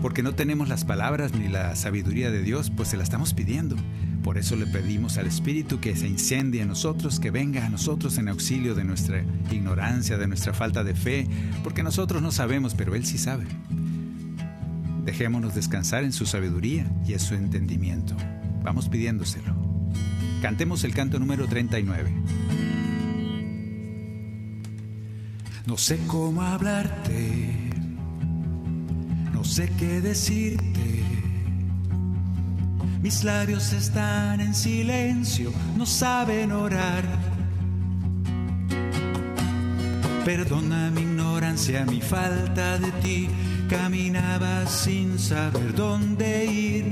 porque 0.00 0.22
no 0.22 0.34
tenemos 0.34 0.68
las 0.68 0.84
palabras 0.84 1.34
ni 1.34 1.48
la 1.48 1.76
sabiduría 1.76 2.30
de 2.30 2.42
Dios, 2.42 2.72
pues 2.74 2.88
se 2.88 2.96
la 2.96 3.04
estamos 3.04 3.34
pidiendo. 3.34 3.76
Por 4.22 4.38
eso 4.38 4.54
le 4.54 4.66
pedimos 4.66 5.18
al 5.18 5.26
Espíritu 5.26 5.80
que 5.80 5.96
se 5.96 6.06
incendie 6.06 6.62
en 6.62 6.68
nosotros, 6.68 7.18
que 7.18 7.32
venga 7.32 7.66
a 7.66 7.68
nosotros 7.68 8.18
en 8.18 8.28
auxilio 8.28 8.74
de 8.74 8.84
nuestra 8.84 9.24
ignorancia, 9.50 10.16
de 10.16 10.28
nuestra 10.28 10.52
falta 10.52 10.84
de 10.84 10.94
fe, 10.94 11.26
porque 11.64 11.82
nosotros 11.82 12.22
no 12.22 12.30
sabemos, 12.30 12.74
pero 12.74 12.94
Él 12.94 13.04
sí 13.04 13.18
sabe. 13.18 13.46
Dejémonos 15.04 15.56
descansar 15.56 16.04
en 16.04 16.12
su 16.12 16.26
sabiduría 16.26 16.86
y 17.04 17.14
en 17.14 17.18
su 17.18 17.34
entendimiento. 17.34 18.16
Vamos 18.62 18.88
pidiéndoselo. 18.88 19.56
Cantemos 20.40 20.84
el 20.84 20.94
canto 20.94 21.18
número 21.18 21.48
39. 21.48 22.12
No 25.66 25.76
sé 25.76 25.98
cómo 26.06 26.42
hablarte, 26.42 27.70
no 29.32 29.42
sé 29.42 29.70
qué 29.78 30.00
decirte. 30.00 31.21
Mis 33.02 33.24
labios 33.24 33.72
están 33.72 34.40
en 34.40 34.54
silencio, 34.54 35.52
no 35.76 35.84
saben 35.84 36.52
orar. 36.52 37.02
Perdona 40.24 40.88
mi 40.92 41.00
ignorancia, 41.00 41.84
mi 41.84 42.00
falta 42.00 42.78
de 42.78 42.92
ti. 43.02 43.28
Caminaba 43.68 44.66
sin 44.66 45.18
saber 45.18 45.74
dónde 45.74 46.44
ir 46.44 46.84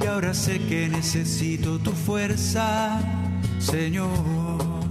y 0.00 0.06
ahora 0.06 0.34
sé 0.34 0.60
que 0.60 0.88
necesito 0.88 1.80
tu 1.80 1.90
fuerza, 1.90 3.00
Señor. 3.58 4.86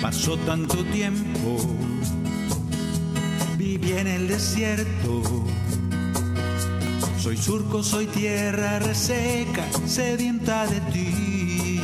Pasó 0.00 0.38
tanto 0.38 0.82
tiempo, 0.84 1.58
viví 3.58 3.92
en 3.92 4.06
el 4.06 4.28
desierto. 4.28 5.44
Soy 7.26 7.36
surco, 7.36 7.82
soy 7.82 8.06
tierra 8.06 8.78
reseca, 8.78 9.64
sedienta 9.84 10.64
de 10.68 10.80
ti. 10.92 11.80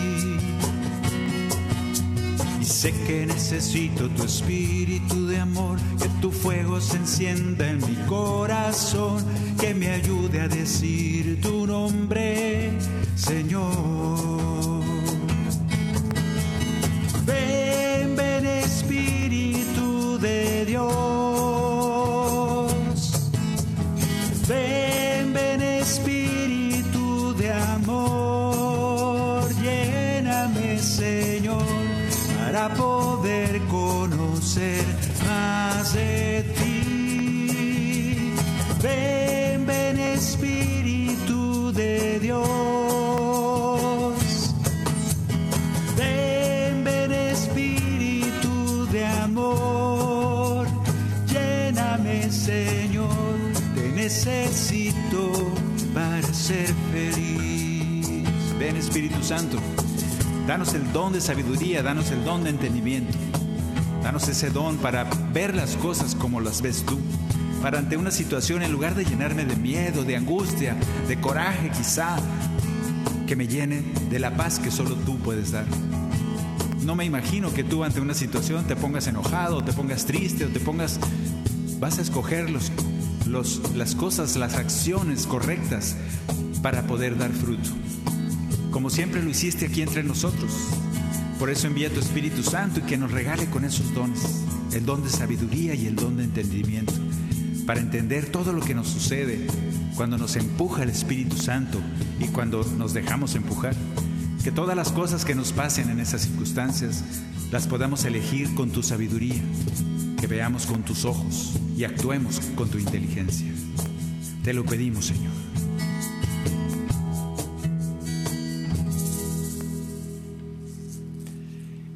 Y 2.61 2.65
sé 2.65 2.93
que 3.09 3.27
necesito 3.27 4.09
tu 4.11 4.23
espíritu 4.23 5.27
de 5.27 5.41
amor, 5.41 5.81
que 6.01 6.09
tu 6.21 6.31
fuego 6.31 6.81
se 6.81 6.99
encienda 6.99 7.69
en 7.69 7.79
mi 7.79 7.97
corazón, 8.07 9.25
que 9.59 9.75
me 9.75 9.89
ayude 9.89 10.43
a 10.43 10.47
decir 10.47 11.41
tu 11.41 11.67
nombre, 11.67 12.71
Señor. 13.17 14.32
Para 55.95 56.23
ser 56.23 56.69
feliz. 56.93 58.25
Ven 58.59 58.77
Espíritu 58.77 59.23
Santo, 59.23 59.59
danos 60.47 60.75
el 60.75 60.93
don 60.93 61.13
de 61.13 61.21
sabiduría, 61.21 61.83
danos 61.83 62.11
el 62.11 62.25
don 62.25 62.45
de 62.45 62.51
entendimiento. 62.51 63.17
Danos 64.03 64.29
ese 64.29 64.51
don 64.51 64.79
para 64.79 65.05
ver 65.33 65.55
las 65.55 65.77
cosas 65.77 66.15
como 66.15 66.41
las 66.41 66.61
ves 66.63 66.85
tú. 66.85 66.99
Para 67.61 67.79
ante 67.79 67.97
una 67.97 68.11
situación, 68.11 68.63
en 68.63 68.73
lugar 68.73 68.95
de 68.95 69.05
llenarme 69.05 69.45
de 69.45 69.55
miedo, 69.55 70.03
de 70.03 70.17
angustia, 70.17 70.77
de 71.07 71.21
coraje 71.21 71.71
quizá, 71.71 72.17
que 73.27 73.37
me 73.37 73.47
llene 73.47 73.83
de 74.11 74.19
la 74.19 74.37
paz 74.37 74.59
que 74.59 74.71
solo 74.71 74.97
tú 74.97 75.19
puedes 75.19 75.53
dar. 75.53 75.67
No 76.85 76.97
me 76.97 77.05
imagino 77.05 77.53
que 77.55 77.63
tú 77.63 77.85
ante 77.85 78.01
una 78.01 78.15
situación 78.15 78.67
te 78.67 78.75
pongas 78.75 79.07
enojado, 79.07 79.59
o 79.59 79.65
te 79.65 79.73
pongas 79.73 80.05
triste, 80.05 80.45
o 80.45 80.49
te 80.49 80.59
pongas... 80.59 80.99
Vas 81.79 81.99
a 81.99 82.03
escoger 82.03 82.51
los, 82.51 82.71
los, 83.27 83.61
las 83.75 83.95
cosas, 83.95 84.37
las 84.37 84.55
acciones 84.55 85.27
correctas 85.27 85.97
para 86.63 86.87
poder 86.87 87.19
dar 87.19 87.31
fruto. 87.31 87.71
Como 88.71 88.91
siempre 88.91 89.23
lo 89.23 89.31
hiciste 89.31 89.67
aquí 89.67 89.83
entre 89.83 90.03
nosotros. 90.03 90.53
Por 91.39 91.51
eso 91.51 91.67
envía 91.67 91.93
tu 91.93 92.01
Espíritu 92.01 92.43
Santo 92.43 92.81
y 92.81 92.83
que 92.83 92.97
nos 92.97 93.11
regale 93.11 93.47
con 93.47 93.65
esos 93.65 93.93
dones, 93.95 94.45
el 94.73 94.87
don 94.87 95.03
de 95.03 95.11
sabiduría 95.11 95.75
y 95.75 95.87
el 95.87 95.97
don 95.97 96.17
de 96.17 96.25
entendimiento, 96.25 96.93
para 97.67 97.81
entender 97.81 98.27
todo 98.27 98.53
lo 98.53 98.61
que 98.61 98.75
nos 98.75 98.89
sucede 98.89 99.47
cuando 99.97 100.17
nos 100.19 100.37
empuja 100.37 100.85
el 100.85 100.91
Espíritu 100.91 101.37
Santo 101.37 101.81
y 102.21 102.27
cuando 102.29 102.65
nos 102.79 102.95
dejamos 102.95 103.35
empujar. 103.35 103.75
Que 104.45 104.53
todas 104.53 104.77
las 104.77 104.91
cosas 104.91 105.25
que 105.25 105.35
nos 105.35 105.53
pasen 105.53 105.91
en 105.91 106.01
esas 106.01 106.23
circunstancias 106.23 107.05
las 107.51 107.67
podamos 107.67 108.05
elegir 108.05 108.55
con 108.55 108.71
tu 108.71 108.83
sabiduría, 108.83 109.41
que 110.21 110.27
veamos 110.27 110.67
con 110.67 110.83
tus 110.83 111.05
ojos 111.05 111.59
y 111.83 111.85
actuemos 111.85 112.39
con 112.55 112.71
tu 112.71 112.79
inteligencia. 112.79 113.53
Te 114.45 114.55
lo 114.55 114.65
pedimos, 114.65 115.07
Señor. 115.07 115.33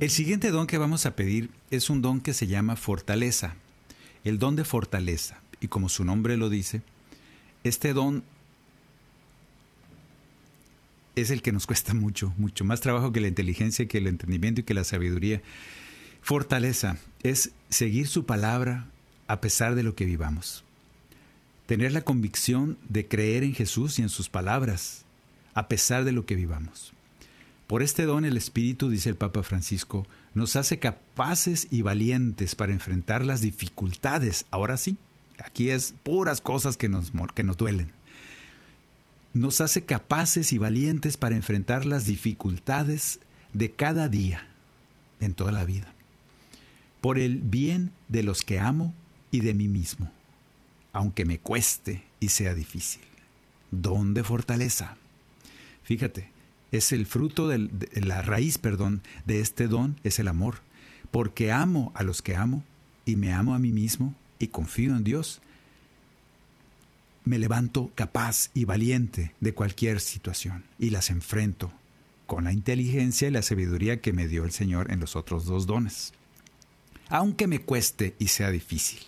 El 0.01 0.11
siguiente 0.11 0.51
don 0.51 0.67
que 0.67 0.79
vamos 0.79 1.07
a 1.07 1.15
pedir 1.15 1.51
es 1.71 1.89
un 1.89 2.03
don 2.03 2.21
que 2.21 2.35
se 2.35 2.49
llama 2.49 2.75
fortaleza, 2.75 3.55
el 4.25 4.41
don 4.41 4.57
de 4.57 4.65
fortaleza. 4.65 5.41
Y 5.61 5.69
como 5.69 5.89
su 5.89 6.05
nombre 6.05 6.37
lo 6.37 6.51
dice, 6.51 6.83
este 7.63 7.93
don 7.93 8.25
es 11.15 11.31
el 11.31 11.43
que 11.43 11.53
nos 11.53 11.69
cuesta 11.69 11.95
mucho, 11.95 12.35
mucho 12.39 12.65
más 12.65 12.81
trabajo 12.81 13.13
que 13.13 13.21
la 13.21 13.29
inteligencia, 13.29 13.87
que 13.87 13.99
el 13.99 14.09
entendimiento 14.09 14.63
y 14.63 14.65
que 14.65 14.75
la 14.75 14.83
sabiduría. 14.83 15.43
Fortaleza 16.23 16.99
es 17.23 17.53
seguir 17.71 18.09
su 18.09 18.27
palabra 18.27 18.89
a 19.29 19.41
pesar 19.41 19.75
de 19.75 19.83
lo 19.83 19.95
que 19.95 20.05
vivamos. 20.05 20.65
Tener 21.67 21.93
la 21.93 22.03
convicción 22.03 22.79
de 22.89 23.09
creer 23.09 23.43
en 23.43 23.55
Jesús 23.55 23.99
y 23.99 24.03
en 24.03 24.09
sus 24.09 24.29
palabras 24.29 25.05
a 25.55 25.69
pesar 25.69 26.05
de 26.05 26.13
lo 26.13 26.27
que 26.27 26.37
vivamos. 26.37 26.93
Por 27.67 27.83
este 27.83 28.05
don 28.05 28.25
el 28.25 28.37
Espíritu, 28.37 28.91
dice 28.91 29.09
el 29.09 29.17
Papa 29.17 29.43
Francisco, 29.43 30.07
nos 30.35 30.55
hace 30.55 30.79
capaces 30.79 31.67
y 31.71 31.83
valientes 31.83 32.55
para 32.55 32.73
enfrentar 32.73 33.25
las 33.25 33.41
dificultades. 33.41 34.45
Ahora 34.51 34.77
sí, 34.77 34.99
aquí 35.43 35.71
es 35.71 35.95
puras 36.03 36.41
cosas 36.41 36.77
que 36.77 36.89
nos, 36.89 37.11
que 37.35 37.43
nos 37.43 37.57
duelen. 37.57 37.91
Nos 39.33 39.61
hace 39.61 39.85
capaces 39.85 40.53
y 40.53 40.59
valientes 40.59 41.17
para 41.17 41.37
enfrentar 41.37 41.87
las 41.87 42.05
dificultades 42.07 43.19
de 43.53 43.73
cada 43.73 44.09
día, 44.09 44.47
en 45.21 45.33
toda 45.35 45.53
la 45.53 45.65
vida, 45.65 45.93
por 47.01 47.19
el 47.19 47.39
bien 47.39 47.91
de 48.09 48.23
los 48.23 48.43
que 48.43 48.61
amo 48.61 48.95
de 49.41 49.55
mí 49.55 49.69
mismo, 49.69 50.11
aunque 50.93 51.25
me 51.25 51.39
cueste 51.39 52.05
y 52.21 52.29
sea 52.29 52.55
difícil. 52.55 53.03
Don 53.71 54.15
de 54.15 54.25
fortaleza. 54.25 54.97
Fíjate, 55.83 56.31
es 56.73 56.93
el 56.93 57.07
fruto 57.07 57.49
de 57.49 57.69
la 57.95 58.23
raíz, 58.23 58.59
perdón, 58.59 59.03
de 59.25 59.41
este 59.41 59.69
don 59.69 59.97
es 60.05 60.19
el 60.19 60.29
amor, 60.29 60.57
porque 61.11 61.53
amo 61.53 61.93
a 61.95 62.03
los 62.03 62.23
que 62.23 62.37
amo 62.37 62.65
y 63.05 63.17
me 63.17 63.33
amo 63.33 63.55
a 63.55 63.59
mí 63.59 63.73
mismo 63.73 64.15
y 64.39 64.49
confío 64.49 64.97
en 64.97 65.05
Dios. 65.05 65.41
Me 67.25 67.39
levanto 67.39 67.91
capaz 67.95 68.51
y 68.55 68.65
valiente 68.65 69.33
de 69.41 69.55
cualquier 69.55 70.01
situación 70.01 70.65
y 70.79 70.91
las 70.91 71.11
enfrento 71.11 71.73
con 72.27 72.45
la 72.45 72.53
inteligencia 72.53 73.29
y 73.29 73.31
la 73.31 73.43
sabiduría 73.43 74.01
que 74.01 74.13
me 74.13 74.29
dio 74.29 74.45
el 74.45 74.53
Señor 74.53 74.91
en 74.91 75.01
los 75.01 75.17
otros 75.17 75.47
dos 75.47 75.67
dones. 75.67 76.13
Aunque 77.09 77.47
me 77.47 77.61
cueste 77.61 78.15
y 78.19 78.29
sea 78.29 78.51
difícil. 78.51 79.01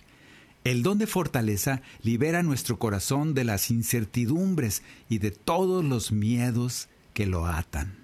El 0.63 0.83
don 0.83 0.97
de 0.97 1.07
fortaleza 1.07 1.81
libera 2.03 2.43
nuestro 2.43 2.77
corazón 2.79 3.33
de 3.33 3.45
las 3.45 3.71
incertidumbres 3.71 4.83
y 5.09 5.19
de 5.19 5.31
todos 5.31 5.85
los 5.85 6.11
miedos 6.11 6.89
que 7.13 7.25
lo 7.25 7.45
atan. 7.45 7.97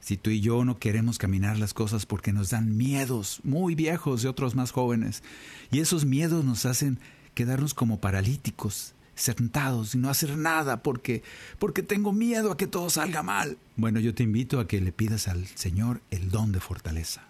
Si 0.00 0.16
tú 0.16 0.30
y 0.30 0.40
yo 0.40 0.64
no 0.64 0.78
queremos 0.78 1.18
caminar 1.18 1.58
las 1.58 1.74
cosas 1.74 2.06
porque 2.06 2.32
nos 2.32 2.50
dan 2.50 2.76
miedos 2.76 3.40
muy 3.42 3.74
viejos 3.74 4.22
de 4.22 4.28
otros 4.28 4.54
más 4.54 4.70
jóvenes, 4.70 5.22
y 5.70 5.80
esos 5.80 6.04
miedos 6.04 6.44
nos 6.44 6.64
hacen 6.64 6.98
quedarnos 7.34 7.74
como 7.74 8.00
paralíticos, 8.00 8.94
sentados 9.16 9.94
y 9.94 9.98
no 9.98 10.08
hacer 10.08 10.36
nada 10.36 10.82
porque 10.82 11.22
porque 11.58 11.82
tengo 11.82 12.12
miedo 12.12 12.52
a 12.52 12.56
que 12.56 12.66
todo 12.66 12.88
salga 12.88 13.22
mal. 13.22 13.58
Bueno, 13.76 14.00
yo 14.00 14.14
te 14.14 14.22
invito 14.22 14.60
a 14.60 14.68
que 14.68 14.80
le 14.80 14.92
pidas 14.92 15.28
al 15.28 15.46
Señor 15.46 16.00
el 16.10 16.30
don 16.30 16.52
de 16.52 16.60
fortaleza 16.60 17.24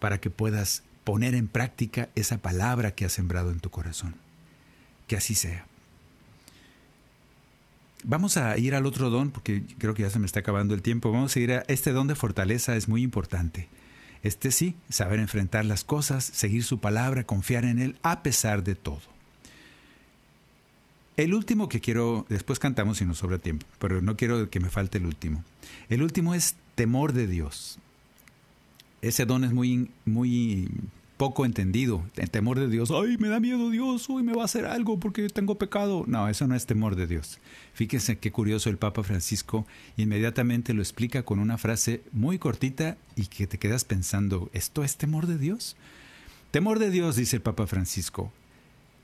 para 0.00 0.20
que 0.20 0.30
puedas 0.30 0.82
poner 1.08 1.34
en 1.34 1.48
práctica 1.48 2.10
esa 2.16 2.36
palabra 2.36 2.90
que 2.90 3.06
has 3.06 3.14
sembrado 3.14 3.50
en 3.50 3.60
tu 3.60 3.70
corazón. 3.70 4.14
Que 5.06 5.16
así 5.16 5.34
sea. 5.34 5.64
Vamos 8.04 8.36
a 8.36 8.58
ir 8.58 8.74
al 8.74 8.84
otro 8.84 9.08
don, 9.08 9.30
porque 9.30 9.62
creo 9.78 9.94
que 9.94 10.02
ya 10.02 10.10
se 10.10 10.18
me 10.18 10.26
está 10.26 10.40
acabando 10.40 10.74
el 10.74 10.82
tiempo. 10.82 11.10
Vamos 11.10 11.34
a 11.34 11.40
ir 11.40 11.52
a 11.52 11.64
este 11.66 11.92
don 11.92 12.08
de 12.08 12.14
fortaleza, 12.14 12.76
es 12.76 12.88
muy 12.88 13.02
importante. 13.02 13.68
Este 14.22 14.50
sí, 14.50 14.76
saber 14.90 15.18
enfrentar 15.18 15.64
las 15.64 15.82
cosas, 15.82 16.24
seguir 16.24 16.62
su 16.62 16.78
palabra, 16.78 17.24
confiar 17.24 17.64
en 17.64 17.78
Él 17.78 17.96
a 18.02 18.22
pesar 18.22 18.62
de 18.62 18.74
todo. 18.74 19.00
El 21.16 21.32
último 21.32 21.70
que 21.70 21.80
quiero, 21.80 22.26
después 22.28 22.58
cantamos 22.58 22.98
si 22.98 23.06
nos 23.06 23.16
sobra 23.16 23.38
tiempo, 23.38 23.64
pero 23.78 24.02
no 24.02 24.18
quiero 24.18 24.50
que 24.50 24.60
me 24.60 24.68
falte 24.68 24.98
el 24.98 25.06
último. 25.06 25.42
El 25.88 26.02
último 26.02 26.34
es 26.34 26.54
temor 26.74 27.14
de 27.14 27.26
Dios. 27.26 27.78
Ese 29.00 29.24
don 29.24 29.44
es 29.44 29.54
muy, 29.54 29.90
muy 30.04 30.68
poco 31.18 31.44
entendido. 31.44 32.02
El 32.16 32.30
temor 32.30 32.58
de 32.58 32.68
Dios, 32.68 32.90
ay, 32.90 33.18
me 33.18 33.28
da 33.28 33.40
miedo 33.40 33.68
Dios, 33.68 34.08
hoy 34.08 34.22
me 34.22 34.32
va 34.32 34.42
a 34.42 34.44
hacer 34.46 34.64
algo 34.64 34.98
porque 34.98 35.28
tengo 35.28 35.58
pecado. 35.58 36.04
No, 36.06 36.28
eso 36.28 36.46
no 36.46 36.54
es 36.54 36.64
temor 36.64 36.96
de 36.96 37.06
Dios. 37.06 37.40
Fíjense 37.74 38.18
qué 38.18 38.32
curioso 38.32 38.70
el 38.70 38.78
Papa 38.78 39.02
Francisco 39.02 39.66
inmediatamente 39.96 40.72
lo 40.72 40.80
explica 40.80 41.24
con 41.24 41.40
una 41.40 41.58
frase 41.58 42.02
muy 42.12 42.38
cortita 42.38 42.96
y 43.16 43.26
que 43.26 43.46
te 43.46 43.58
quedas 43.58 43.84
pensando, 43.84 44.48
¿esto 44.54 44.84
es 44.84 44.96
temor 44.96 45.26
de 45.26 45.36
Dios? 45.36 45.76
Temor 46.52 46.78
de 46.78 46.90
Dios, 46.90 47.16
dice 47.16 47.36
el 47.36 47.42
Papa 47.42 47.66
Francisco, 47.66 48.32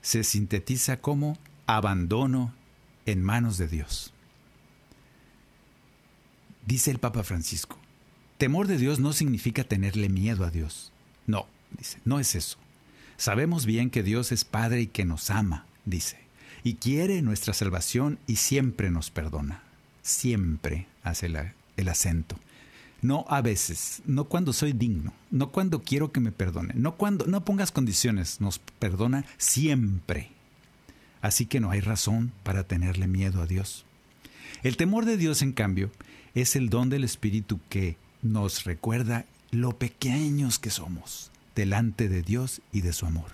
se 0.01 0.23
sintetiza 0.23 1.01
como 1.01 1.37
abandono 1.67 2.53
en 3.05 3.21
manos 3.21 3.57
de 3.57 3.67
Dios. 3.67 4.13
Dice 6.65 6.91
el 6.91 6.99
Papa 6.99 7.23
Francisco, 7.23 7.77
temor 8.37 8.67
de 8.67 8.77
Dios 8.77 8.99
no 8.99 9.13
significa 9.13 9.65
tenerle 9.65 10.09
miedo 10.09 10.45
a 10.45 10.49
Dios. 10.49 10.91
No, 11.27 11.47
dice, 11.77 11.99
no 12.05 12.19
es 12.19 12.35
eso. 12.35 12.57
Sabemos 13.17 13.65
bien 13.65 13.89
que 13.89 14.03
Dios 14.03 14.31
es 14.31 14.43
Padre 14.43 14.81
y 14.81 14.87
que 14.87 15.05
nos 15.05 15.29
ama, 15.29 15.65
dice, 15.85 16.17
y 16.63 16.75
quiere 16.75 17.21
nuestra 17.21 17.53
salvación 17.53 18.19
y 18.27 18.37
siempre 18.37 18.91
nos 18.91 19.09
perdona. 19.09 19.63
Siempre 20.01 20.87
hace 21.03 21.31
el 21.77 21.89
acento. 21.89 22.37
No 23.01 23.25
a 23.29 23.41
veces, 23.41 24.01
no 24.05 24.25
cuando 24.25 24.51
soy 24.51 24.73
digno, 24.73 25.13
no 25.31 25.51
cuando 25.51 25.83
quiero 25.83 26.11
que 26.11 26.19
me 26.19 26.31
perdone, 26.31 26.73
no 26.75 26.95
cuando 26.95 27.25
no 27.27 27.45
pongas 27.45 27.71
condiciones, 27.71 28.41
nos 28.41 28.59
perdona 28.59 29.25
siempre. 29.37 30.31
Así 31.21 31.45
que 31.45 31.59
no 31.59 31.71
hay 31.71 31.81
razón 31.81 32.31
para 32.43 32.63
tenerle 32.63 33.07
miedo 33.07 33.41
a 33.41 33.47
Dios. 33.47 33.85
El 34.63 34.77
temor 34.77 35.05
de 35.05 35.17
Dios, 35.17 35.41
en 35.41 35.53
cambio, 35.53 35.91
es 36.33 36.55
el 36.55 36.69
don 36.69 36.89
del 36.89 37.03
Espíritu 37.03 37.59
que 37.69 37.97
nos 38.21 38.63
recuerda 38.63 39.25
lo 39.51 39.77
pequeños 39.77 40.59
que 40.59 40.69
somos 40.69 41.31
delante 41.55 42.09
de 42.09 42.21
Dios 42.21 42.61
y 42.71 42.81
de 42.81 42.93
su 42.93 43.05
amor. 43.05 43.31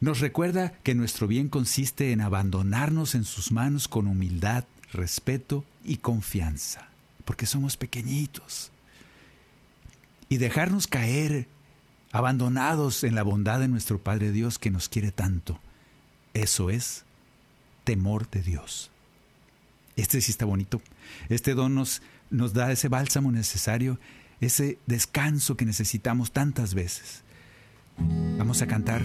Nos 0.00 0.20
recuerda 0.20 0.72
que 0.82 0.94
nuestro 0.94 1.26
bien 1.26 1.48
consiste 1.48 2.12
en 2.12 2.22
abandonarnos 2.22 3.14
en 3.14 3.24
sus 3.24 3.52
manos 3.52 3.86
con 3.86 4.06
humildad, 4.06 4.64
respeto 4.92 5.64
y 5.84 5.98
confianza, 5.98 6.88
porque 7.26 7.44
somos 7.44 7.76
pequeñitos. 7.76 8.72
Y 10.30 10.38
dejarnos 10.38 10.86
caer 10.86 11.48
abandonados 12.12 13.04
en 13.04 13.14
la 13.14 13.22
bondad 13.22 13.60
de 13.60 13.68
nuestro 13.68 14.02
Padre 14.02 14.32
Dios 14.32 14.58
que 14.58 14.70
nos 14.70 14.88
quiere 14.88 15.12
tanto. 15.12 15.60
Eso 16.32 16.70
es 16.70 17.04
temor 17.84 18.30
de 18.30 18.42
Dios. 18.42 18.90
Este 19.96 20.20
sí 20.20 20.30
está 20.30 20.44
bonito. 20.44 20.80
Este 21.28 21.54
don 21.54 21.74
nos, 21.74 22.00
nos 22.30 22.52
da 22.52 22.72
ese 22.72 22.88
bálsamo 22.88 23.32
necesario, 23.32 23.98
ese 24.40 24.78
descanso 24.86 25.56
que 25.56 25.66
necesitamos 25.66 26.32
tantas 26.32 26.74
veces. 26.74 27.22
Vamos 28.38 28.62
a 28.62 28.66
cantar. 28.66 29.02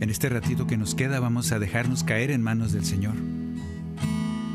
En 0.00 0.10
este 0.10 0.28
ratito 0.28 0.66
que 0.66 0.76
nos 0.76 0.94
queda 0.94 1.20
vamos 1.20 1.52
a 1.52 1.58
dejarnos 1.58 2.04
caer 2.04 2.30
en 2.30 2.42
manos 2.42 2.72
del 2.72 2.84
Señor. 2.84 3.14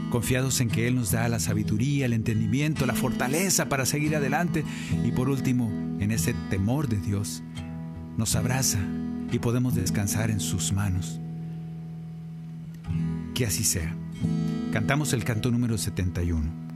Confiados 0.09 0.61
en 0.61 0.69
que 0.69 0.87
Él 0.87 0.95
nos 0.95 1.11
da 1.11 1.27
la 1.27 1.39
sabiduría, 1.39 2.05
el 2.05 2.13
entendimiento, 2.13 2.85
la 2.85 2.93
fortaleza 2.93 3.67
para 3.67 3.85
seguir 3.85 4.15
adelante. 4.15 4.63
Y 5.03 5.11
por 5.11 5.29
último, 5.29 5.69
en 5.99 6.11
ese 6.11 6.33
temor 6.49 6.87
de 6.87 6.97
Dios, 6.97 7.43
nos 8.17 8.35
abraza 8.35 8.79
y 9.31 9.39
podemos 9.39 9.75
descansar 9.75 10.31
en 10.31 10.39
sus 10.39 10.71
manos. 10.71 11.19
Que 13.33 13.45
así 13.45 13.63
sea. 13.63 13.95
Cantamos 14.71 15.13
el 15.13 15.23
canto 15.23 15.51
número 15.51 15.77
71. 15.77 16.72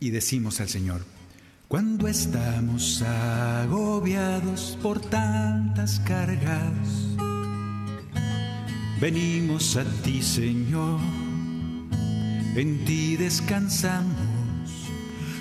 Y 0.00 0.10
decimos 0.10 0.60
al 0.60 0.68
Señor, 0.68 1.04
cuando 1.66 2.06
estamos 2.06 3.02
agobiados 3.02 4.78
por 4.80 5.00
tantas 5.00 5.98
cargas, 6.00 7.16
venimos 9.00 9.76
a 9.76 9.84
ti, 10.02 10.22
Señor, 10.22 11.00
en 12.54 12.84
ti 12.84 13.16
descansamos. 13.16 14.14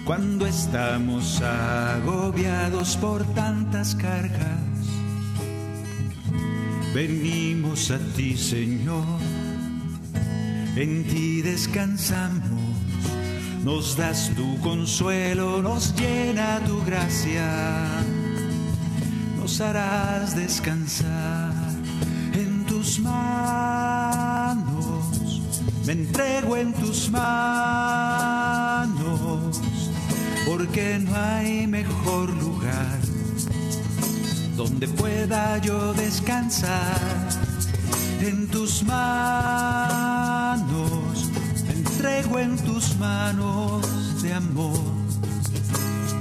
Cuando 0.05 0.47
estamos 0.47 1.39
agobiados 1.41 2.97
por 2.97 3.23
tantas 3.35 3.93
cargas, 3.93 4.59
venimos 6.95 7.91
a 7.91 7.99
ti, 8.15 8.35
Señor, 8.35 9.19
en 10.75 11.03
ti 11.03 11.43
descansamos. 11.43 12.46
Nos 13.67 13.97
das 13.97 14.31
tu 14.33 14.57
consuelo, 14.61 15.61
nos 15.61 15.93
llena 15.93 16.61
tu 16.65 16.81
gracia, 16.85 17.45
nos 19.37 19.59
harás 19.59 20.33
descansar 20.37 21.51
en 22.31 22.65
tus 22.65 22.97
manos. 23.01 24.63
Me 25.85 25.91
entrego 25.91 26.55
en 26.55 26.71
tus 26.75 27.09
manos, 27.11 27.27
porque 30.45 30.99
no 30.99 31.13
hay 31.13 31.67
mejor 31.67 32.29
lugar 32.41 32.99
donde 34.55 34.87
pueda 34.87 35.57
yo 35.57 35.93
descansar 35.93 37.01
en 38.21 38.47
tus 38.47 38.81
manos. 38.85 39.77
Entrego 41.97 42.37
en 42.37 42.55
tus 42.57 42.95
manos 42.97 44.21
de 44.21 44.31
amor. 44.31 44.77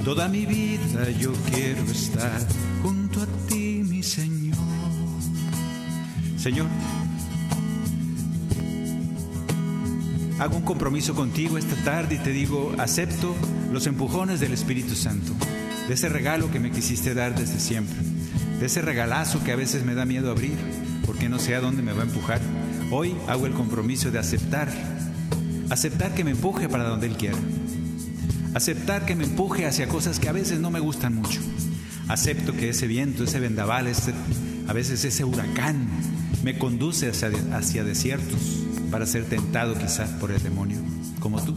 Toda 0.03 0.27
mi 0.27 0.47
vida 0.47 1.07
yo 1.11 1.31
quiero 1.53 1.83
estar 1.83 2.41
junto 2.81 3.21
a 3.21 3.27
ti, 3.47 3.83
mi 3.87 4.01
Señor. 4.01 4.57
Señor, 6.39 6.65
hago 10.39 10.57
un 10.57 10.63
compromiso 10.63 11.13
contigo 11.13 11.59
esta 11.59 11.75
tarde 11.83 12.15
y 12.15 12.17
te 12.17 12.31
digo, 12.31 12.73
acepto 12.79 13.35
los 13.71 13.85
empujones 13.85 14.39
del 14.39 14.53
Espíritu 14.53 14.95
Santo, 14.95 15.31
de 15.87 15.93
ese 15.93 16.09
regalo 16.09 16.49
que 16.49 16.59
me 16.59 16.71
quisiste 16.71 17.13
dar 17.13 17.37
desde 17.37 17.59
siempre, 17.59 17.97
de 18.59 18.65
ese 18.65 18.81
regalazo 18.81 19.43
que 19.43 19.51
a 19.51 19.55
veces 19.55 19.85
me 19.85 19.93
da 19.93 20.05
miedo 20.05 20.31
abrir, 20.31 20.57
porque 21.05 21.29
no 21.29 21.37
sé 21.37 21.53
a 21.53 21.61
dónde 21.61 21.83
me 21.83 21.93
va 21.93 22.01
a 22.01 22.07
empujar. 22.07 22.41
Hoy 22.89 23.15
hago 23.27 23.45
el 23.45 23.53
compromiso 23.53 24.09
de 24.09 24.17
aceptar, 24.17 24.69
aceptar 25.69 26.13
que 26.13 26.23
me 26.23 26.31
empuje 26.31 26.69
para 26.69 26.85
donde 26.85 27.07
Él 27.07 27.15
quiera. 27.17 27.37
Aceptar 28.53 29.05
que 29.05 29.15
me 29.15 29.23
empuje 29.25 29.65
hacia 29.65 29.87
cosas 29.87 30.19
que 30.19 30.29
a 30.29 30.31
veces 30.31 30.59
no 30.59 30.71
me 30.71 30.79
gustan 30.79 31.15
mucho. 31.15 31.39
Acepto 32.07 32.53
que 32.53 32.69
ese 32.69 32.87
viento, 32.87 33.23
ese 33.25 33.39
vendaval, 33.39 33.87
ese- 33.87 34.13
a 34.67 34.73
veces 34.73 35.03
ese 35.03 35.23
huracán 35.25 35.87
me 36.43 36.57
conduce 36.57 37.09
hacia, 37.09 37.29
hacia 37.55 37.83
desiertos 37.83 38.63
para 38.89 39.05
ser 39.05 39.25
tentado 39.25 39.75
quizás 39.77 40.09
por 40.11 40.31
el 40.31 40.41
demonio, 40.41 40.77
como 41.19 41.41
tú. 41.43 41.53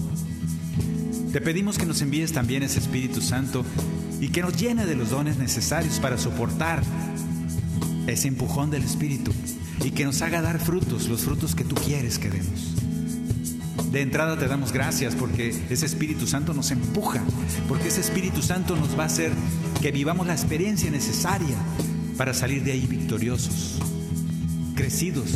Te 1.33 1.41
pedimos 1.41 1.79
que 1.79 1.87
nos 1.87 2.03
envíes 2.03 2.33
también 2.33 2.65
ese 2.65 2.81
Espíritu 2.81 3.21
Santo 3.21 3.65
y 4.21 4.29
que 4.29 4.43
nos 4.43 4.57
llene 4.57 4.85
de 4.85 4.97
los 4.97 5.11
dones 5.11 5.39
necesarios 5.39 6.01
para 6.01 6.19
soportar 6.19 6.83
ese 8.09 8.27
empujón 8.29 8.71
del 8.71 8.83
Espíritu 8.83 9.33
y 9.85 9.93
que 9.93 10.05
nos 10.05 10.21
haga 10.23 10.43
dar 10.43 10.59
frutos, 10.59 11.09
los 11.09 11.21
frutos 11.23 11.55
que 11.55 11.63
tú 11.65 11.77
quieres 11.77 12.19
que 12.19 12.31
demos. 12.31 12.75
De 13.91 14.03
entrada 14.03 14.39
te 14.39 14.47
damos 14.47 14.73
gracias 14.73 15.17
porque 15.17 15.49
ese 15.69 15.85
Espíritu 15.85 16.29
Santo 16.29 16.55
nos 16.55 16.71
empuja, 16.71 17.21
porque 17.67 17.89
ese 17.89 18.01
Espíritu 18.01 18.41
Santo 18.41 18.77
nos 18.77 18.97
va 18.97 19.03
a 19.03 19.07
hacer 19.07 19.33
que 19.83 19.91
vivamos 19.91 20.29
la 20.29 20.33
experiencia 20.33 20.91
necesaria 20.93 21.57
para 22.17 22.33
salir 22.33 22.63
de 22.63 22.71
ahí 22.71 22.87
victoriosos, 22.87 23.81
crecidos, 24.77 25.31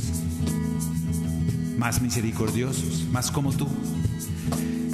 más 1.79 2.01
misericordiosos, 2.01 3.07
más 3.11 3.33
como 3.33 3.53
tú. 3.53 3.67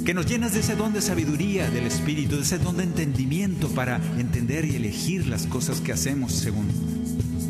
Que 0.05 0.15
nos 0.15 0.25
llenas 0.25 0.53
de 0.53 0.61
ese 0.61 0.75
don 0.75 0.91
de 0.91 1.01
sabiduría 1.01 1.69
del 1.69 1.85
Espíritu, 1.85 2.37
de 2.37 2.41
ese 2.41 2.57
don 2.57 2.77
de 2.77 2.83
entendimiento 2.83 3.69
para 3.69 3.97
entender 4.17 4.65
y 4.65 4.75
elegir 4.75 5.27
las 5.27 5.45
cosas 5.45 5.81
que 5.81 5.91
hacemos 5.91 6.33
según 6.33 6.67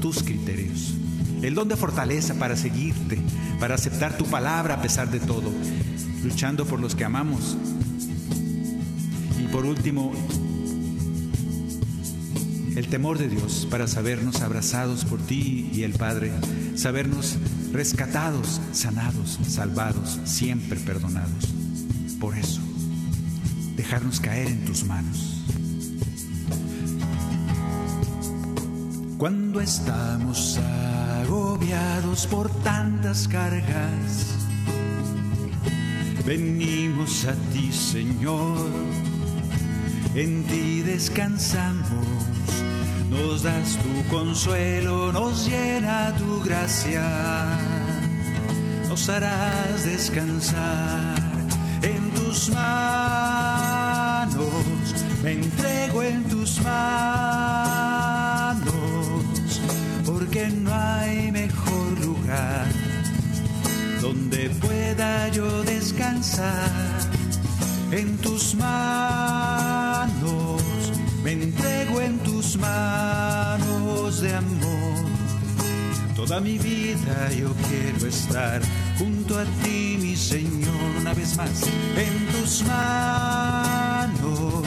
tus 0.02 0.24
criterios. 0.24 0.94
El 1.42 1.56
don 1.56 1.68
de 1.68 1.76
fortaleza 1.76 2.36
para 2.36 2.56
seguirte, 2.56 3.20
para 3.60 3.76
aceptar 3.76 4.18
tu 4.18 4.26
palabra 4.26 4.76
a 4.76 4.82
pesar 4.82 5.10
de 5.10 5.20
todo, 5.20 5.52
luchando 6.24 6.66
por 6.66 6.80
los 6.80 6.94
que 6.94 7.04
amamos. 7.04 7.58
Y 9.40 9.48
por 9.48 9.66
último, 9.66 10.12
el 12.76 12.88
temor 12.88 13.18
de 13.18 13.28
Dios 13.28 13.68
para 13.70 13.88
sabernos 13.88 14.42
abrazados 14.42 15.04
por 15.04 15.20
ti 15.20 15.70
y 15.74 15.82
el 15.82 15.94
Padre, 15.94 16.32
sabernos 16.76 17.38
rescatados, 17.72 18.62
sanados, 18.72 19.40
salvados, 19.48 20.20
siempre 20.26 20.80
perdonados. 20.80 21.54
Por 22.20 22.38
eso, 22.38 22.62
dejarnos 23.76 24.20
caer 24.20 24.48
en 24.48 24.66
tus 24.66 24.84
manos. 24.84 25.44
Cuando 29.18 29.60
estamos 29.60 30.60
por 32.30 32.50
tantas 32.64 33.28
cargas, 33.28 34.36
venimos 36.26 37.26
a 37.26 37.34
ti, 37.54 37.72
Señor. 37.72 38.70
En 40.14 40.44
ti 40.44 40.82
descansamos, 40.82 42.08
nos 43.10 43.44
das 43.44 43.78
tu 43.78 44.04
consuelo, 44.10 45.12
nos 45.14 45.48
llena 45.48 46.14
tu 46.18 46.42
gracia, 46.42 47.08
nos 48.90 49.08
harás 49.10 49.86
descansar. 49.86 51.16
En 51.82 52.12
tus 52.12 52.50
manos, 52.50 54.44
me 55.24 55.32
entrego 55.34 56.04
en 56.04 56.24
tus 56.26 56.62
manos, 56.62 57.21
yo 65.32 65.64
descansar 65.64 66.72
en 67.92 68.18
tus 68.18 68.56
manos, 68.56 70.62
me 71.24 71.34
entrego 71.34 72.02
en 72.02 72.18
tus 72.20 72.58
manos 72.58 74.22
de 74.22 74.36
amor. 74.36 75.06
Toda 76.16 76.40
mi 76.40 76.58
vida 76.58 77.32
yo 77.32 77.54
quiero 77.70 78.08
estar 78.08 78.62
junto 78.98 79.38
a 79.40 79.46
ti, 79.64 79.98
mi 80.02 80.16
Señor, 80.16 80.98
una 81.00 81.14
vez 81.14 81.38
más. 81.38 81.64
En 81.96 82.28
tus 82.34 82.64
manos, 82.64 84.64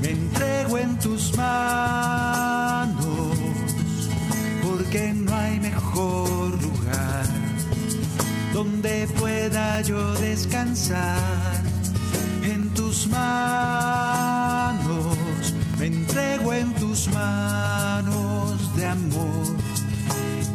me 0.00 0.10
entrego 0.10 0.78
en 0.78 0.98
tus 0.98 1.36
manos, 1.36 3.36
porque 4.62 5.12
no 5.14 5.34
hay 5.34 5.60
mejor 5.60 6.31
donde 8.62 9.08
pueda 9.18 9.82
yo 9.82 10.14
descansar. 10.14 11.60
En 12.44 12.72
tus 12.74 13.08
manos, 13.08 15.16
me 15.80 15.86
entrego 15.86 16.52
en 16.52 16.72
tus 16.74 17.08
manos 17.08 18.76
de 18.76 18.86
amor. 18.86 19.56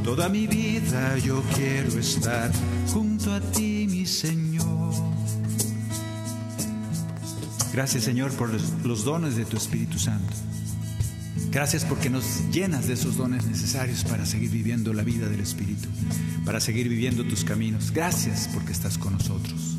Toda 0.05 0.29
mi 0.29 0.47
vida 0.47 1.17
yo 1.17 1.43
quiero 1.53 1.99
estar 1.99 2.49
junto 2.93 3.33
a 3.33 3.41
ti, 3.41 3.87
mi 3.89 4.05
Señor. 4.05 4.93
Gracias 7.73 8.05
Señor 8.05 8.31
por 8.33 8.49
los, 8.85 9.03
dones 9.03 9.35
de 9.35 9.43
tu 9.43 9.57
Espíritu 9.57 9.99
Santo. 9.99 10.33
Gracias 11.57 11.85
porque 11.85 12.11
nos 12.11 12.51
llenas 12.51 12.87
de 12.87 12.93
esos 12.93 13.17
dones 13.17 13.47
necesarios 13.47 14.03
para 14.03 14.27
seguir 14.27 14.51
viviendo 14.51 14.93
la 14.93 15.01
vida 15.01 15.27
del 15.27 15.39
Espíritu, 15.39 15.89
para 16.45 16.59
seguir 16.59 16.87
viviendo 16.87 17.23
tus 17.23 17.43
caminos. 17.43 17.89
Gracias 17.91 18.47
porque 18.53 18.71
estás 18.71 18.99
con 18.99 19.13
nosotros. 19.13 19.75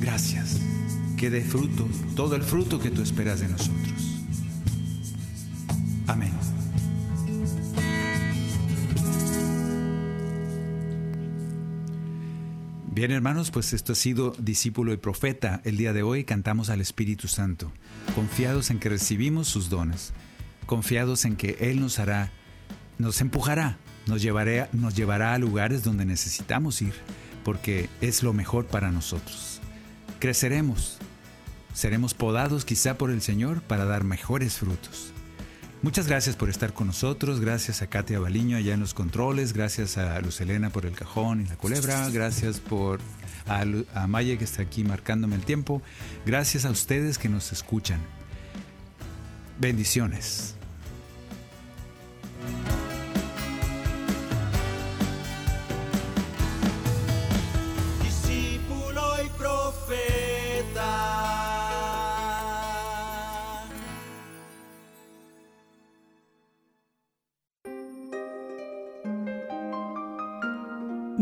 Gracias. 0.00 0.60
Que 1.16 1.28
dé 1.28 1.42
fruto, 1.42 1.88
todo 2.14 2.36
el 2.36 2.42
fruto 2.44 2.78
que 2.78 2.92
tú 2.92 3.02
esperas 3.02 3.40
de 3.40 3.48
nosotros. 3.48 4.22
Amén. 6.06 6.30
Bien 12.92 13.10
hermanos, 13.10 13.50
pues 13.50 13.72
esto 13.72 13.94
ha 13.94 13.96
sido 13.96 14.34
Discípulo 14.38 14.92
y 14.92 14.98
Profeta. 14.98 15.60
El 15.64 15.78
día 15.78 15.92
de 15.92 16.04
hoy 16.04 16.22
cantamos 16.22 16.70
al 16.70 16.80
Espíritu 16.80 17.26
Santo, 17.26 17.72
confiados 18.14 18.70
en 18.70 18.78
que 18.78 18.88
recibimos 18.88 19.48
sus 19.48 19.68
dones, 19.68 20.12
confiados 20.66 21.24
en 21.24 21.36
que 21.36 21.56
Él 21.60 21.80
nos 21.80 21.98
hará, 21.98 22.30
nos 22.98 23.20
empujará, 23.20 23.78
nos, 24.06 24.22
llevará, 24.22 24.68
nos 24.72 24.94
llevará 24.94 25.34
a 25.34 25.38
lugares 25.38 25.82
donde 25.82 26.04
necesitamos 26.04 26.82
ir, 26.82 26.94
porque 27.44 27.88
es 28.00 28.22
lo 28.22 28.32
mejor 28.32 28.66
para 28.66 28.90
nosotros. 28.90 29.60
Creceremos, 30.18 30.98
seremos 31.72 32.14
podados 32.14 32.64
quizá 32.64 32.98
por 32.98 33.10
el 33.10 33.22
Señor 33.22 33.62
para 33.62 33.84
dar 33.84 34.04
mejores 34.04 34.58
frutos. 34.58 35.12
Muchas 35.82 36.08
gracias 36.08 36.36
por 36.36 36.48
estar 36.48 36.72
con 36.72 36.88
nosotros, 36.88 37.40
gracias 37.40 37.82
a 37.82 37.86
Katia 37.86 38.18
Baliño 38.18 38.56
allá 38.56 38.74
en 38.74 38.80
los 38.80 38.94
controles, 38.94 39.52
gracias 39.52 39.98
a 39.98 40.18
Luz 40.20 40.40
Elena 40.40 40.70
por 40.70 40.86
el 40.86 40.92
cajón 40.92 41.42
y 41.42 41.44
la 41.44 41.56
culebra, 41.56 42.08
gracias 42.08 42.60
por 42.60 42.98
a, 43.46 43.64
a 43.94 44.06
Maya 44.06 44.36
que 44.38 44.44
está 44.44 44.62
aquí 44.62 44.84
marcándome 44.84 45.36
el 45.36 45.44
tiempo, 45.44 45.82
gracias 46.24 46.64
a 46.64 46.70
ustedes 46.70 47.18
que 47.18 47.28
nos 47.28 47.52
escuchan. 47.52 48.00
Bendiciones. 49.60 50.55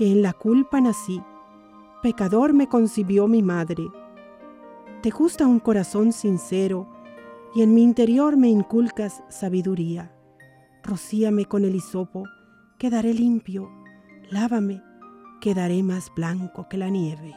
que 0.00 0.10
en 0.10 0.22
la 0.22 0.32
culpa 0.32 0.80
nací, 0.80 1.22
pecador 2.02 2.54
me 2.54 2.70
concibió 2.70 3.28
mi 3.28 3.42
madre. 3.42 3.86
Te 5.02 5.10
gusta 5.10 5.46
un 5.46 5.60
corazón 5.60 6.14
sincero 6.14 6.88
y 7.54 7.60
en 7.60 7.74
mi 7.74 7.82
interior 7.82 8.38
me 8.38 8.48
inculcas 8.48 9.22
sabiduría. 9.28 10.10
Rocíame 10.82 11.44
con 11.44 11.66
el 11.66 11.74
hisopo, 11.74 12.24
quedaré 12.78 13.12
limpio, 13.12 13.70
lávame, 14.30 14.82
quedaré 15.38 15.82
más 15.82 16.10
blanco 16.16 16.66
que 16.70 16.78
la 16.78 16.88
nieve. 16.88 17.36